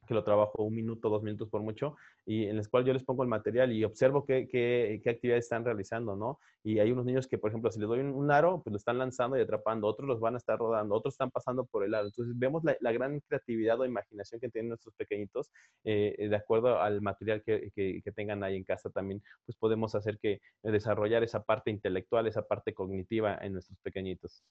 que 0.06 0.14
lo 0.14 0.24
trabajo 0.24 0.64
un 0.64 0.76
minuto, 0.76 1.10
dos 1.10 1.24
minutos 1.24 1.50
por 1.50 1.62
mucho, 1.62 1.96
y 2.26 2.46
en 2.46 2.58
el 2.58 2.70
cual 2.70 2.86
yo 2.86 2.94
les 2.94 3.04
pongo 3.04 3.24
el 3.24 3.30
material 3.30 3.72
y 3.72 3.84
observo 3.84 4.26
qué, 4.26 4.48
qué, 4.48 5.02
qué, 5.04 5.10
actividades 5.10 5.46
están 5.46 5.66
realizando, 5.66 6.16
¿no? 6.16 6.40
Y 6.64 6.80
hay 6.80 6.92
unos 6.92 7.06
niños 7.06 7.28
que, 7.28 7.38
por 7.38 7.50
ejemplo, 7.50 7.72
si 7.72 7.80
les 7.80 7.90
doy 7.90 8.00
un, 8.00 8.32
aro, 8.32 8.62
pues 8.64 8.72
lo 8.72 8.78
están 8.78 8.98
lanzando 8.98 9.38
y 9.38 9.42
atrapando, 9.42 9.88
otros 9.88 10.08
los 10.08 10.20
van 10.20 10.36
a 10.36 10.38
estar 10.38 10.58
rodando, 10.58 10.96
otros 10.96 11.14
están 11.14 11.32
pasando 11.32 11.66
por 11.66 11.84
el 11.84 11.94
aro. 11.94 12.08
Entonces 12.08 12.38
vemos 12.38 12.64
la, 12.64 12.92
gran 12.92 13.20
creatividad 13.22 13.80
o 13.80 13.86
imaginación 13.86 14.40
que 14.40 14.50
tienen 14.50 14.70
nuestros 14.70 14.96
pequeñitos, 14.96 15.52
eh, 15.84 16.28
de 16.30 16.36
acuerdo 16.36 16.80
al 16.80 17.02
material 17.02 17.44
que, 17.44 17.72
que, 17.76 18.02
que, 18.02 18.12
tengan 18.12 18.44
ahí 18.44 18.56
en 18.56 18.64
casa 18.64 18.90
también, 18.90 19.22
pues 19.46 19.58
podemos 19.58 19.96
hacer 19.96 20.20
que 20.20 20.40
desarrollar 20.62 21.24
esa 21.24 21.44
parte 21.44 21.72
intelectual, 21.72 22.28
esa 22.28 22.44
parte 22.44 22.74
cognitiva 22.74 23.38
en 23.42 23.54
nuestros 23.54 23.78
pequeñitos. 23.80 24.44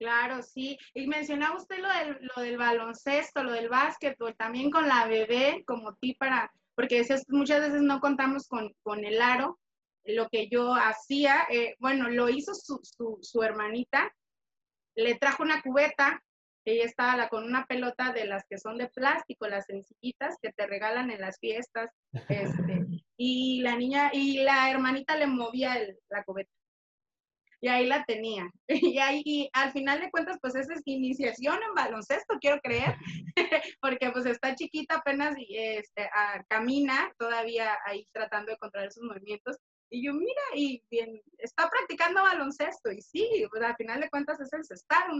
Claro, 0.00 0.42
sí. 0.42 0.78
Y 0.94 1.06
mencionaba 1.06 1.56
usted 1.56 1.78
lo 1.78 1.88
del, 1.90 2.30
lo 2.34 2.42
del 2.42 2.56
baloncesto, 2.56 3.44
lo 3.44 3.52
del 3.52 3.68
básquetbol, 3.68 4.34
también 4.34 4.70
con 4.70 4.88
la 4.88 5.06
bebé 5.06 5.62
como 5.66 5.94
ti 5.96 6.14
para, 6.14 6.50
porque 6.74 7.06
muchas 7.28 7.60
veces 7.60 7.82
no 7.82 8.00
contamos 8.00 8.48
con, 8.48 8.72
con, 8.82 9.04
el 9.04 9.20
aro. 9.20 9.60
Lo 10.04 10.26
que 10.30 10.48
yo 10.48 10.74
hacía, 10.74 11.44
eh, 11.50 11.76
bueno, 11.80 12.08
lo 12.08 12.30
hizo 12.30 12.54
su, 12.54 12.80
su, 12.82 13.18
su, 13.20 13.42
hermanita, 13.42 14.10
le 14.96 15.16
trajo 15.16 15.42
una 15.42 15.60
cubeta, 15.60 16.22
ella 16.64 16.84
estaba 16.86 17.14
la, 17.18 17.28
con 17.28 17.44
una 17.44 17.66
pelota 17.66 18.10
de 18.14 18.24
las 18.24 18.44
que 18.48 18.56
son 18.56 18.78
de 18.78 18.88
plástico, 18.88 19.48
las 19.48 19.66
sencillitas 19.66 20.38
que 20.40 20.50
te 20.50 20.66
regalan 20.66 21.10
en 21.10 21.20
las 21.20 21.38
fiestas, 21.38 21.90
este, 22.30 22.86
y 23.18 23.60
la 23.60 23.76
niña, 23.76 24.10
y 24.14 24.38
la 24.44 24.70
hermanita 24.70 25.14
le 25.16 25.26
movía 25.26 25.74
el, 25.74 25.98
la 26.08 26.24
cubeta 26.24 26.50
y 27.60 27.68
ahí 27.68 27.86
la 27.86 28.04
tenía. 28.04 28.50
Y 28.94 28.98
ahí, 28.98 29.50
al 29.52 29.72
final 29.72 30.00
de 30.00 30.10
cuentas, 30.10 30.38
pues 30.40 30.54
esa 30.54 30.74
es 30.74 30.82
iniciación 30.84 31.58
en 31.62 31.74
baloncesto, 31.74 32.38
quiero 32.40 32.60
creer, 32.60 32.96
porque 33.80 34.10
pues 34.10 34.26
está 34.26 34.54
chiquita 34.54 34.96
apenas 34.96 35.34
este, 35.38 36.08
ah, 36.14 36.42
camina 36.48 37.12
todavía 37.18 37.76
ahí 37.84 38.06
tratando 38.12 38.52
de 38.52 38.58
controlar 38.58 38.92
sus 38.92 39.04
movimientos. 39.04 39.56
Y 39.92 40.06
yo, 40.06 40.14
mira, 40.14 40.42
y 40.54 40.82
bien, 40.90 41.20
está 41.38 41.68
practicando 41.68 42.22
baloncesto. 42.22 42.92
Y 42.92 43.02
sí, 43.02 43.28
pues 43.50 43.62
al 43.62 43.74
final 43.76 44.00
de 44.00 44.10
cuentas 44.10 44.40
es 44.40 44.52
el 44.52 44.64
cestar 44.64 45.10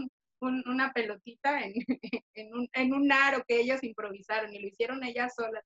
una 0.41 0.91
pelotita 0.93 1.61
en, 1.61 1.73
en, 2.35 2.53
un, 2.55 2.69
en 2.73 2.93
un 2.93 3.11
aro 3.11 3.43
que 3.47 3.59
ellas 3.59 3.83
improvisaron 3.83 4.53
y 4.53 4.59
lo 4.59 4.67
hicieron 4.67 5.03
ellas 5.03 5.33
solas 5.35 5.63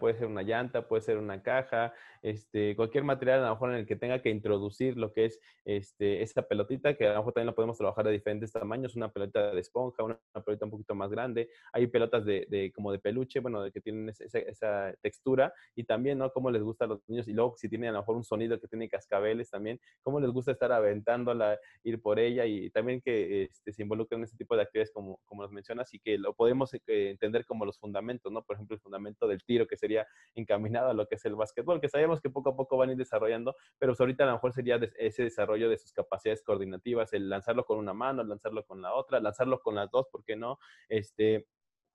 puede 0.00 0.16
ser 0.16 0.26
una 0.26 0.42
llanta, 0.42 0.88
puede 0.88 1.02
ser 1.02 1.18
una 1.18 1.42
caja, 1.42 1.94
este, 2.22 2.74
cualquier 2.74 3.04
material 3.04 3.40
a 3.40 3.48
lo 3.48 3.54
mejor 3.54 3.70
en 3.70 3.76
el 3.76 3.86
que 3.86 3.96
tenga 3.96 4.20
que 4.20 4.30
introducir 4.30 4.96
lo 4.96 5.12
que 5.12 5.26
es 5.26 5.40
este, 5.64 6.22
esta 6.22 6.48
pelotita, 6.48 6.94
que 6.94 7.06
a 7.06 7.12
lo 7.12 7.18
mejor 7.18 7.34
también 7.34 7.46
la 7.46 7.54
podemos 7.54 7.78
trabajar 7.78 8.04
de 8.06 8.12
diferentes 8.12 8.52
tamaños, 8.52 8.96
una 8.96 9.12
pelota 9.12 9.52
de 9.52 9.60
esponja, 9.60 10.02
una, 10.02 10.18
pelota 10.44 10.64
un 10.64 10.70
poquito 10.72 10.94
más 10.94 11.10
grande, 11.10 11.48
hay 11.72 11.86
pelotas 11.86 12.24
de, 12.24 12.46
de 12.50 12.72
como 12.72 12.90
de 12.90 12.98
peluche, 12.98 13.40
bueno, 13.40 13.62
de 13.62 13.70
que 13.70 13.80
tienen 13.80 14.08
esa, 14.08 14.38
esa, 14.38 14.94
textura 15.02 15.52
y 15.76 15.84
también, 15.84 16.18
¿no? 16.18 16.32
Cómo 16.32 16.50
les 16.50 16.62
gusta 16.62 16.86
a 16.86 16.88
los 16.88 17.00
niños 17.08 17.28
y 17.28 17.32
luego 17.32 17.54
si 17.56 17.68
tienen 17.68 17.90
a 17.90 17.92
lo 17.92 17.98
mejor 18.00 18.16
un 18.16 18.24
sonido 18.24 18.58
que 18.60 18.68
tiene 18.68 18.88
cascabeles 18.88 19.50
también, 19.50 19.80
cómo 20.02 20.20
les 20.20 20.30
gusta 20.30 20.52
estar 20.52 20.72
aventándola, 20.72 21.58
ir 21.84 22.00
por 22.00 22.18
ella 22.18 22.46
y 22.46 22.70
también 22.70 23.00
que 23.00 23.44
este, 23.44 23.72
se 23.72 23.82
involucren 23.82 24.20
en 24.20 24.24
ese 24.24 24.36
tipo 24.36 24.56
de 24.56 24.62
actividades 24.62 24.92
como, 24.92 25.20
como 25.24 25.42
los 25.42 25.52
mencionas 25.52 25.92
y 25.94 25.98
que 25.98 26.18
lo 26.18 26.34
podemos 26.34 26.72
eh, 26.74 26.80
entender 26.86 27.44
como 27.44 27.64
los 27.64 27.78
fundamentos, 27.78 28.32
¿no? 28.32 28.42
Por 28.42 28.56
ejemplo, 28.56 28.74
el 28.74 28.80
fundamento 28.80 29.26
del 29.26 29.42
tiro, 29.44 29.66
que 29.66 29.76
sería 29.76 29.89
encaminado 30.34 30.90
a 30.90 30.94
lo 30.94 31.06
que 31.06 31.16
es 31.16 31.24
el 31.24 31.34
básquetbol, 31.34 31.80
que 31.80 31.88
sabemos 31.88 32.20
que 32.20 32.30
poco 32.30 32.50
a 32.50 32.56
poco 32.56 32.76
van 32.76 32.90
a 32.90 32.92
ir 32.92 32.98
desarrollando, 32.98 33.56
pero 33.78 33.92
pues 33.92 34.00
ahorita 34.00 34.24
a 34.24 34.26
lo 34.28 34.32
mejor 34.34 34.52
sería 34.52 34.80
ese 34.98 35.24
desarrollo 35.24 35.68
de 35.68 35.78
sus 35.78 35.92
capacidades 35.92 36.42
coordinativas, 36.42 37.12
el 37.12 37.28
lanzarlo 37.28 37.64
con 37.64 37.78
una 37.78 37.94
mano, 37.94 38.22
lanzarlo 38.22 38.64
con 38.64 38.80
la 38.82 38.94
otra, 38.94 39.20
lanzarlo 39.20 39.60
con 39.60 39.74
las 39.74 39.90
dos, 39.90 40.06
¿por 40.10 40.24
qué 40.24 40.36
no? 40.36 40.58
Este, 40.88 41.46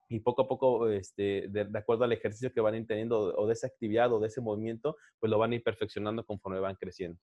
y 0.10 0.20
poco 0.20 0.44
a 0.44 0.48
poco, 0.48 0.90
este, 0.90 1.48
de, 1.50 1.66
de, 1.66 1.80
acuerdo 1.80 2.04
al 2.04 2.12
ejercicio 2.12 2.54
que 2.54 2.62
van 2.62 2.76
a 2.76 2.78
ir 2.78 2.88
teniendo 2.88 3.36
o 3.36 3.48
de 3.48 3.54
esa 3.54 3.68
actividad 3.68 4.12
o 4.14 4.20
de 4.20 4.28
ese 4.28 4.42
movimiento, 4.42 4.98
pues 5.20 5.32
lo 5.32 5.40
van 5.40 5.52
a 5.52 5.56
ir 5.56 5.64
perfeccionando 5.64 6.24
conforme 6.26 6.60
van 6.60 6.76
creciendo. 6.76 7.20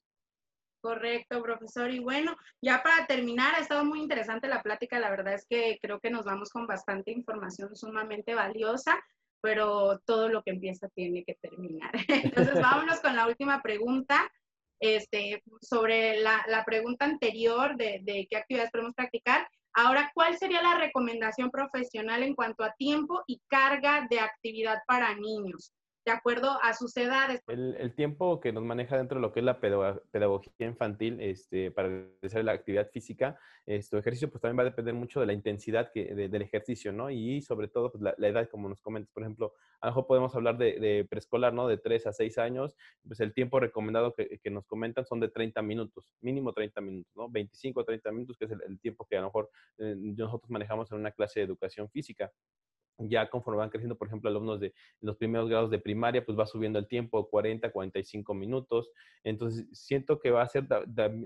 Correcto, 0.83 1.41
profesor. 1.41 1.93
Y 1.93 2.01
bueno, 2.01 2.37
ya 2.61 2.83
para 2.83 3.07
terminar, 3.07 3.55
ha 3.55 3.61
estado 3.61 3.85
muy 3.85 4.01
interesante 4.01 4.49
la 4.49 4.65
plática. 4.65 4.99
La 4.99 5.11
verdad 5.11 5.35
es 5.35 5.47
que 5.49 5.79
creo 5.81 6.01
que 6.01 6.11
nos 6.11 6.25
vamos 6.25 6.51
con 6.51 6.67
bastante 6.67 7.13
información 7.13 7.77
sumamente 7.77 8.35
valiosa 8.35 9.01
pero 9.43 10.01
todo 10.07 10.29
lo 10.29 10.43
que 10.43 10.53
empieza 10.53 10.89
tiene 10.95 11.25
que 11.25 11.35
terminar. 11.35 11.91
Entonces, 12.09 12.55
vámonos 12.55 13.01
con 13.01 13.17
la 13.17 13.27
última 13.27 13.61
pregunta. 13.61 14.31
Este, 14.81 15.43
sobre 15.61 16.21
la, 16.21 16.45
la 16.49 16.65
pregunta 16.65 17.05
anterior 17.05 17.77
de, 17.77 18.01
de, 18.03 18.27
qué 18.29 18.37
actividades 18.37 18.73
podemos 18.73 18.95
practicar. 18.95 19.47
Ahora, 19.75 20.11
¿cuál 20.13 20.37
sería 20.37 20.61
la 20.61 20.77
recomendación 20.77 21.51
profesional 21.51 22.25
en 22.25 22.35
cuanto 22.35 22.65
a 22.65 22.75
tiempo 22.77 23.23
y 23.29 23.41
carga 23.49 24.07
de 24.11 24.19
actividad 24.19 24.79
para 24.89 25.15
niños? 25.15 25.73
De 26.05 26.13
acuerdo 26.13 26.59
a 26.63 26.75
sus 26.75 26.97
edades. 26.97 27.43
El, 27.47 27.77
el, 27.79 27.95
tiempo 27.95 28.41
que 28.41 28.53
nos 28.53 28.65
maneja 28.65 28.97
dentro 28.97 29.19
de 29.19 29.23
lo 29.23 29.33
que 29.33 29.41
es 29.41 29.45
la 29.45 29.61
pedagogía 29.61 30.67
infantil 30.67 31.21
este, 31.21 31.71
para 31.71 31.89
realizar 31.89 32.45
la 32.45 32.53
actividad 32.53 32.91
física, 32.91 33.39
este 33.67 33.97
ejercicio, 33.97 34.29
pues 34.29 34.41
también 34.43 34.59
va 34.59 34.63
a 34.63 34.71
depender 34.71 34.95
mucho 34.95 35.21
de 35.21 35.27
la 35.27 35.33
intensidad 35.33 35.93
que, 35.93 36.15
del 36.15 36.43
ejercicio, 36.43 36.93
¿no? 36.93 37.11
Y 37.11 37.43
sobre 37.43 37.69
todo, 37.69 37.93
pues 37.93 38.03
la, 38.03 38.29
edad, 38.29 38.49
como 38.51 38.69
nos 38.69 38.81
comentas, 38.81 39.13
por 39.13 39.23
ejemplo, 39.23 39.55
a 39.81 39.87
lo 39.87 39.93
mejor 39.93 40.07
podemos 40.09 40.35
hablar 40.35 40.59
de, 40.59 41.07
preescolar, 41.09 41.55
¿no? 41.55 41.69
De 41.69 41.79
3 41.79 42.09
a 42.09 42.13
6 42.13 42.39
años, 42.39 42.75
pues 43.07 43.21
el 43.21 43.33
tiempo 43.33 43.61
recomendado 43.61 44.15
que, 44.15 44.41
que, 44.43 44.51
nos 44.51 44.67
comentan 44.67 45.07
son 45.07 45.21
de 45.21 45.29
30 45.29 45.63
minutos, 45.63 46.13
mínimo 46.21 46.53
30 46.53 46.81
minutos, 46.81 47.13
¿no? 47.15 47.29
25 47.29 47.81
a 47.81 47.85
30 47.85 48.11
minutos, 48.11 48.37
que 48.37 48.47
es 48.47 48.51
el, 48.51 48.63
el 48.67 48.81
tiempo 48.81 49.07
que 49.09 49.17
a 49.17 49.21
lo 49.21 49.27
mejor 49.29 49.51
eh, 49.79 49.95
nosotros 49.97 50.51
manejamos 50.51 50.91
en 50.91 50.99
una 50.99 51.13
clase 51.13 51.41
de 51.41 51.47
educación 51.47 51.89
física 51.89 52.33
ya 52.99 53.29
conforme 53.29 53.59
van 53.59 53.71
creciendo, 53.71 53.97
por 53.97 54.09
ejemplo, 54.09 54.31
alumnos 54.31 54.61
de 54.61 54.75
los 55.01 55.17
primeros 55.17 55.49
grados 55.49 55.71
de 55.71 55.79
primaria, 55.79 56.25
pues 56.25 56.39
va 56.39 56.47
subiendo 56.47 56.79
el 56.79 56.87
tiempo, 56.87 57.29
40, 57.29 57.71
45 57.71 58.35
minutos. 58.35 58.91
Entonces, 59.25 59.67
siento 59.73 60.19
que 60.19 60.31
va 60.31 60.43
a 60.43 60.49
ser 60.49 60.67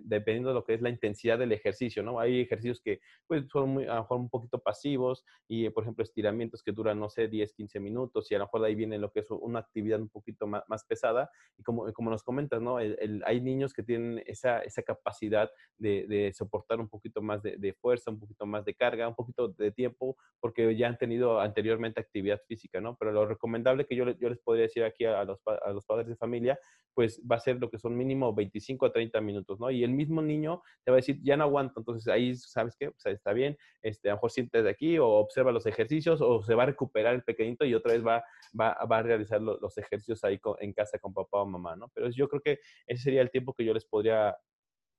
dependiendo 0.03 0.51
de 0.51 0.55
lo 0.55 0.65
que 0.65 0.75
es 0.75 0.83
la 0.83 0.91
intensidad 0.91 1.39
del 1.39 1.53
ejercicio, 1.53 2.03
¿no? 2.03 2.21
Hay 2.21 2.41
ejercicios 2.41 2.81
que 2.81 3.01
pues, 3.27 3.45
son 3.51 3.71
muy, 3.71 3.85
a 3.85 3.95
lo 3.95 4.01
mejor 4.03 4.21
un 4.21 4.31
poquito 4.31 4.59
pasivos 4.59 5.25
y, 5.49 5.69
por 5.71 5.85
ejemplo, 5.85 6.03
estiramientos 6.03 6.63
que 6.63 6.73
duran, 6.73 6.99
no 6.99 7.09
sé, 7.09 7.29
10, 7.29 7.53
15 7.53 7.81
minutos 7.81 8.31
y 8.31 8.35
a 8.35 8.39
lo 8.39 8.45
mejor 8.45 8.63
de 8.63 8.69
ahí 8.69 8.75
viene 8.75 8.99
lo 8.99 9.11
que 9.11 9.21
es 9.21 9.31
una 9.31 9.61
actividad 9.61 10.01
un 10.01 10.09
poquito 10.09 10.47
más, 10.47 10.63
más 10.69 10.85
pesada. 10.85 11.31
Y 11.59 11.63
como, 11.63 11.93
como 11.93 12.11
nos 12.11 12.23
comentas, 12.23 12.61
¿no? 12.61 12.81
El, 12.81 12.97
el, 13.01 13.23
hay 13.27 13.41
niños 13.41 13.73
que 13.73 13.83
tienen 13.83 14.23
esa, 14.27 14.61
esa 14.61 14.83
capacidad 14.83 15.51
de, 15.79 16.07
de, 16.07 16.33
soportar 16.33 16.81
un 16.81 16.89
poquito 16.89 17.23
más 17.23 17.43
de, 17.43 17.57
de 17.57 17.73
fuerza, 17.75 18.11
un 18.11 18.19
poquito 18.19 18.47
más 18.47 18.65
de 18.65 18.75
carga, 18.75 19.09
un 19.09 19.15
poquito 19.15 19.49
de 19.49 19.71
tiempo, 19.71 20.17
porque 20.41 20.77
ya 20.77 20.89
han 20.89 20.99
tenido 20.99 21.41
anteriormente 21.41 21.66
posteriormente 21.67 22.01
actividad 22.01 22.41
física, 22.47 22.81
¿no? 22.81 22.97
Pero 22.97 23.11
lo 23.11 23.27
recomendable 23.27 23.87
que 23.87 23.97
yo, 23.97 24.05
les 24.05 24.39
podría 24.39 24.63
decir 24.63 24.85
aquí 24.85 25.05
a 25.05 25.25
los, 25.25 25.41
padres 25.85 26.07
de 26.07 26.17
familia, 26.17 26.59
pues 26.95 27.21
va 27.21 27.37
a 27.37 27.41
ser 27.41 27.57
lo 27.57 27.69
que 27.69 27.79
son 27.79 27.97
mínimo 27.97 28.33
25 28.33 28.87
a 28.87 28.93
30 28.93 29.21
minutos, 29.21 29.59
¿no? 29.59 29.71
Y 29.71 29.83
el 29.83 29.91
mismo 29.91 30.23
niño 30.23 30.63
te 30.85 30.93
va 30.93 30.97
a 30.97 31.01
decir, 31.01 31.19
ya 31.23 31.37
no 31.37 31.45
aguanto, 31.45 31.81
entonces 31.81 32.07
ahí, 32.09 32.37
¿sabes 32.37 32.77
qué? 32.79 32.91
Pues 32.91 33.07
está 33.07 33.33
bien, 33.33 33.57
este, 33.83 34.09
a 34.09 34.13
lo 34.13 34.17
mejor 34.17 34.31
siente 34.31 34.63
de 34.63 34.71
aquí 34.71 34.97
o 34.99 35.09
observa 35.09 35.51
los 35.51 35.67
ejercicios 35.67 36.21
o 36.23 36.43
se 36.43 36.55
va 36.55 36.63
a 36.63 36.67
recuperar 36.67 37.15
el 37.15 37.25
pequeñito 37.25 37.65
y 37.65 37.75
otra 37.75 37.93
vez 37.93 38.05
va 38.05 38.23
a 38.59 39.03
realizar 39.03 39.43
los 39.43 39.77
ejercicios 39.77 40.23
ahí 40.23 40.41
en 40.61 40.73
casa 40.73 40.99
con 40.99 41.13
papá 41.13 41.43
o 41.43 41.47
mamá, 41.47 41.75
¿no? 41.75 41.91
Pero 41.95 42.11
yo 42.11 42.29
creo 42.29 42.43
que 42.43 42.61
ese 42.87 43.03
sería 43.03 43.23
el 43.23 43.31
tiempo 43.31 43.55
que 43.55 43.65
yo 43.65 43.75
les 43.75 43.85
podría 43.85 44.37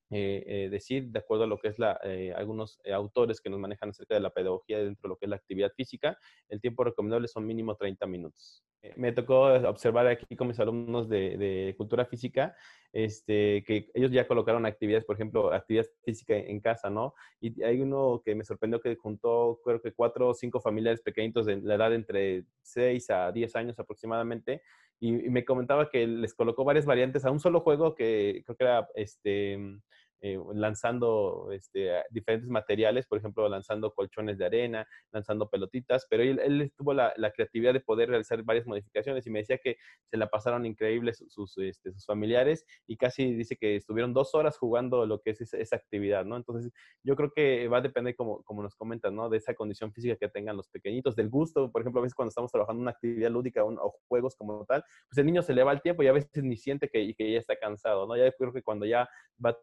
eh, 0.09 0.43
eh, 0.47 0.69
decir, 0.69 1.09
de 1.09 1.19
acuerdo 1.19 1.43
a 1.43 1.47
lo 1.47 1.59
que 1.59 1.67
es 1.67 1.79
la, 1.79 1.99
eh, 2.03 2.33
algunos 2.33 2.79
autores 2.93 3.41
que 3.41 3.49
nos 3.49 3.59
manejan 3.59 3.89
acerca 3.89 4.15
de 4.15 4.21
la 4.21 4.29
pedagogía 4.29 4.77
dentro 4.77 5.01
de 5.03 5.09
lo 5.09 5.17
que 5.17 5.25
es 5.25 5.29
la 5.29 5.35
actividad 5.35 5.71
física, 5.75 6.17
el 6.47 6.61
tiempo 6.61 6.85
recomendable 6.85 7.27
son 7.27 7.45
mínimo 7.45 7.75
30 7.75 8.07
minutos. 8.07 8.63
me 8.95 9.11
tocó 9.11 9.47
observar 9.67 10.07
aquí 10.07 10.35
con 10.37 10.47
mis 10.47 10.59
alumnos 10.61 11.09
de, 11.09 11.73
cultura 11.77 12.05
física, 12.05 12.55
este, 12.93 13.63
que 13.65 13.89
ellos 13.93 14.11
ya 14.11 14.27
colocaron 14.27 14.65
actividades, 14.65 15.03
por 15.03 15.15
ejemplo, 15.15 15.51
actividad 15.51 15.85
física 16.03 16.35
en 16.37 16.61
casa, 16.61 16.89
¿no? 16.89 17.13
Y 17.41 17.61
hay 17.63 17.81
uno 17.81 18.21
que 18.23 18.33
me 18.33 18.45
sorprendió 18.45 18.79
que 18.79 18.95
juntó, 18.95 19.59
creo 19.63 19.81
que 19.81 19.91
cuatro 19.91 20.29
o 20.29 20.33
cinco 20.33 20.61
familiares 20.61 21.01
pequeñitos 21.01 21.45
de 21.47 21.57
la 21.57 21.75
edad 21.75 21.93
entre 21.93 22.45
6 22.61 23.09
a 23.09 23.31
10 23.33 23.55
años 23.57 23.79
aproximadamente, 23.79 24.61
y, 24.99 25.11
me 25.11 25.45
comentaba 25.45 25.89
que 25.89 26.07
les 26.07 26.33
colocó 26.33 26.63
varias 26.63 26.85
variantes 26.85 27.25
a 27.25 27.31
un 27.31 27.39
solo 27.39 27.61
juego 27.61 27.93
que 27.95 28.41
creo 28.45 28.57
que 28.57 28.63
era 28.63 28.87
este 28.95 29.79
eh, 30.21 30.39
lanzando 30.53 31.49
este, 31.51 31.91
diferentes 32.09 32.49
materiales, 32.49 33.05
por 33.05 33.19
ejemplo, 33.19 33.47
lanzando 33.47 33.93
colchones 33.93 34.37
de 34.37 34.45
arena, 34.45 34.87
lanzando 35.11 35.47
pelotitas, 35.47 36.07
pero 36.09 36.23
él, 36.23 36.73
tuvo 36.75 36.93
la, 36.93 37.13
creatividad 37.35 37.73
de 37.73 37.81
poder 37.81 38.09
realizar 38.09 38.41
varias 38.43 38.65
modificaciones 38.65 39.27
y 39.27 39.29
me 39.29 39.39
decía 39.39 39.59
que 39.59 39.77
se 40.09 40.17
la 40.17 40.27
pasaron 40.27 40.65
increíbles 40.65 41.23
sus, 41.27 41.57
este, 41.59 41.91
sus 41.91 42.05
familiares 42.05 42.65
y 42.87 42.97
casi 42.97 43.33
dice 43.35 43.57
que 43.57 43.75
estuvieron 43.75 44.13
dos 44.13 44.33
horas 44.33 44.57
jugando 44.57 45.05
lo 45.05 45.21
que 45.21 45.31
es 45.31 45.53
esa, 45.53 45.75
actividad, 45.75 46.25
¿no? 46.25 46.35
Entonces, 46.37 46.71
yo 47.03 47.15
creo 47.15 47.31
que 47.31 47.67
va 47.67 47.77
a 47.77 47.81
depender, 47.81 48.15
como, 48.15 48.43
nos 48.49 48.75
comentan, 48.75 49.15
¿no? 49.15 49.29
De 49.29 49.37
esa 49.37 49.53
condición 49.53 49.93
física 49.93 50.15
que 50.15 50.29
tengan 50.29 50.57
los 50.57 50.67
pequeñitos, 50.69 51.15
del 51.15 51.29
gusto, 51.29 51.71
por 51.71 51.81
ejemplo, 51.81 51.99
a 51.99 52.03
veces 52.03 52.15
cuando 52.15 52.29
estamos 52.29 52.51
trabajando 52.51 52.81
una 52.81 52.91
actividad 52.91 53.29
lúdica 53.29 53.63
o 53.63 53.95
juegos 54.07 54.35
como 54.35 54.65
tal, 54.65 54.83
pues 55.07 55.17
el 55.19 55.25
niño 55.27 55.43
se 55.43 55.53
le 55.53 55.63
va 55.63 55.73
el 55.73 55.81
tiempo 55.81 56.01
y 56.01 56.07
a 56.07 56.11
veces 56.11 56.43
ni 56.43 56.57
siente 56.57 56.89
que, 56.89 57.13
que 57.15 57.31
ya 57.31 57.39
está 57.39 57.55
cansado, 57.55 58.07
¿no? 58.07 58.17
Ya 58.17 58.31
creo 58.31 58.51
que 58.51 58.63
cuando 58.63 58.85
ya 58.85 59.07
va 59.43 59.57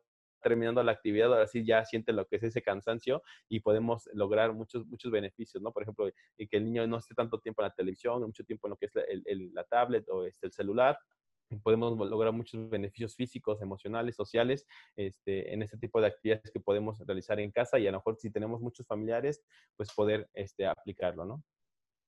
terminando 0.45 0.83
la 0.83 0.93
actividad, 0.93 1.33
ahora 1.33 1.49
sí 1.49 1.65
ya 1.65 1.85
siente 1.85 2.13
lo 2.13 2.27
que 2.27 2.37
es 2.37 2.45
ese 2.45 2.63
cansancio 2.63 3.23
y 3.49 3.61
podemos 3.61 4.09
lograr 4.13 4.53
muchos, 4.53 4.87
muchos 4.87 5.11
beneficios, 5.11 5.63
¿no? 5.63 5.73
Por 5.73 5.83
ejemplo, 5.83 6.09
y 6.37 6.47
que 6.47 6.59
el 6.59 6.65
niño 6.67 6.87
no 6.87 6.99
esté 6.99 7.15
tanto 7.15 7.41
tiempo 7.41 7.63
en 7.63 7.69
la 7.69 7.75
televisión, 7.75 8.23
mucho 8.23 8.45
tiempo 8.45 8.69
en 8.69 8.71
lo 8.71 8.77
que 8.77 8.87
es 8.87 8.95
la, 8.95 9.03
la 9.53 9.65
tablet 9.65 10.09
o 10.11 10.25
este, 10.25 10.47
el 10.47 10.53
celular, 10.53 10.99
podemos 11.63 11.99
lograr 12.09 12.33
muchos 12.33 12.69
beneficios 12.69 13.15
físicos, 13.17 13.61
emocionales, 13.63 14.17
sociales, 14.17 14.67
este, 14.97 15.53
en 15.53 15.63
este 15.63 15.79
tipo 15.79 16.01
de 16.01 16.09
actividades 16.09 16.51
que 16.51 16.61
podemos 16.61 16.99
realizar 17.07 17.41
en 17.41 17.51
casa 17.51 17.79
y 17.79 17.87
a 17.87 17.93
lo 17.93 17.99
mejor 17.99 18.17
si 18.17 18.31
tenemos 18.31 18.61
muchos 18.61 18.87
familiares, 18.87 19.43
pues 19.77 19.93
poder 19.93 20.29
este, 20.35 20.67
aplicarlo, 20.67 21.25
¿no? 21.25 21.43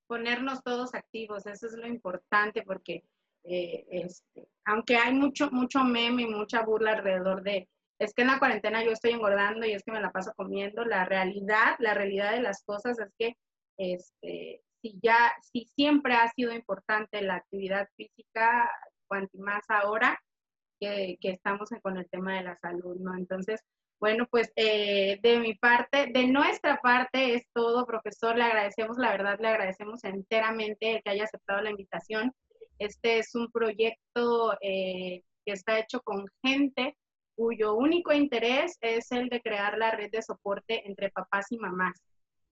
Ponernos 0.06 0.62
todos 0.62 0.94
activos, 0.94 1.46
eso 1.46 1.66
es 1.66 1.72
lo 1.74 1.86
importante 1.86 2.62
porque 2.62 3.04
eh, 3.48 3.86
este, 3.90 4.48
aunque 4.64 4.96
hay 4.96 5.14
mucho, 5.14 5.50
mucho 5.50 5.84
meme 5.84 6.22
y 6.22 6.26
mucha 6.26 6.64
burla 6.64 6.92
alrededor 6.92 7.42
de, 7.42 7.68
es 7.98 8.12
que 8.14 8.22
en 8.22 8.28
la 8.28 8.38
cuarentena 8.38 8.84
yo 8.84 8.90
estoy 8.90 9.12
engordando 9.12 9.66
y 9.66 9.72
es 9.72 9.82
que 9.82 9.92
me 9.92 10.00
la 10.00 10.12
paso 10.12 10.32
comiendo. 10.36 10.84
La 10.84 11.04
realidad, 11.04 11.76
la 11.78 11.94
realidad 11.94 12.32
de 12.32 12.42
las 12.42 12.62
cosas 12.64 12.98
es 12.98 13.12
que 13.18 13.36
este, 13.78 14.62
si 14.82 14.98
ya, 15.02 15.32
si 15.40 15.66
siempre 15.74 16.14
ha 16.14 16.28
sido 16.28 16.52
importante 16.52 17.22
la 17.22 17.36
actividad 17.36 17.88
física, 17.96 18.70
cuanto 19.06 19.38
más 19.38 19.64
ahora 19.68 20.20
que, 20.80 21.16
estamos 21.22 21.70
con 21.82 21.96
el 21.96 22.08
tema 22.10 22.36
de 22.36 22.42
la 22.44 22.56
salud, 22.58 22.96
¿no? 23.00 23.16
Entonces, 23.16 23.60
bueno, 23.98 24.26
pues 24.30 24.52
eh, 24.56 25.18
de 25.22 25.40
mi 25.40 25.54
parte, 25.54 26.08
de 26.12 26.26
nuestra 26.26 26.78
parte 26.82 27.34
es 27.34 27.44
todo, 27.54 27.86
profesor. 27.86 28.36
Le 28.36 28.44
agradecemos, 28.44 28.98
la 28.98 29.10
verdad, 29.12 29.38
le 29.40 29.48
agradecemos 29.48 30.04
enteramente 30.04 31.00
que 31.02 31.10
haya 31.10 31.24
aceptado 31.24 31.62
la 31.62 31.70
invitación. 31.70 32.32
Este 32.78 33.18
es 33.18 33.34
un 33.34 33.50
proyecto 33.50 34.52
eh, 34.60 35.22
que 35.46 35.52
está 35.52 35.78
hecho 35.78 36.00
con 36.02 36.26
gente 36.44 36.94
cuyo 37.36 37.74
único 37.74 38.12
interés 38.12 38.76
es 38.80 39.12
el 39.12 39.28
de 39.28 39.40
crear 39.40 39.78
la 39.78 39.92
red 39.92 40.10
de 40.10 40.22
soporte 40.22 40.88
entre 40.88 41.10
papás 41.10 41.46
y 41.50 41.58
mamás. 41.58 42.02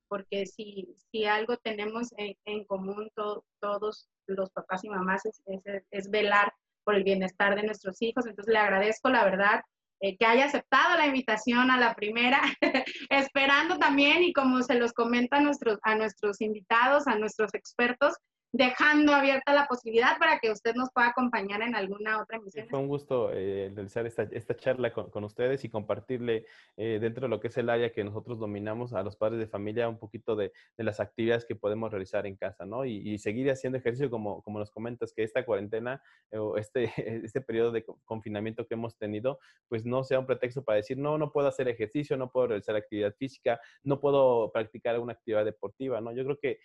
Porque 0.09 0.47
si, 0.47 0.94
si 1.11 1.25
algo 1.25 1.57
tenemos 1.57 2.11
en, 2.16 2.64
común 2.66 3.11
todos 3.14 4.09
los 4.27 4.51
papás 4.51 4.85
y 4.85 4.90
mamás 4.90 5.25
es, 5.25 5.42
es, 5.90 6.11
velar 6.11 6.53
por 6.85 6.94
el 6.94 7.03
bienestar 7.03 7.57
de 7.57 7.64
nuestros 7.64 8.01
hijos. 8.03 8.27
Entonces 8.27 8.53
le 8.53 8.59
agradezco 8.59 9.09
la 9.09 9.25
verdad 9.25 9.62
eh, 10.01 10.16
que 10.18 10.27
haya 10.27 10.44
aceptado 10.44 10.99
la 10.99 11.07
invitación 11.07 11.70
a 11.70 11.79
la 11.81 11.94
primera, 11.94 12.40
esperando 13.11 13.79
también 13.79 14.23
y 14.23 14.33
como 14.33 14.62
se 14.62 14.75
los 14.75 14.92
comenta 14.92 15.40
nuestros, 15.40 15.79
a 15.83 15.97
nuestros 15.97 16.40
invitados, 16.42 17.07
a 17.07 17.18
nuestros 17.18 17.55
expertos, 17.55 18.14
dejando 18.55 19.12
abierta 19.12 19.53
la 19.53 19.67
posibilidad 19.67 20.17
para 20.17 20.38
que 20.38 20.53
usted 20.53 20.77
nos 20.77 20.88
pueda 20.93 21.09
acompañar 21.09 21.61
en 21.62 21.75
alguna 21.75 22.23
otra 22.23 22.37
emisión. 22.37 22.69
fue 22.69 22.79
un 22.79 22.87
gusto 22.87 23.33
eh, 23.33 23.73
realizar 23.75 24.07
esta, 24.07 24.23
esta 24.31 24.55
charla 24.55 24.93
con, 24.93 25.11
con, 25.11 25.25
ustedes 25.25 25.64
y 25.64 25.69
compartirle 25.69 26.47
eh, 26.77 26.99
dentro 27.01 27.23
de 27.23 27.31
lo 27.31 27.40
que 27.40 27.49
es 27.49 27.57
el 27.57 27.69
área 27.69 27.90
que 27.90 28.05
nosotros 28.05 28.38
dominamos 28.38 28.93
a 28.93 29.03
los 29.03 29.17
padres 29.17 29.40
de 29.40 29.49
familia 29.49 29.88
un 29.88 29.99
poquito 29.99 30.37
de, 30.37 30.53
de 30.77 30.85
las 30.85 31.01
actividades 31.01 31.45
que 31.45 31.57
podemos 31.57 31.90
realizar 31.90 32.29
en 32.29 32.37
casa, 32.37 32.64
¿no? 32.64 32.85
Y, 32.85 32.99
y, 32.99 33.19
seguir 33.19 33.51
haciendo 33.51 33.77
ejercicio 33.77 34.09
como, 34.09 34.40
como 34.43 34.61
nos 34.61 34.71
comentas, 34.71 35.12
que 35.12 35.25
esta 35.25 35.45
cuarentena 35.45 36.01
eh, 36.31 36.38
o 36.38 36.57
este, 36.57 36.85
este 37.25 37.40
periodo 37.40 37.73
de 37.73 37.85
confinamiento 38.05 38.69
que 38.69 38.75
hemos 38.75 38.97
tenido, 38.97 39.40
pues 39.69 39.85
no 39.85 40.05
sea 40.05 40.21
un 40.21 40.27
pretexto 40.27 40.62
para 40.62 40.77
decir, 40.77 40.97
no, 40.97 41.19
no 41.19 41.33
puedo 41.33 41.49
hacer 41.49 41.67
ejercicio, 41.67 42.17
no 42.17 42.31
puedo 42.31 42.47
realizar 42.47 42.77
actividad 42.77 43.17
física, 43.19 43.61
no 43.83 43.99
puedo 43.99 44.53
practicar 44.53 44.95
alguna 44.95 45.14
actividad 45.14 45.45
deportiva, 45.45 46.01
¿no? 46.01 46.12
Yo 46.12 46.23
creo 46.23 46.38
que 46.38 46.61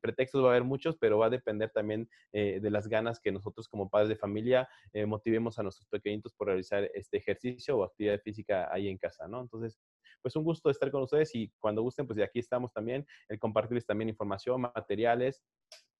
pretextos 0.00 0.40
va 0.44 0.48
a 0.48 0.50
haber 0.50 0.62
muchos, 0.62 0.96
pero 0.96 1.18
va 1.18 1.26
a 1.26 1.31
depender 1.32 1.70
también 1.70 2.08
eh, 2.32 2.60
de 2.62 2.70
las 2.70 2.86
ganas 2.86 3.18
que 3.18 3.32
nosotros 3.32 3.68
como 3.68 3.90
padres 3.90 4.08
de 4.08 4.16
familia 4.16 4.68
eh, 4.92 5.06
motivemos 5.06 5.58
a 5.58 5.64
nuestros 5.64 5.88
pequeñitos 5.88 6.32
por 6.34 6.46
realizar 6.46 6.88
este 6.94 7.16
ejercicio 7.16 7.76
o 7.76 7.84
actividad 7.84 8.20
física 8.20 8.72
ahí 8.72 8.88
en 8.88 8.98
casa, 8.98 9.26
¿no? 9.26 9.40
Entonces, 9.40 9.80
pues 10.22 10.36
un 10.36 10.44
gusto 10.44 10.70
estar 10.70 10.90
con 10.90 11.02
ustedes 11.02 11.34
y 11.34 11.52
cuando 11.58 11.82
gusten, 11.82 12.06
pues 12.06 12.16
de 12.16 12.24
aquí 12.24 12.38
estamos 12.38 12.72
también, 12.72 13.04
el 13.28 13.38
compartirles 13.38 13.84
también 13.84 14.08
información, 14.08 14.60
materiales, 14.60 15.42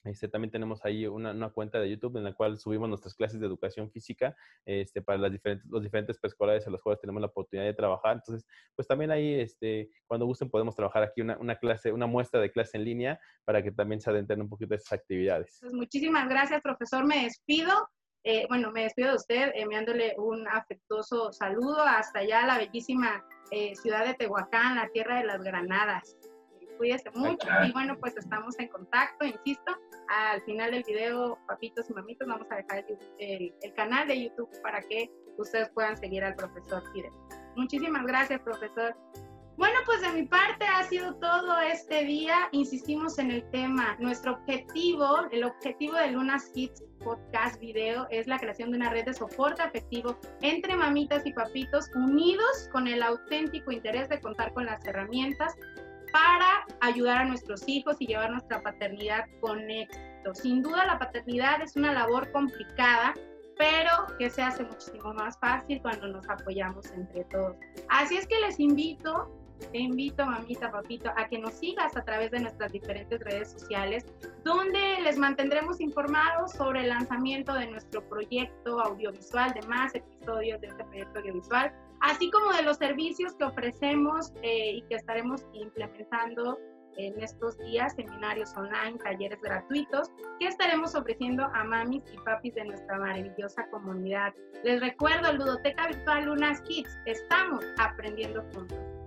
este, 0.04 0.28
también 0.28 0.50
tenemos 0.50 0.84
ahí 0.84 1.06
una, 1.06 1.30
una, 1.30 1.50
cuenta 1.50 1.78
de 1.78 1.88
YouTube 1.88 2.16
en 2.16 2.24
la 2.24 2.32
cual 2.32 2.58
subimos 2.58 2.88
nuestras 2.88 3.14
clases 3.14 3.38
de 3.38 3.46
educación 3.46 3.90
física 3.90 4.36
este, 4.64 5.00
para 5.00 5.18
las 5.18 5.30
diferentes, 5.30 5.68
los 5.70 5.82
diferentes 5.82 6.18
preescolares 6.18 6.66
a 6.66 6.70
los 6.70 6.82
cuales 6.82 7.00
tenemos 7.00 7.20
la 7.20 7.28
oportunidad 7.28 7.66
de 7.66 7.74
trabajar. 7.74 8.16
Entonces, 8.16 8.46
pues 8.74 8.88
también 8.88 9.12
ahí, 9.12 9.34
este, 9.34 9.90
cuando 10.06 10.26
gusten, 10.26 10.50
podemos 10.50 10.74
trabajar 10.74 11.04
aquí 11.04 11.20
una, 11.20 11.38
una 11.38 11.56
clase, 11.56 11.92
una 11.92 12.06
muestra 12.06 12.40
de 12.40 12.50
clase 12.50 12.78
en 12.78 12.84
línea 12.84 13.20
para 13.44 13.62
que 13.62 13.70
también 13.70 14.00
se 14.00 14.10
adentren 14.10 14.40
un 14.40 14.48
poquito 14.48 14.70
de 14.70 14.76
esas 14.76 14.92
actividades. 14.92 15.58
Pues 15.60 15.72
muchísimas 15.72 16.28
gracias, 16.28 16.60
profesor. 16.62 17.06
Me 17.06 17.24
despido. 17.24 17.72
Eh, 18.24 18.46
bueno, 18.48 18.70
me 18.70 18.84
despido 18.84 19.10
de 19.10 19.16
usted 19.16 19.50
enviándole 19.54 20.14
un 20.16 20.46
afectuoso 20.46 21.32
saludo 21.32 21.82
hasta 21.82 22.20
allá, 22.20 22.46
la 22.46 22.56
bellísima 22.56 23.24
eh, 23.50 23.74
ciudad 23.74 24.06
de 24.06 24.14
Tehuacán, 24.14 24.76
la 24.76 24.88
tierra 24.90 25.18
de 25.18 25.24
las 25.24 25.42
granadas 25.42 26.16
cuídese 26.82 27.10
mucho 27.12 27.46
y 27.64 27.70
bueno, 27.70 27.96
pues 28.00 28.16
estamos 28.16 28.58
en 28.58 28.66
contacto, 28.66 29.24
insisto. 29.24 29.72
Al 30.08 30.42
final 30.42 30.70
del 30.72 30.84
video, 30.84 31.38
papitos 31.46 31.88
y 31.88 31.94
mamitos, 31.94 32.26
vamos 32.28 32.46
a 32.50 32.56
dejar 32.56 32.84
el, 33.18 33.54
canal 33.74 34.08
de 34.08 34.24
YouTube 34.24 34.50
para 34.62 34.80
que 34.82 35.10
ustedes 35.38 35.70
puedan 35.70 35.96
seguir 35.96 36.24
al 36.24 36.34
profesor 36.34 36.82
Fidel. 36.92 37.12
Muchísimas 37.56 38.04
gracias, 38.04 38.40
profesor. 38.40 38.94
Bueno, 39.56 39.78
pues 39.84 40.00
de 40.00 40.12
mi 40.12 40.26
parte 40.26 40.64
ha 40.66 40.82
sido 40.84 41.14
todo 41.16 41.60
este 41.60 42.04
día. 42.04 42.48
Insistimos 42.52 43.18
en 43.18 43.30
el 43.30 43.48
tema. 43.50 43.96
Nuestro 44.00 44.32
objetivo, 44.32 45.28
el 45.30 45.44
objetivo 45.44 45.94
de 45.94 46.10
Lunas 46.10 46.50
Kids 46.54 46.82
Podcast 47.04 47.60
Video 47.60 48.06
es 48.10 48.26
la 48.26 48.38
creación 48.38 48.70
de 48.70 48.78
una 48.78 48.90
red 48.90 49.04
de 49.04 49.14
soporte 49.14 49.62
afectivo 49.62 50.18
entre 50.40 50.74
mamitas 50.74 51.26
y 51.26 51.32
papitos 51.32 51.90
unidos 51.94 52.68
con 52.72 52.88
el 52.88 53.02
auténtico 53.02 53.70
interés 53.72 54.08
de 54.08 54.20
contar 54.20 54.52
con 54.54 54.66
las 54.66 54.84
herramientas 54.86 55.54
para 56.12 56.66
ayudar 56.80 57.18
a 57.18 57.24
nuestros 57.24 57.66
hijos 57.66 57.96
y 57.98 58.06
llevar 58.06 58.30
nuestra 58.30 58.62
paternidad 58.62 59.24
con 59.40 59.70
éxito. 59.70 60.34
Sin 60.34 60.62
duda 60.62 60.86
la 60.86 60.98
paternidad 60.98 61.60
es 61.62 61.74
una 61.76 61.92
labor 61.92 62.30
complicada, 62.32 63.14
pero 63.56 63.90
que 64.18 64.30
se 64.30 64.42
hace 64.42 64.64
muchísimo 64.64 65.12
más 65.14 65.38
fácil 65.38 65.80
cuando 65.82 66.08
nos 66.08 66.28
apoyamos 66.28 66.90
entre 66.92 67.24
todos. 67.24 67.56
Así 67.88 68.16
es 68.16 68.26
que 68.26 68.38
les 68.40 68.60
invito, 68.60 69.30
te 69.70 69.78
invito, 69.78 70.24
mamita, 70.26 70.70
papito, 70.70 71.10
a 71.16 71.28
que 71.28 71.38
nos 71.38 71.54
sigas 71.54 71.96
a 71.96 72.02
través 72.02 72.30
de 72.30 72.40
nuestras 72.40 72.72
diferentes 72.72 73.20
redes 73.20 73.52
sociales, 73.52 74.04
donde 74.44 75.00
les 75.02 75.16
mantendremos 75.18 75.80
informados 75.80 76.52
sobre 76.52 76.80
el 76.80 76.88
lanzamiento 76.88 77.54
de 77.54 77.66
nuestro 77.68 78.06
proyecto 78.08 78.80
audiovisual, 78.80 79.52
de 79.54 79.62
más 79.68 79.94
episodios 79.94 80.60
de 80.60 80.68
este 80.68 80.84
proyecto 80.84 81.18
audiovisual 81.20 81.72
así 82.02 82.30
como 82.30 82.52
de 82.52 82.62
los 82.62 82.76
servicios 82.76 83.34
que 83.36 83.44
ofrecemos 83.44 84.32
eh, 84.42 84.72
y 84.76 84.82
que 84.82 84.96
estaremos 84.96 85.46
implementando 85.54 86.58
en 86.96 87.18
estos 87.22 87.56
días 87.58 87.94
seminarios 87.94 88.54
online, 88.54 88.98
talleres 89.02 89.40
gratuitos 89.40 90.10
que 90.38 90.46
estaremos 90.46 90.94
ofreciendo 90.94 91.44
a 91.54 91.64
mamis 91.64 92.02
y 92.12 92.18
papis 92.18 92.54
de 92.54 92.64
nuestra 92.64 92.98
maravillosa 92.98 93.66
comunidad. 93.70 94.34
Les 94.62 94.80
recuerdo, 94.80 95.32
Ludoteca 95.32 95.86
Virtual 95.86 96.26
Lunas 96.26 96.60
Kids, 96.62 96.90
estamos 97.06 97.64
aprendiendo 97.78 98.42
juntos. 98.52 99.01